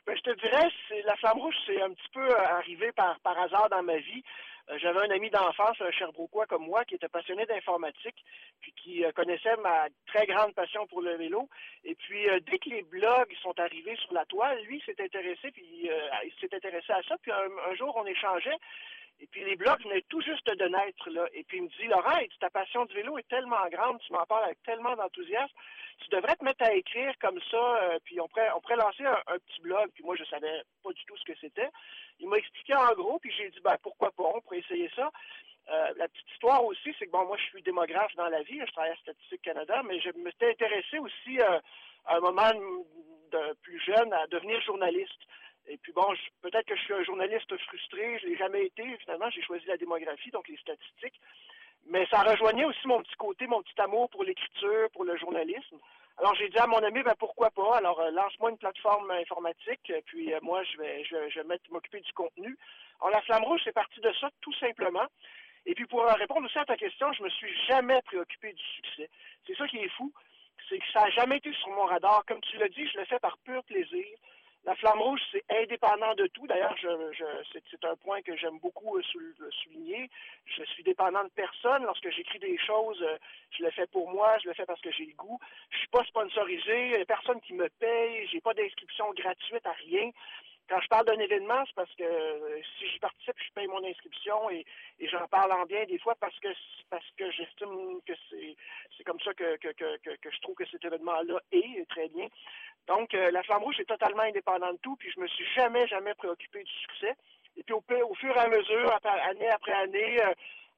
Ben, 0.06 0.16
je 0.16 0.22
te 0.22 0.30
dirais, 0.38 0.68
c'est 0.88 1.02
la 1.02 1.16
flamme 1.16 1.40
rouge, 1.40 1.56
c'est 1.66 1.82
un 1.82 1.90
petit 1.90 2.08
peu 2.12 2.30
euh, 2.30 2.48
arrivé 2.48 2.92
par, 2.92 3.18
par 3.20 3.36
hasard 3.40 3.68
dans 3.68 3.82
ma 3.82 3.96
vie. 3.96 4.22
Euh, 4.70 4.78
j'avais 4.78 5.00
un 5.00 5.10
ami 5.10 5.30
d'enfance, 5.30 5.80
un 5.80 5.90
Sherbrookeois 5.90 6.46
comme 6.46 6.64
moi, 6.64 6.84
qui 6.84 6.94
était 6.94 7.08
passionné 7.08 7.44
d'informatique, 7.44 8.24
puis 8.60 8.72
qui 8.80 9.04
euh, 9.04 9.10
connaissait 9.10 9.56
ma 9.56 9.88
très 10.06 10.26
grande 10.26 10.54
passion 10.54 10.86
pour 10.86 11.02
le 11.02 11.16
vélo. 11.16 11.48
Et 11.82 11.96
puis, 11.96 12.24
dès 12.48 12.58
que 12.58 12.70
les 12.70 12.82
blogs 12.82 13.34
sont 13.42 13.58
arrivés 13.58 13.96
sur 13.96 14.12
la 14.12 14.24
toile, 14.26 14.62
lui 14.62 14.80
s'est 14.86 15.00
intéressé, 15.02 15.50
puis 15.50 15.66
il 15.82 16.32
s'est 16.40 16.54
intéressé 16.54 16.92
à 16.92 17.02
ça. 17.02 17.16
Puis 17.20 17.32
un, 17.32 17.74
jour, 17.74 17.92
on 17.96 18.06
échangeait. 18.06 18.58
Et 19.20 19.26
puis 19.26 19.44
les 19.44 19.56
blogs 19.56 19.82
venaient 19.82 20.04
tout 20.08 20.20
juste 20.20 20.46
de 20.46 20.68
naître 20.68 21.10
là. 21.10 21.26
Et 21.32 21.44
puis 21.44 21.58
il 21.58 21.64
me 21.64 21.68
dit 21.68 21.86
Laurent, 21.88 22.18
ta 22.40 22.50
passion 22.50 22.84
du 22.84 22.94
vélo 22.94 23.18
est 23.18 23.28
tellement 23.28 23.66
grande, 23.70 23.98
tu 24.00 24.12
m'en 24.12 24.26
parles 24.26 24.44
avec 24.44 24.62
tellement 24.62 24.94
d'enthousiasme 24.94 25.54
tu 25.98 26.10
devrais 26.10 26.36
te 26.36 26.44
mettre 26.44 26.64
à 26.64 26.74
écrire 26.74 27.12
comme 27.20 27.40
ça, 27.50 27.56
euh, 27.56 27.98
puis 28.04 28.20
on 28.20 28.28
pourrait, 28.28 28.50
on 28.54 28.60
pourrait 28.60 28.76
lancer 28.76 29.04
un, 29.04 29.38
petit 29.38 29.60
blog. 29.62 29.90
Puis 29.94 30.04
moi, 30.04 30.16
je 30.16 30.24
savais 30.24 30.62
pas 30.82 30.92
du 30.92 31.04
tout 31.04 31.16
ce 31.16 31.24
que 31.24 31.38
c'était. 31.40 31.68
Il 32.20 32.28
m'a 32.28 32.36
expliqué 32.36 32.74
en 32.74 32.92
gros, 32.92 33.18
puis 33.18 33.32
j'ai 33.36 33.50
dit, 33.50 33.60
ben 33.60 33.76
pourquoi 33.82 34.10
pas, 34.12 34.24
on 34.34 34.40
pourrait 34.40 34.58
essayer 34.58 34.90
ça. 34.94 35.10
Euh, 35.68 35.92
la 35.96 36.08
petite 36.08 36.30
histoire 36.32 36.64
aussi, 36.64 36.94
c'est 36.98 37.06
que 37.06 37.10
bon, 37.10 37.26
moi, 37.26 37.36
je 37.38 37.44
suis 37.44 37.62
démographe 37.62 38.14
dans 38.16 38.28
la 38.28 38.42
vie, 38.42 38.60
je 38.60 38.72
travaille 38.72 38.92
à 38.92 38.96
Statistique 38.96 39.42
Canada, 39.42 39.82
mais 39.84 40.00
je 40.00 40.10
me 40.10 40.30
suis 40.30 40.46
intéressé 40.50 40.98
aussi 40.98 41.40
euh, 41.40 41.58
à 42.06 42.16
un 42.16 42.20
moment 42.20 42.50
de 43.32 43.54
plus 43.62 43.80
jeune 43.80 44.12
à 44.12 44.26
devenir 44.28 44.60
journaliste. 44.62 45.20
Et 45.68 45.76
puis 45.78 45.92
bon, 45.92 46.06
peut-être 46.42 46.66
que 46.66 46.76
je 46.76 46.82
suis 46.82 46.94
un 46.94 47.02
journaliste 47.02 47.56
frustré, 47.64 48.18
je 48.20 48.26
l'ai 48.26 48.36
jamais 48.36 48.66
été. 48.66 48.84
Finalement, 48.98 49.30
j'ai 49.30 49.42
choisi 49.42 49.66
la 49.66 49.76
démographie, 49.76 50.30
donc 50.30 50.48
les 50.48 50.56
statistiques. 50.58 51.20
Mais 51.88 52.06
ça 52.10 52.22
rejoignait 52.22 52.64
aussi 52.64 52.86
mon 52.86 53.02
petit 53.02 53.14
côté, 53.16 53.46
mon 53.46 53.62
petit 53.62 53.80
amour 53.80 54.08
pour 54.10 54.24
l'écriture, 54.24 54.90
pour 54.92 55.04
le 55.04 55.16
journalisme. 55.16 55.78
Alors 56.18 56.34
j'ai 56.34 56.48
dit 56.48 56.58
à 56.58 56.66
mon 56.66 56.78
ami, 56.78 57.02
ben 57.02 57.14
pourquoi 57.18 57.50
pas? 57.50 57.76
Alors 57.76 58.00
euh, 58.00 58.10
lance-moi 58.10 58.50
une 58.50 58.58
plateforme 58.58 59.10
informatique, 59.10 59.92
puis 60.06 60.32
euh, 60.32 60.38
moi 60.42 60.62
je 60.64 60.78
vais 60.78 61.04
je, 61.04 61.40
vais 61.40 61.58
m'occuper 61.70 62.00
du 62.00 62.12
contenu. 62.12 62.56
Alors 63.00 63.10
la 63.10 63.20
flamme 63.22 63.44
rouge, 63.44 63.60
c'est 63.64 63.72
parti 63.72 64.00
de 64.00 64.12
ça 64.20 64.30
tout 64.40 64.54
simplement. 64.54 65.06
Et 65.66 65.74
puis 65.74 65.86
pour 65.86 66.04
répondre 66.04 66.46
aussi 66.46 66.58
à 66.58 66.64
ta 66.64 66.76
question, 66.76 67.12
je 67.12 67.22
me 67.22 67.28
suis 67.28 67.52
jamais 67.66 68.00
préoccupé 68.02 68.52
du 68.52 68.62
succès. 68.62 69.10
C'est 69.46 69.56
ça 69.56 69.68
qui 69.68 69.78
est 69.78 69.90
fou, 69.90 70.10
c'est 70.68 70.78
que 70.78 70.84
ça 70.92 71.02
n'a 71.02 71.10
jamais 71.10 71.36
été 71.36 71.52
sur 71.52 71.68
mon 71.68 71.84
radar. 71.84 72.24
Comme 72.26 72.40
tu 72.40 72.56
l'as 72.56 72.68
dit, 72.68 72.88
je 72.88 72.98
le 72.98 73.04
fais 73.04 73.18
par 73.18 73.36
pur 73.38 73.62
plaisir. 73.64 74.06
La 74.66 74.74
flamme 74.74 75.00
rouge, 75.00 75.20
c'est 75.30 75.44
indépendant 75.48 76.12
de 76.16 76.26
tout. 76.26 76.44
D'ailleurs, 76.48 76.76
je, 76.76 76.88
c'est 77.70 77.84
un 77.84 77.94
point 77.94 78.20
que 78.22 78.36
j'aime 78.36 78.58
beaucoup 78.58 78.98
euh, 78.98 79.02
souligner. 79.62 80.10
Je 80.44 80.64
suis 80.64 80.82
dépendant 80.82 81.22
de 81.22 81.28
personne. 81.28 81.84
Lorsque 81.84 82.10
j'écris 82.10 82.40
des 82.40 82.58
choses, 82.58 83.00
euh, 83.00 83.16
je 83.56 83.62
le 83.62 83.70
fais 83.70 83.86
pour 83.86 84.10
moi, 84.10 84.36
je 84.42 84.48
le 84.48 84.54
fais 84.54 84.66
parce 84.66 84.80
que 84.80 84.90
j'ai 84.90 85.06
le 85.06 85.14
goût. 85.14 85.38
Je 85.70 85.78
suis 85.78 85.88
pas 85.88 86.02
sponsorisé, 86.02 86.88
il 86.88 87.00
a 87.00 87.04
personne 87.04 87.40
qui 87.42 87.54
me 87.54 87.68
paye, 87.78 88.26
j'ai 88.26 88.40
pas 88.40 88.54
d'inscription 88.54 89.12
gratuite 89.12 89.64
à 89.66 89.72
rien. 89.72 90.10
Quand 90.68 90.80
je 90.80 90.88
parle 90.88 91.06
d'un 91.06 91.20
événement, 91.20 91.62
c'est 91.66 91.76
parce 91.76 91.94
que 91.94 92.02
euh, 92.02 92.60
si 92.76 92.88
j'y 92.88 92.98
participe, 92.98 93.36
je 93.38 93.52
paye 93.54 93.68
mon 93.68 93.84
inscription 93.84 94.50
et, 94.50 94.66
j'en 94.98 95.28
parle 95.28 95.52
en 95.52 95.64
bien 95.64 95.84
des 95.84 95.98
fois 95.98 96.16
parce 96.16 96.36
que 96.40 96.48
parce 96.90 97.08
que 97.16 97.30
j'estime 97.30 98.00
que 98.04 98.14
c'est 98.28 98.56
c'est 98.96 99.04
comme 99.04 99.20
ça 99.20 99.32
que, 99.34 99.56
que, 99.58 99.68
que, 99.68 100.16
que, 100.16 100.30
je 100.30 100.40
trouve 100.40 100.56
que 100.56 100.66
cet 100.66 100.84
événement-là 100.84 101.40
est 101.52 101.88
très 101.88 102.08
bien. 102.08 102.26
Donc, 102.86 103.14
euh, 103.14 103.30
la 103.30 103.42
Flamme 103.42 103.62
Rouge 103.62 103.80
est 103.80 103.84
totalement 103.84 104.22
indépendante 104.22 104.74
de 104.74 104.80
tout, 104.80 104.96
puis 104.96 105.10
je 105.10 105.20
me 105.20 105.26
suis 105.26 105.44
jamais, 105.54 105.86
jamais 105.88 106.14
préoccupé 106.14 106.62
du 106.62 106.72
succès. 106.72 107.14
Et 107.56 107.62
puis, 107.62 107.74
au, 107.74 108.14
fur 108.14 108.36
et 108.36 108.38
à 108.38 108.48
mesure, 108.48 108.98
année 109.04 109.48
après 109.48 109.72
année, 109.72 110.22
euh, 110.22 110.34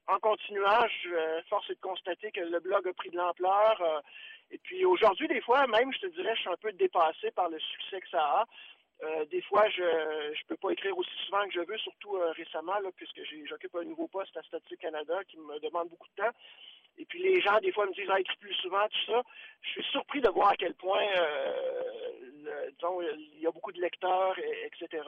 en 0.07 0.19
continuant, 0.19 0.87
je, 1.03 1.11
euh, 1.11 1.43
force 1.51 1.69
est 1.69 1.75
de 1.75 1.81
constater 1.81 2.31
que 2.33 2.41
le 2.41 2.61
blog 2.61 2.89
a 2.89 2.93
pris 2.95 3.11
de 3.11 3.17
l'ampleur. 3.17 4.03
et 4.51 4.59
puis, 4.59 4.85
aujourd'hui, 4.85 5.29
des 5.29 5.43
fois, 5.43 5.67
même, 5.67 5.93
je 5.93 5.99
te 5.99 6.07
dirais, 6.07 6.35
je 6.35 6.41
suis 6.41 6.51
un 6.51 6.57
peu 6.57 6.73
dépassé 6.73 7.31
par 7.33 7.51
le 7.51 7.59
succès 7.59 8.01
que 8.01 8.09
ça 8.09 8.23
a. 8.23 9.25
des 9.27 9.43
fois, 9.43 9.69
je 9.69 9.83
ne 9.83 10.47
peux 10.49 10.57
pas 10.57 10.71
écrire 10.71 10.97
aussi 10.97 11.11
souvent 11.27 11.45
que 11.45 11.53
je 11.53 11.61
veux, 11.61 11.79
surtout 11.79 12.19
récemment, 12.37 12.79
puisque 12.97 13.21
j'occupe 13.47 13.75
un 13.75 13.85
nouveau 13.85 14.09
poste 14.09 14.35
à 14.37 14.43
Statistique 14.43 14.81
Canada 14.81 15.23
qui 15.29 15.37
me 15.37 15.59
demande 15.61 15.91
beaucoup 15.91 16.09
de 16.17 16.23
temps. 16.23 16.35
Et 16.99 17.05
puis 17.05 17.23
les 17.23 17.41
gens, 17.41 17.59
des 17.61 17.73
fois, 17.73 17.87
me 17.87 17.93
disent, 17.93 18.09
ah, 18.11 18.21
écris 18.21 18.37
plus 18.41 18.55
souvent, 18.55 18.85
tout 18.89 19.13
ça. 19.13 19.23
Je 19.63 19.71
suis 19.71 19.85
surpris 19.91 20.21
de 20.21 20.29
voir 20.29 20.51
à 20.51 20.57
quel 20.57 20.75
point, 20.75 21.07
euh, 21.17 22.71
disons, 22.75 23.01
il 23.01 23.41
y 23.41 23.47
a 23.47 23.51
beaucoup 23.51 23.73
de 23.73 23.81
lecteurs, 23.81 24.35
etc. 24.67 25.03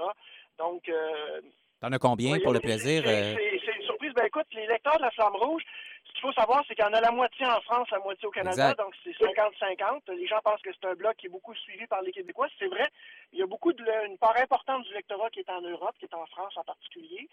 Donc... 0.59 0.89
Euh, 0.89 1.41
T'en 1.81 1.93
as 1.93 1.99
combien 1.99 2.39
pour 2.41 2.53
le 2.53 2.61
plaisir? 2.61 3.03
Euh? 3.07 3.35
C'est 3.65 3.80
Ben 4.15 4.27
écoute, 4.27 4.47
les 4.53 4.67
lecteurs 4.67 4.97
de 4.97 5.03
la 5.03 5.11
Flamme 5.11 5.37
Rouge, 5.37 5.63
ce 6.05 6.13
qu'il 6.13 6.21
faut 6.23 6.33
savoir, 6.33 6.63
c'est 6.67 6.75
qu'il 6.75 6.85
y 6.85 6.89
en 6.89 6.93
a 6.93 7.01
la 7.01 7.11
moitié 7.11 7.47
en 7.47 7.61
France, 7.63 7.89
la 7.91 7.99
moitié 7.99 8.27
au 8.27 8.31
Canada, 8.31 8.75
donc 8.75 8.95
c'est 9.05 9.13
50-50. 9.13 10.13
Les 10.13 10.27
gens 10.27 10.41
pensent 10.45 10.63
que 10.63 10.71
c'est 10.73 10.89
un 10.89 10.95
blog 10.95 11.15
qui 11.17 11.27
est 11.27 11.31
beaucoup 11.31 11.55
suivi 11.55 11.87
par 11.87 12.03
les 12.03 12.13
Québécois. 12.13 12.49
C'est 12.59 12.67
vrai, 12.67 12.89
il 13.33 13.39
y 13.39 13.43
a 13.43 13.47
beaucoup 13.47 13.73
de, 13.73 13.85
une 14.07 14.19
part 14.19 14.37
importante 14.37 14.85
du 14.85 14.95
lectorat 14.95 15.31
qui 15.31 15.41
est 15.41 15.51
en 15.51 15.61
Europe, 15.61 15.95
qui 15.99 16.07
est 16.07 16.15
en 16.15 16.27
France 16.27 16.55
en 16.57 16.65
particulier. 16.65 17.29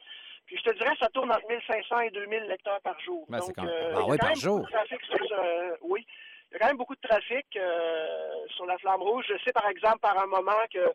Puis 0.46 0.58
je 0.58 0.64
te 0.64 0.78
dirais, 0.78 0.96
ça 1.00 1.10
tourne 1.10 1.32
entre 1.32 1.48
1500 1.48 2.00
et 2.02 2.10
2000 2.12 2.44
lecteurs 2.44 2.80
par 2.82 3.00
jour. 3.02 3.26
Ben, 3.28 3.40
donc, 3.40 3.54
quand... 3.56 3.66
euh, 3.66 3.94
ah, 3.96 4.04
oui, 4.08 4.18
par 4.18 4.36
jour. 4.36 4.68
Trafic 4.70 5.02
sur, 5.04 5.40
euh, 5.40 5.76
oui. 5.82 6.06
Il 6.50 6.54
y 6.54 6.56
a 6.56 6.60
quand 6.60 6.68
même 6.68 6.78
beaucoup 6.78 6.96
de 6.96 7.02
trafic 7.02 7.46
euh, 7.58 8.48
sur 8.56 8.66
la 8.66 8.78
Flamme 8.78 9.02
Rouge. 9.02 9.26
Je 9.28 9.38
sais, 9.44 9.52
par 9.52 9.68
exemple, 9.68 10.00
par 10.00 10.18
un 10.18 10.28
moment 10.28 10.54
que 10.74 10.94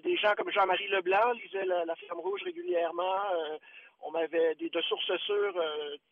des 0.00 0.16
gens 0.16 0.32
comme 0.36 0.50
Jean-Marie 0.50 0.88
Leblanc 0.88 1.32
lisaient 1.32 1.66
la, 1.66 1.94
Flamme 1.96 2.20
Rouge 2.20 2.42
régulièrement. 2.44 3.16
Euh, 3.32 3.58
on 4.02 4.10
m'avait 4.10 4.54
des 4.54 4.70
de 4.70 4.80
sources 4.82 5.16
sûres 5.26 5.62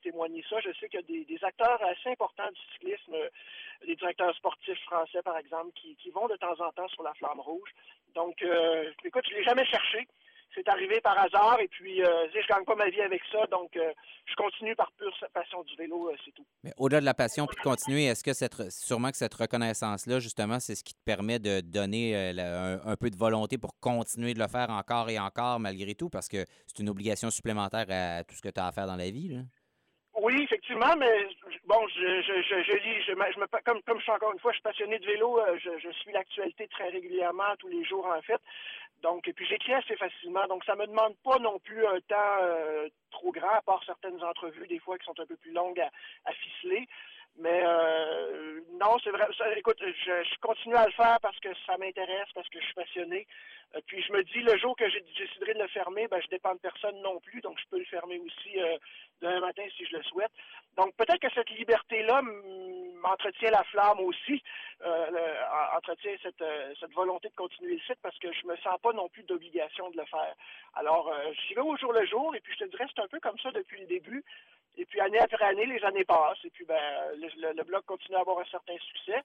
témoigné 0.03 0.45
ça. 0.49 0.61
Je 0.61 0.73
sais 0.81 0.89
qu'il 0.89 1.01
y 1.01 1.23
a 1.23 1.25
des, 1.25 1.45
acteurs 1.45 1.83
assez 1.83 2.11
importants 2.11 2.51
du 2.51 2.61
cyclisme, 2.73 3.15
des 3.87 3.97
directeurs 3.97 4.35
sportifs 4.37 4.81
français, 4.83 5.23
par 5.23 5.39
exemple, 5.39 5.73
qui, 5.75 5.97
qui, 5.97 6.11
vont 6.11 6.27
de 6.27 6.37
temps 6.37 6.59
en 6.61 6.73
temps 6.73 6.89
sur 6.89 7.03
la 7.03 7.15
Flamme 7.15 7.41
Rouge. 7.41 7.71
Donc, 8.15 8.45
écoute, 9.05 9.25
je 9.29 9.35
ne 9.35 9.39
l'ai 9.39 9.45
jamais 9.45 9.65
cherché 9.67 10.07
c'est 10.55 10.69
arrivé 10.69 11.01
par 11.01 11.19
hasard 11.19 11.59
et 11.61 11.69
puis 11.69 12.03
euh, 12.03 12.27
je 12.33 12.47
gagne 12.49 12.65
pas 12.65 12.75
ma 12.75 12.89
vie 12.89 13.01
avec 13.01 13.23
ça, 13.31 13.47
donc 13.47 13.77
euh, 13.77 13.93
je 14.27 14.35
continue 14.35 14.75
par 14.75 14.91
pure 14.93 15.13
passion 15.33 15.63
du 15.65 15.77
vélo, 15.77 16.09
euh, 16.09 16.17
c'est 16.25 16.33
tout. 16.33 16.47
Mais 16.65 16.73
au-delà 16.77 17.01
de 17.01 17.05
la 17.05 17.15
passion 17.15 17.47
puis 17.47 17.57
de 17.57 17.63
continuer, 17.63 18.07
est-ce 18.07 18.25
que 18.25 18.33
cette 18.33 18.71
sûrement 18.71 19.11
que 19.11 19.17
cette 19.17 19.35
reconnaissance-là, 19.35 20.19
justement, 20.19 20.61
c'est 20.61 20.75
ce 20.75 20.85
qui 20.85 20.95
te 20.95 21.05
permet 21.05 21.39
de 21.39 21.61
donner 21.61 22.17
un, 22.17 22.97
peu 22.97 23.11
de 23.11 23.17
volonté 23.17 23.59
pour 23.59 23.79
continuer 23.81 24.35
de 24.35 24.39
le 24.39 24.49
faire 24.49 24.71
encore 24.71 25.11
et 25.11 25.19
encore 25.19 25.61
malgré 25.61 25.95
tout, 25.95 26.09
parce 26.09 26.29
que 26.29 26.45
c'est 26.67 26.79
une 26.81 26.89
obligation 26.89 27.31
supplémentaire 27.31 27.87
à 27.91 28.25
tout 28.25 28.35
ce 28.35 28.43
que 28.43 28.49
tu 28.49 28.61
as 28.61 28.67
à 28.67 28.73
faire 28.73 28.87
dans 28.87 28.97
la 28.97 29.11
vie, 29.11 29.29
là? 29.29 29.41
Oui, 30.23 30.35
effectivement, 30.43 30.97
mais 30.99 31.29
bon, 31.67 31.87
je, 31.89 32.23
je, 32.23 32.43
je, 32.43 32.73
lis, 32.73 33.03
je, 33.07 33.13
me, 33.13 33.47
comme, 33.65 33.83
comme 33.83 33.99
je 33.99 34.03
suis 34.03 34.13
encore 34.13 34.33
une 34.33 34.39
fois, 34.39 34.51
je 34.51 34.57
suis 34.57 34.63
passionné 34.63 34.99
de 34.99 35.05
vélo, 35.05 35.39
je, 35.63 35.71
je 35.79 35.91
suis 35.91 36.11
l'actualité 36.11 36.67
très 36.69 36.89
régulièrement, 36.89 37.55
tous 37.59 37.69
les 37.69 37.85
jours 37.85 38.07
en 38.07 38.23
fait. 38.23 38.41
Donc, 39.07 39.29
et 39.29 39.33
puis 39.33 39.47
j'écris 39.47 39.73
assez 39.73 39.95
facilement, 39.95 40.45
donc 40.49 40.65
ça 40.65 40.75
me 40.75 40.85
demande 40.85 41.15
pas 41.23 41.39
non 41.39 41.61
plus 41.61 41.87
un 41.87 42.01
temps 42.09 42.39
euh, 42.43 42.89
trop 43.13 43.31
grand, 43.31 43.53
à 43.53 43.63
part 43.63 43.81
certaines 43.87 44.21
entrevues 44.21 44.67
des 44.67 44.81
fois 44.81 44.99
qui 44.99 45.05
sont 45.05 45.21
un 45.21 45.27
peu 45.27 45.37
plus 45.37 45.53
longues 45.53 45.79
à, 45.79 46.33
ficeler. 46.33 46.89
Mais 47.39 47.61
euh, 47.63 48.63
non, 48.81 48.97
c'est 49.05 49.11
vrai. 49.11 49.29
écoute, 49.57 49.79
je, 49.81 50.25
je, 50.25 50.39
continue 50.41 50.75
à 50.75 50.87
le 50.87 50.93
faire 50.93 51.19
parce 51.23 51.39
que 51.39 51.51
ça 51.67 51.79
m'intéresse, 51.79 52.27
parce 52.35 52.49
que 52.49 52.59
je 52.59 52.65
suis 52.65 52.75
passionné. 52.75 53.29
Euh, 53.77 53.81
puis 53.87 54.03
je 54.03 54.13
me 54.13 54.25
dis, 54.25 54.41
le 54.41 54.59
jour 54.59 54.75
que 54.75 54.91
j'ai 54.91 55.05
déciderai 55.17 55.55
de 55.55 55.63
le 55.63 55.69
fermer, 55.69 56.09
ben, 56.09 56.21
je 56.21 56.29
dépends 56.29 56.55
de 56.55 56.59
personne 56.59 57.01
non 57.03 57.21
plus, 57.21 57.41
donc 57.43 57.61
je 57.61 57.69
peux 57.71 57.79
le 57.79 57.85
fermer 57.85 58.19
aussi 58.19 58.59
demain 59.21 59.39
matin 59.39 59.63
si 59.77 59.87
je 59.87 59.99
le 59.99 60.03
souhaite. 60.03 60.33
Donc 60.77 60.97
peut-être 60.97 61.21
que 61.21 61.33
cette 61.33 61.51
liberté-là 61.51 62.23
m'entretient 63.07 63.51
la 63.51 63.65
flamme 63.65 64.01
aussi, 64.01 64.43
euh, 64.85 65.07
entretient 65.77 66.17
cette, 66.23 66.43
euh, 66.43 66.75
cette 66.81 66.93
volonté 66.93 67.29
de 67.29 67.35
continuer 67.35 67.75
le 67.75 67.81
site 67.81 67.99
parce 68.03 68.19
que 68.19 68.33
je 68.33 68.47
me 68.47 68.57
sens 68.57 68.79
pas 68.83 68.93
non 68.93 69.09
plus 69.09 69.23
d'obligation 69.23 69.91
de 69.91 69.97
le 69.97 70.05
faire. 70.07 70.35
Alors 70.75 71.13
j'y 71.47 71.55
vais 71.55 71.61
au 71.61 71.77
jour 71.77 71.93
le 71.93 72.05
jour 72.07 72.35
et 72.35 72.41
puis 72.41 72.53
je 72.55 72.65
te 72.65 72.71
dirais 72.71 72.87
c'est 72.95 73.03
un 73.03 73.09
peu 73.09 73.21
comme 73.21 73.39
ça 73.39 73.51
depuis 73.53 73.81
le 73.81 73.87
début. 73.87 74.25
Et 74.79 74.85
puis 74.85 75.01
année 75.01 75.19
après 75.19 75.45
année, 75.45 75.67
les 75.67 75.83
années 75.85 76.05
passent 76.05 76.45
et 76.45 76.51
puis 76.51 76.65
ben 76.65 76.81
le, 77.17 77.63
blog 77.63 77.85
continue 77.85 78.17
à 78.17 78.21
avoir 78.21 78.39
un 78.41 78.45
certain 78.47 78.77
succès. 78.79 79.23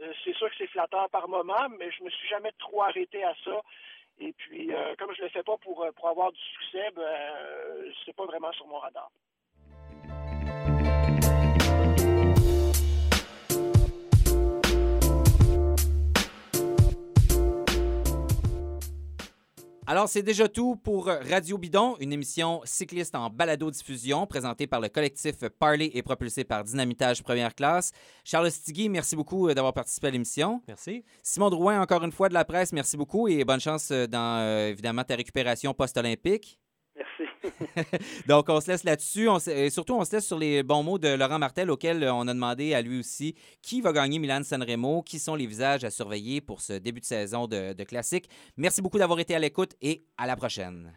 Euh, 0.00 0.12
c'est 0.24 0.34
sûr 0.34 0.48
que 0.48 0.54
c'est 0.58 0.68
flatteur 0.68 1.08
par 1.10 1.28
moment, 1.28 1.68
mais 1.78 1.90
je 1.90 2.02
me 2.02 2.10
suis 2.10 2.28
jamais 2.28 2.52
trop 2.58 2.82
arrêté 2.82 3.22
à 3.24 3.34
ça. 3.44 3.60
Et 4.18 4.32
puis, 4.32 4.72
euh, 4.72 4.94
comme 4.98 5.12
je 5.14 5.22
ne 5.22 5.26
le 5.26 5.32
fais 5.32 5.42
pas 5.42 5.56
pour, 5.58 5.86
pour 5.96 6.08
avoir 6.08 6.32
du 6.32 6.40
succès, 6.40 6.90
ben, 6.94 7.02
euh, 7.02 7.90
c'est 8.04 8.14
pas 8.14 8.26
vraiment 8.26 8.52
sur 8.52 8.66
mon 8.66 8.78
radar. 8.78 9.10
Alors, 19.92 20.08
c'est 20.08 20.22
déjà 20.22 20.48
tout 20.48 20.76
pour 20.76 21.04
Radio 21.04 21.58
Bidon, 21.58 21.98
une 22.00 22.14
émission 22.14 22.62
cycliste 22.64 23.14
en 23.14 23.28
balado-diffusion 23.28 24.26
présentée 24.26 24.66
par 24.66 24.80
le 24.80 24.88
collectif 24.88 25.46
Parley 25.58 25.90
et 25.92 26.00
propulsée 26.00 26.44
par 26.44 26.64
Dynamitage 26.64 27.22
Première 27.22 27.54
Classe. 27.54 27.92
Charles 28.24 28.50
Stigui, 28.50 28.88
merci 28.88 29.14
beaucoup 29.14 29.50
euh, 29.50 29.52
d'avoir 29.52 29.74
participé 29.74 30.06
à 30.06 30.10
l'émission. 30.10 30.62
Merci. 30.66 31.04
Simon 31.22 31.50
Drouin, 31.50 31.78
encore 31.78 32.02
une 32.04 32.10
fois 32.10 32.30
de 32.30 32.34
la 32.34 32.46
presse, 32.46 32.72
merci 32.72 32.96
beaucoup 32.96 33.28
et 33.28 33.44
bonne 33.44 33.60
chance 33.60 33.90
euh, 33.90 34.06
dans, 34.06 34.38
euh, 34.40 34.70
évidemment, 34.70 35.04
ta 35.04 35.14
récupération 35.14 35.74
post-olympique. 35.74 36.58
Donc, 38.28 38.48
on 38.48 38.60
se 38.60 38.70
laisse 38.70 38.84
là-dessus. 38.84 39.28
Et 39.48 39.70
surtout, 39.70 39.94
on 39.94 40.04
se 40.04 40.16
laisse 40.16 40.26
sur 40.26 40.38
les 40.38 40.62
bons 40.62 40.82
mots 40.82 40.98
de 40.98 41.08
Laurent 41.08 41.38
Martel, 41.38 41.70
auquel 41.70 42.04
on 42.04 42.26
a 42.28 42.34
demandé 42.34 42.74
à 42.74 42.82
lui 42.82 43.00
aussi 43.00 43.34
qui 43.60 43.80
va 43.80 43.92
gagner 43.92 44.18
Milan 44.18 44.42
Sanremo, 44.42 45.02
qui 45.02 45.18
sont 45.18 45.34
les 45.34 45.46
visages 45.46 45.84
à 45.84 45.90
surveiller 45.90 46.40
pour 46.40 46.60
ce 46.60 46.74
début 46.74 47.00
de 47.00 47.06
saison 47.06 47.46
de, 47.46 47.72
de 47.72 47.84
classique? 47.84 48.28
Merci 48.56 48.82
beaucoup 48.82 48.98
d'avoir 48.98 49.18
été 49.20 49.34
à 49.34 49.38
l'écoute 49.38 49.74
et 49.80 50.04
à 50.16 50.26
la 50.26 50.36
prochaine. 50.36 50.92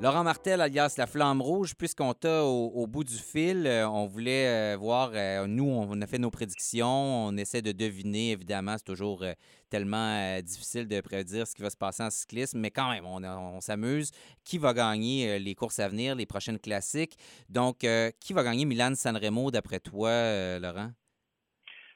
Laurent 0.00 0.24
Martel, 0.24 0.60
alias 0.60 0.96
La 0.98 1.06
Flamme 1.06 1.40
Rouge, 1.40 1.74
puisqu'on 1.76 2.12
t'a 2.14 2.42
au, 2.42 2.86
bout 2.88 3.04
du 3.04 3.16
fil, 3.16 3.64
euh, 3.64 3.88
on 3.88 4.06
voulait 4.06 4.74
euh, 4.74 4.76
voir, 4.76 5.12
euh, 5.14 5.46
nous, 5.46 5.64
on 5.64 6.02
a 6.02 6.06
fait 6.06 6.18
nos 6.18 6.32
prédictions, 6.32 7.26
on 7.26 7.36
essaie 7.36 7.62
de 7.62 7.70
deviner, 7.70 8.32
évidemment, 8.32 8.74
c'est 8.76 8.84
toujours 8.84 9.24
tellement 9.70 10.40
difficile 10.40 10.88
de 10.88 11.00
prédire 11.00 11.46
ce 11.46 11.54
qui 11.54 11.62
va 11.62 11.70
se 11.70 11.76
passer 11.76 12.02
en 12.02 12.10
cyclisme, 12.10 12.58
mais 12.58 12.72
quand 12.72 12.90
même, 12.90 13.06
on, 13.06 13.60
s'amuse. 13.60 14.10
Qui 14.44 14.58
va 14.58 14.74
gagner 14.74 15.38
les 15.38 15.54
courses 15.54 15.78
à 15.78 15.88
venir, 15.88 16.16
les 16.16 16.26
prochaines 16.26 16.58
classiques? 16.58 17.16
Donc, 17.48 17.86
qui 18.20 18.32
va 18.32 18.42
gagner 18.42 18.64
Milan 18.64 18.94
Sanremo, 18.94 19.50
d'après 19.52 19.78
toi, 19.78 20.58
Laurent? 20.58 20.90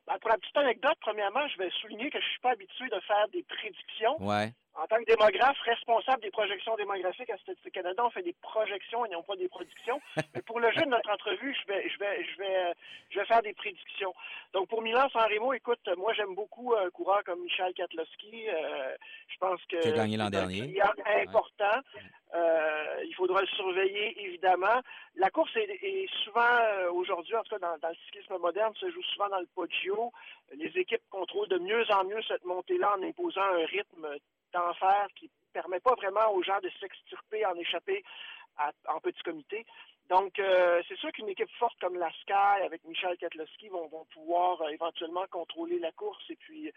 Ben, 0.06 0.14
pour 0.20 0.30
la 0.30 0.38
petite 0.38 0.56
anecdote, 0.56 0.96
premièrement, 1.00 1.46
je 1.48 1.58
vais 1.58 1.70
souligner 1.82 2.10
que 2.10 2.18
je 2.18 2.24
ne 2.24 2.30
suis 2.30 2.40
pas 2.40 2.52
habitué 2.52 2.86
de 2.86 3.00
faire 3.00 3.28
des 3.32 3.42
prédictions. 3.42 4.22
Ouais 4.22 4.52
en 4.78 4.86
tant 4.86 4.98
que 4.98 5.04
démographe 5.04 5.58
responsable 5.64 6.22
des 6.22 6.30
projections 6.30 6.76
démographiques 6.76 7.30
à 7.30 7.36
Statistique 7.38 7.74
Canada, 7.74 8.02
on 8.04 8.10
fait 8.10 8.22
des 8.22 8.34
projections 8.40 9.04
et 9.04 9.10
non 9.10 9.22
pas 9.22 9.34
des 9.36 9.48
productions. 9.48 10.00
Mais 10.34 10.42
pour 10.42 10.60
le 10.60 10.70
jeu 10.70 10.82
de 10.82 10.90
notre 10.90 11.10
entrevue, 11.10 11.54
je 11.60 11.72
vais, 11.72 11.88
je 11.88 11.98
vais, 11.98 12.24
je 12.24 12.38
vais, 12.38 12.74
je 13.10 13.18
vais 13.18 13.26
faire 13.26 13.42
des 13.42 13.54
prédictions. 13.54 14.14
Donc 14.52 14.68
pour 14.68 14.80
Milan 14.82 15.08
San 15.12 15.22
Remo, 15.22 15.52
écoute, 15.52 15.80
moi 15.96 16.12
j'aime 16.14 16.34
beaucoup 16.34 16.74
un 16.74 16.90
coureur 16.90 17.24
comme 17.24 17.42
Michel 17.42 17.74
Katlowski. 17.74 18.48
Euh, 18.48 18.94
je 19.28 19.36
pense 19.38 19.60
que 19.68 19.80
qui 19.80 19.88
a 19.88 19.92
gagné 19.92 20.16
l'an 20.16 20.30
dernier. 20.30 20.72
C'est 20.74 21.28
important. 21.28 21.80
il 23.04 23.14
faudra 23.16 23.40
le 23.40 23.48
surveiller, 23.48 24.22
évidemment. 24.22 24.80
La 25.16 25.30
course 25.30 25.50
est, 25.56 26.06
souvent, 26.24 26.92
aujourd'hui, 26.92 27.34
en 27.34 27.42
tout 27.42 27.56
cas 27.56 27.58
dans, 27.58 27.88
le 27.88 27.94
cyclisme 28.06 28.38
moderne, 28.38 28.72
se 28.76 28.88
joue 28.90 29.02
souvent 29.14 29.28
dans 29.28 29.40
le 29.40 29.48
Poggio. 29.56 30.12
Les 30.56 30.70
équipes 30.78 31.02
contrôlent 31.10 31.48
de 31.48 31.58
mieux 31.58 31.84
en 31.90 32.04
mieux 32.04 32.22
cette 32.28 32.44
montée-là 32.44 32.94
en 32.96 33.02
imposant 33.02 33.42
un 33.42 33.66
rythme 33.66 34.06
d'enfer 34.52 35.06
qui 35.16 35.30
permet 35.52 35.80
pas 35.80 35.94
vraiment 35.94 36.32
aux 36.32 36.42
gens 36.42 36.60
de 36.60 36.70
s'extirper, 36.80 37.44
en 37.46 37.54
échapper 37.56 38.02
en 38.86 39.00
petit 39.00 39.22
comité. 39.22 39.64
Donc, 40.08 40.38
euh, 40.38 40.80
c'est 40.88 40.96
sûr 40.96 41.12
qu'une 41.12 41.28
équipe 41.28 41.50
forte 41.58 41.78
comme 41.80 41.98
la 41.98 42.10
Sky, 42.22 42.64
avec 42.64 42.82
Michel 42.84 43.16
Katlowski, 43.18 43.68
vont, 43.68 43.88
pouvoir 44.12 44.62
euh, 44.62 44.68
éventuellement 44.68 45.26
contrôler 45.30 45.78
la 45.78 45.92
course 45.92 46.24
et 46.30 46.36
puis 46.36 46.72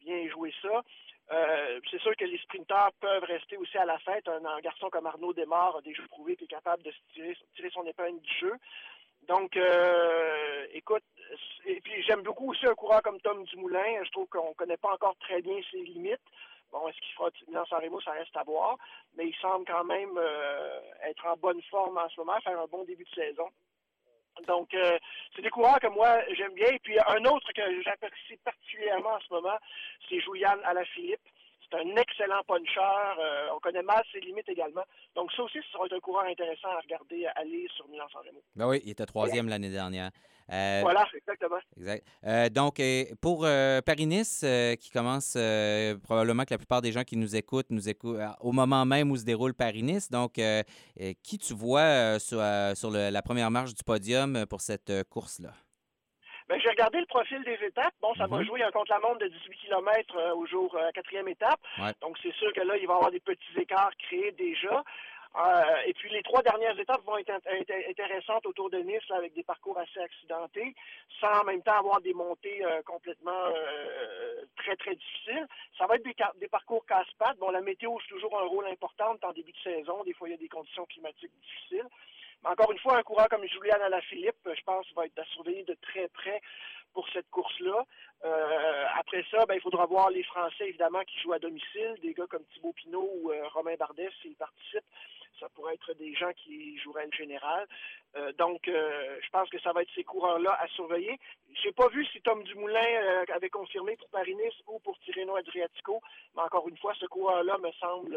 bien 0.00 0.28
jouer 0.28 0.52
ça. 0.60 0.82
Euh, 1.30 1.80
c'est 1.90 2.00
sûr 2.00 2.16
que 2.16 2.24
les 2.24 2.38
sprinteurs 2.38 2.90
peuvent 3.00 3.22
rester 3.22 3.56
aussi 3.56 3.78
à 3.78 3.84
la 3.84 3.98
fête. 4.00 4.26
Un, 4.26 4.60
garçon 4.60 4.90
comme 4.90 5.06
Arnaud 5.06 5.32
Desmar 5.32 5.76
a 5.76 5.80
déjà 5.80 6.02
prouvé 6.08 6.34
qu'il 6.34 6.46
est 6.46 6.48
capable 6.48 6.82
de 6.82 6.92
tirer, 7.14 7.36
tirer, 7.54 7.70
son 7.70 7.86
épingle 7.86 8.20
du 8.20 8.38
jeu. 8.38 8.54
Donc, 9.28 9.56
écoute, 10.72 11.04
et 11.64 11.80
puis 11.80 12.02
j'aime 12.02 12.22
beaucoup 12.22 12.50
aussi 12.50 12.66
un 12.66 12.74
coureur 12.74 13.00
comme 13.02 13.20
Tom 13.20 13.44
Dumoulin. 13.44 14.02
Je 14.02 14.10
trouve 14.10 14.26
qu'on 14.26 14.48
ne 14.48 14.54
connaît 14.54 14.76
pas 14.76 14.92
encore 14.92 15.16
très 15.20 15.40
bien 15.40 15.54
ses 15.70 15.78
limites. 15.78 16.18
Bon, 16.72 16.88
est-ce 16.88 16.98
qu'il 17.00 17.14
fera 17.14 17.28
Milan 17.48 17.64
San 17.66 17.82
Remo, 17.82 18.00
ça 18.00 18.12
reste 18.12 18.34
à 18.36 18.42
voir, 18.44 18.78
mais 19.14 19.28
il 19.28 19.36
semble 19.36 19.66
quand 19.66 19.84
même 19.84 20.16
euh, 20.16 20.80
être 21.04 21.26
en 21.26 21.36
bonne 21.36 21.60
forme 21.70 21.98
en 21.98 22.08
ce 22.08 22.18
moment, 22.18 22.40
faire 22.40 22.58
un 22.58 22.66
bon 22.66 22.84
début 22.84 23.04
de 23.04 23.14
saison. 23.14 23.48
Donc, 24.46 24.72
euh, 24.72 24.98
c'est 25.36 25.42
des 25.42 25.50
coureurs 25.50 25.78
que 25.78 25.88
moi, 25.88 26.20
j'aime 26.32 26.54
bien. 26.54 26.68
Et 26.68 26.78
puis, 26.78 26.96
un 26.98 27.24
autre 27.26 27.52
que 27.52 27.82
j'apprécie 27.82 28.38
particulièrement 28.42 29.10
en 29.10 29.20
ce 29.20 29.32
moment, 29.34 29.58
c'est 30.08 30.20
Julian 30.20 30.56
Alaphilippe. 30.64 31.20
C'est 31.72 31.78
un 31.78 31.96
excellent 31.96 32.42
puncher. 32.46 32.80
Euh, 32.80 33.48
on 33.54 33.60
connaît 33.60 33.82
mal 33.82 34.02
ses 34.12 34.20
limites 34.20 34.48
également. 34.48 34.82
Donc, 35.14 35.32
ça 35.32 35.42
aussi, 35.42 35.58
ce 35.64 35.72
sera 35.72 35.84
un 35.90 36.00
coureur 36.00 36.24
intéressant 36.24 36.68
à 36.68 36.80
regarder 36.80 37.26
aller 37.34 37.66
sur 37.74 37.88
Milan-San 37.88 38.20
Remo. 38.26 38.40
Ben 38.54 38.68
oui, 38.68 38.82
il 38.84 38.90
était 38.90 39.06
troisième 39.06 39.48
l'année 39.48 39.70
dernière. 39.70 40.10
Euh, 40.52 40.80
voilà, 40.82 41.06
exactement. 41.14 41.56
Exact. 41.78 42.06
Euh, 42.26 42.48
donc, 42.50 42.82
pour 43.22 43.46
Paris-Nice, 43.86 44.44
qui 44.80 44.90
commence 44.90 45.38
probablement 46.02 46.44
que 46.44 46.50
la 46.52 46.58
plupart 46.58 46.82
des 46.82 46.92
gens 46.92 47.04
qui 47.04 47.16
nous 47.16 47.36
écoutent 47.36 47.70
nous 47.70 47.88
écoutent 47.88 48.18
au 48.40 48.52
moment 48.52 48.84
même 48.84 49.10
où 49.10 49.16
se 49.16 49.24
déroule 49.24 49.54
Paris-Nice. 49.54 50.10
Donc, 50.10 50.34
qui 50.34 51.38
tu 51.38 51.54
vois 51.54 52.18
sur, 52.18 52.42
sur 52.74 52.90
la 52.90 53.22
première 53.22 53.50
marche 53.50 53.72
du 53.72 53.82
podium 53.82 54.44
pour 54.46 54.60
cette 54.60 55.08
course-là? 55.08 55.52
Ben, 56.52 56.60
j'ai 56.60 56.68
regardé 56.68 57.00
le 57.00 57.06
profil 57.06 57.42
des 57.44 57.58
étapes. 57.64 57.94
Bon, 58.02 58.14
ça 58.14 58.26
va 58.26 58.42
jouer 58.44 58.62
un 58.62 58.70
contre-la-montre 58.70 59.20
de 59.20 59.28
18 59.28 59.56
km 59.56 60.16
euh, 60.16 60.34
au 60.34 60.44
jour 60.44 60.76
euh, 60.76 60.90
quatrième 60.90 61.28
étape. 61.28 61.58
Donc, 62.02 62.18
c'est 62.22 62.34
sûr 62.34 62.52
que 62.52 62.60
là, 62.60 62.76
il 62.76 62.86
va 62.86 62.92
y 62.92 62.96
avoir 62.96 63.10
des 63.10 63.20
petits 63.20 63.56
écarts 63.56 63.96
créés 63.96 64.32
déjà. 64.32 64.84
Euh, 65.34 65.62
et 65.86 65.94
puis 65.94 66.10
les 66.10 66.22
trois 66.22 66.42
dernières 66.42 66.78
étapes 66.78 67.02
vont 67.06 67.16
être, 67.16 67.32
intéressantes 67.88 68.44
autour 68.44 68.68
de 68.68 68.80
Nice 68.80 69.10
avec 69.16 69.32
des 69.32 69.44
parcours 69.44 69.78
assez 69.78 69.98
accidentés, 69.98 70.74
sans 71.22 71.40
en 71.40 71.44
même 71.44 71.62
temps 71.62 71.78
avoir 71.78 72.02
des 72.02 72.12
montées 72.12 72.62
complètement 72.84 73.48
très 74.56 74.76
très 74.76 74.94
difficiles. 74.94 75.46
Ça 75.78 75.86
va 75.86 75.94
être 75.94 76.04
des, 76.04 76.14
des 76.38 76.48
parcours 76.48 76.84
casse-pattes. 76.84 77.38
Bon, 77.38 77.50
la 77.50 77.62
météo 77.62 77.92
joue 77.92 78.16
toujours 78.16 78.38
un 78.38 78.44
rôle 78.44 78.66
important 78.66 79.16
en 79.22 79.32
début 79.32 79.52
de 79.52 79.70
saison. 79.72 80.04
Des 80.04 80.12
fois, 80.12 80.28
il 80.28 80.32
y 80.32 80.34
a 80.34 80.36
des 80.36 80.50
conditions 80.50 80.84
climatiques 80.84 81.32
difficiles 81.40 81.88
encore 82.44 82.72
une 82.72 82.78
fois, 82.78 82.98
un 82.98 83.02
coureur 83.02 83.28
comme 83.28 83.46
Julian 83.46 83.80
Alaphilippe, 83.84 84.48
je 84.52 84.62
pense, 84.62 84.86
va 84.94 85.06
être 85.06 85.18
à 85.18 85.24
surveiller 85.26 85.64
de 85.64 85.76
très 85.80 86.08
près 86.08 86.40
pour 86.92 87.08
cette 87.10 87.30
course-là. 87.30 87.84
Euh, 88.24 88.84
après 88.98 89.24
ça, 89.30 89.44
ben, 89.46 89.54
il 89.54 89.60
faudra 89.60 89.86
voir 89.86 90.10
les 90.10 90.22
Français, 90.24 90.68
évidemment, 90.68 91.02
qui 91.04 91.18
jouent 91.20 91.32
à 91.32 91.38
domicile, 91.38 91.96
des 92.02 92.14
gars 92.14 92.26
comme 92.28 92.44
Thibaut 92.54 92.72
Pinot 92.72 93.10
ou 93.14 93.32
euh, 93.32 93.48
Romain 93.48 93.74
Bardet, 93.76 94.10
s'ils 94.20 94.36
participent. 94.36 94.84
Ça 95.40 95.48
pourrait 95.54 95.74
être 95.74 95.94
des 95.94 96.14
gens 96.14 96.30
qui 96.36 96.78
joueraient 96.78 97.06
le 97.06 97.16
général. 97.16 97.66
Euh, 98.16 98.32
donc, 98.34 98.60
je 98.66 99.30
pense 99.30 99.48
que 99.48 99.58
ça 99.60 99.72
va 99.72 99.82
être 99.82 99.90
ces 99.94 100.04
coureurs-là 100.04 100.56
à 100.60 100.68
surveiller. 100.68 101.18
J'ai 101.62 101.72
pas 101.72 101.88
vu 101.88 102.06
si 102.06 102.20
Tom 102.20 102.44
Dumoulin 102.44 103.24
avait 103.34 103.50
confirmé 103.50 103.96
pour 103.96 104.08
Paris-Nice 104.10 104.54
ou 104.68 104.78
pour 104.80 104.96
Tirreno 105.00 105.34
Adriatico, 105.34 106.00
mais 106.36 106.42
encore 106.42 106.68
une 106.68 106.76
fois, 106.76 106.94
ce 107.00 107.06
coureur-là 107.06 107.58
me 107.58 107.72
semble 107.72 108.16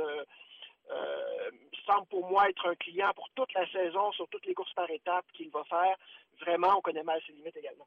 euh, 0.92 1.52
semble 1.86 2.08
pour 2.08 2.28
moi 2.28 2.50
être 2.50 2.68
un 2.68 2.76
client 2.76 3.12
pour 3.16 3.30
toute 3.36 3.54
la 3.54 3.70
saison, 3.72 4.12
sur 4.14 4.28
toutes 4.30 4.46
les 4.46 4.54
courses 4.54 4.74
par 4.74 4.90
étapes 4.90 5.26
qu'il 5.34 5.50
va 5.50 5.64
faire. 5.66 5.96
Vraiment, 6.42 6.78
on 6.78 6.82
connaît 6.82 7.04
mal 7.04 7.20
ses 7.26 7.34
limites 7.34 7.56
également. 7.56 7.86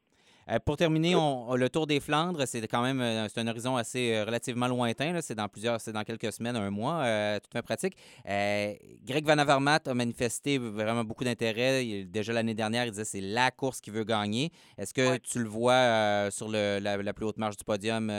Euh, 0.49 0.57
pour 0.65 0.77
terminer, 0.77 1.15
on, 1.15 1.55
le 1.55 1.69
Tour 1.69 1.85
des 1.85 1.99
Flandres, 1.99 2.47
c'est 2.47 2.65
quand 2.67 2.81
même 2.81 3.01
euh, 3.01 3.27
un 3.35 3.47
horizon 3.47 3.75
assez 3.75 4.23
relativement 4.23 4.67
lointain. 4.67 5.19
C'est 5.21 5.35
dans 5.35 5.47
plusieurs, 5.47 5.79
c'est 5.79 5.91
dans 5.91 6.03
quelques 6.03 6.31
semaines, 6.31 6.55
un 6.55 6.71
mois, 6.71 7.03
toute 7.39 7.53
fin 7.53 7.61
pratique. 7.61 7.95
Greg 8.25 9.25
Van 9.25 9.37
Avermaet 9.37 9.87
a 9.87 9.93
manifesté 9.93 10.57
vraiment 10.57 11.03
beaucoup 11.03 11.23
d'intérêt. 11.23 12.05
Déjà 12.05 12.33
l'année 12.33 12.55
dernière, 12.55 12.85
il 12.85 12.91
disait 12.91 13.05
c'est 13.05 13.21
la 13.21 13.51
course 13.51 13.81
qu'il 13.81 13.93
veut 13.93 14.05
gagner. 14.05 14.51
Est-ce 14.77 14.93
que 14.93 15.17
tu 15.17 15.39
le 15.39 15.49
vois 15.49 16.31
sur 16.31 16.47
le, 16.49 16.79
la, 16.79 17.13
plus 17.13 17.25
haute 17.25 17.37
marche 17.37 17.57
du 17.57 17.63
podium 17.63 18.11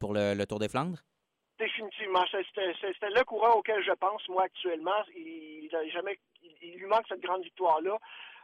pour 0.00 0.14
le 0.14 0.44
Tour 0.46 0.60
des 0.60 0.68
Flandres? 0.68 1.02
Définitivement. 1.58 2.24
C'était 2.30 3.10
le 3.10 3.24
courant 3.24 3.52
auquel 3.52 3.82
je 3.84 3.92
pense, 3.92 4.26
moi, 4.28 4.44
actuellement. 4.44 5.02
Il, 5.16 5.68
jamais, 5.92 6.18
il, 6.62 6.74
lui 6.76 6.86
manque 6.86 7.06
cette 7.08 7.20
grande 7.20 7.42
victoire-là. 7.42 7.98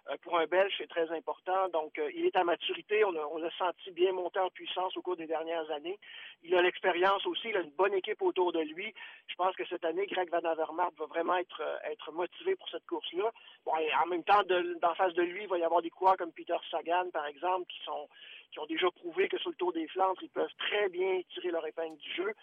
Euh, 0.09 0.17
pour 0.23 0.39
un 0.39 0.47
Belge, 0.47 0.73
c'est 0.79 0.89
très 0.89 1.11
important. 1.11 1.69
Donc, 1.71 1.99
euh, 1.99 2.11
il 2.15 2.25
est 2.25 2.37
à 2.37 2.45
maturité. 2.45 3.05
On 3.05 3.11
l'a 3.11 3.51
senti 3.59 3.91
bien 3.91 4.13
monter 4.13 4.39
en 4.39 4.49
puissance 4.49 4.97
au 4.97 5.03
cours 5.03 5.17
des 5.17 5.27
dernières 5.27 5.69
années. 5.73 5.99
Il 6.43 6.55
a 6.55 6.63
l'expérience 6.63 7.27
aussi. 7.27 7.49
Il 7.49 7.57
a 7.57 7.61
une 7.61 7.73
bonne 7.73 7.95
équipe 7.95 8.23
autour 8.23 8.53
de 8.53 8.61
lui. 8.61 8.95
Je 9.27 9.35
pense 9.35 9.55
que 9.57 9.67
cette 9.67 9.85
année, 9.85 10.07
Greg 10.07 10.31
Van 10.31 10.49
Avermaet 10.49 10.95
va 10.97 11.07
vraiment 11.07 11.37
être, 11.37 11.61
euh, 11.61 12.13
motivé 12.13 12.57
pour 12.57 12.69
cette 12.71 12.87
course-là. 12.87 13.31
Bon, 13.65 13.73
en 13.73 14.07
même 14.07 14.25
temps, 14.25 14.43
d'en 14.45 14.95
face 14.95 15.15
de 15.15 15.23
lui, 15.23 15.43
il 15.43 15.49
va 15.49 15.59
y 15.59 15.65
avoir 15.65 15.83
des 15.83 15.91
coureurs 15.91 16.17
comme 16.17 16.33
Peter 16.33 16.57
Sagan, 16.71 17.11
par 17.13 17.27
exemple, 17.27 17.67
qui 17.69 17.81
sont 17.85 18.09
qui 18.53 18.59
ont 18.59 18.67
déjà 18.67 18.91
prouvé 18.91 19.29
que 19.29 19.39
sur 19.39 19.51
le 19.51 19.57
Tour 19.57 19.73
des 19.73 19.87
Flandres, 19.89 20.21
ils 20.23 20.31
peuvent 20.31 20.53
très 20.59 20.89
bien 20.89 21.21
tirer 21.33 21.51
leur 21.51 21.65
épingle 21.67 21.97
du 21.99 22.15
jeu. 22.15 22.35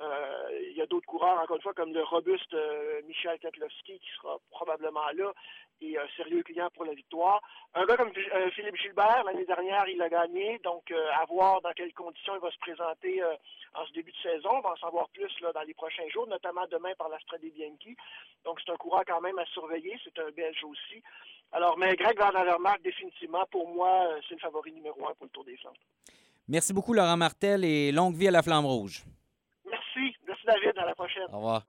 Euh, 0.00 0.48
il 0.70 0.76
y 0.76 0.82
a 0.82 0.86
d'autres 0.86 1.06
coureurs, 1.06 1.40
encore 1.40 1.56
une 1.56 1.62
fois, 1.62 1.74
comme 1.74 1.92
le 1.92 2.02
robuste 2.02 2.52
euh, 2.52 3.00
Michel 3.06 3.38
Katlowski, 3.38 4.00
qui 4.00 4.10
sera 4.16 4.38
probablement 4.50 5.08
là 5.14 5.32
et 5.80 5.98
un 5.98 6.06
sérieux 6.16 6.42
client 6.42 6.68
pour 6.74 6.84
la 6.84 6.94
victoire. 6.94 7.40
Un 7.74 7.84
gars 7.84 7.96
comme 7.96 8.10
euh, 8.10 8.50
Philippe 8.50 8.76
Gilbert, 8.76 9.22
l'année 9.24 9.44
dernière, 9.44 9.88
il 9.88 10.00
a 10.02 10.08
gagné, 10.08 10.58
donc 10.64 10.90
à 10.92 11.24
voir 11.26 11.60
dans 11.62 11.72
quelles 11.72 11.92
conditions 11.92 12.34
il 12.34 12.40
va 12.40 12.50
se 12.50 12.58
présenter 12.58 13.22
en 13.74 13.86
ce 13.86 13.92
début 13.92 14.12
de 14.12 14.30
saison. 14.30 14.50
On 14.52 14.60
va 14.60 14.70
en 14.70 14.76
savoir 14.76 15.08
plus 15.10 15.30
dans 15.42 15.62
les 15.62 15.74
prochains 15.74 16.08
jours, 16.08 16.26
notamment 16.26 16.66
demain 16.70 16.92
par 16.96 17.08
la 17.08 17.18
Strade 17.20 17.42
Bianchi. 17.42 17.96
Donc 18.44 18.60
c'est 18.64 18.72
un 18.72 18.76
coureur 18.76 19.02
quand 19.06 19.20
même 19.20 19.38
à 19.38 19.46
surveiller, 19.46 19.98
c'est 20.04 20.18
un 20.20 20.30
Belge 20.30 20.64
aussi. 20.64 21.02
Alors, 21.52 21.76
mais 21.76 21.94
Greg 21.96 22.18
Van 22.18 22.30
Avermaet, 22.30 22.78
définitivement, 22.82 23.44
pour 23.50 23.68
moi, 23.68 24.08
c'est 24.28 24.34
le 24.34 24.40
favori 24.40 24.72
numéro 24.72 25.06
un 25.08 25.14
pour 25.14 25.26
le 25.26 25.30
Tour 25.30 25.44
des 25.44 25.56
Flandres. 25.56 25.76
Merci 26.48 26.72
beaucoup, 26.72 26.94
Laurent 26.94 27.16
Martel, 27.16 27.64
et 27.64 27.92
longue 27.92 28.14
vie 28.14 28.28
à 28.28 28.30
la 28.30 28.42
Flamme 28.42 28.66
Rouge. 28.66 29.04
David. 30.46 30.78
À 30.78 30.86
la 30.86 30.94
prochaine. 30.94 31.28
Au 31.32 31.36
revoir. 31.36 31.62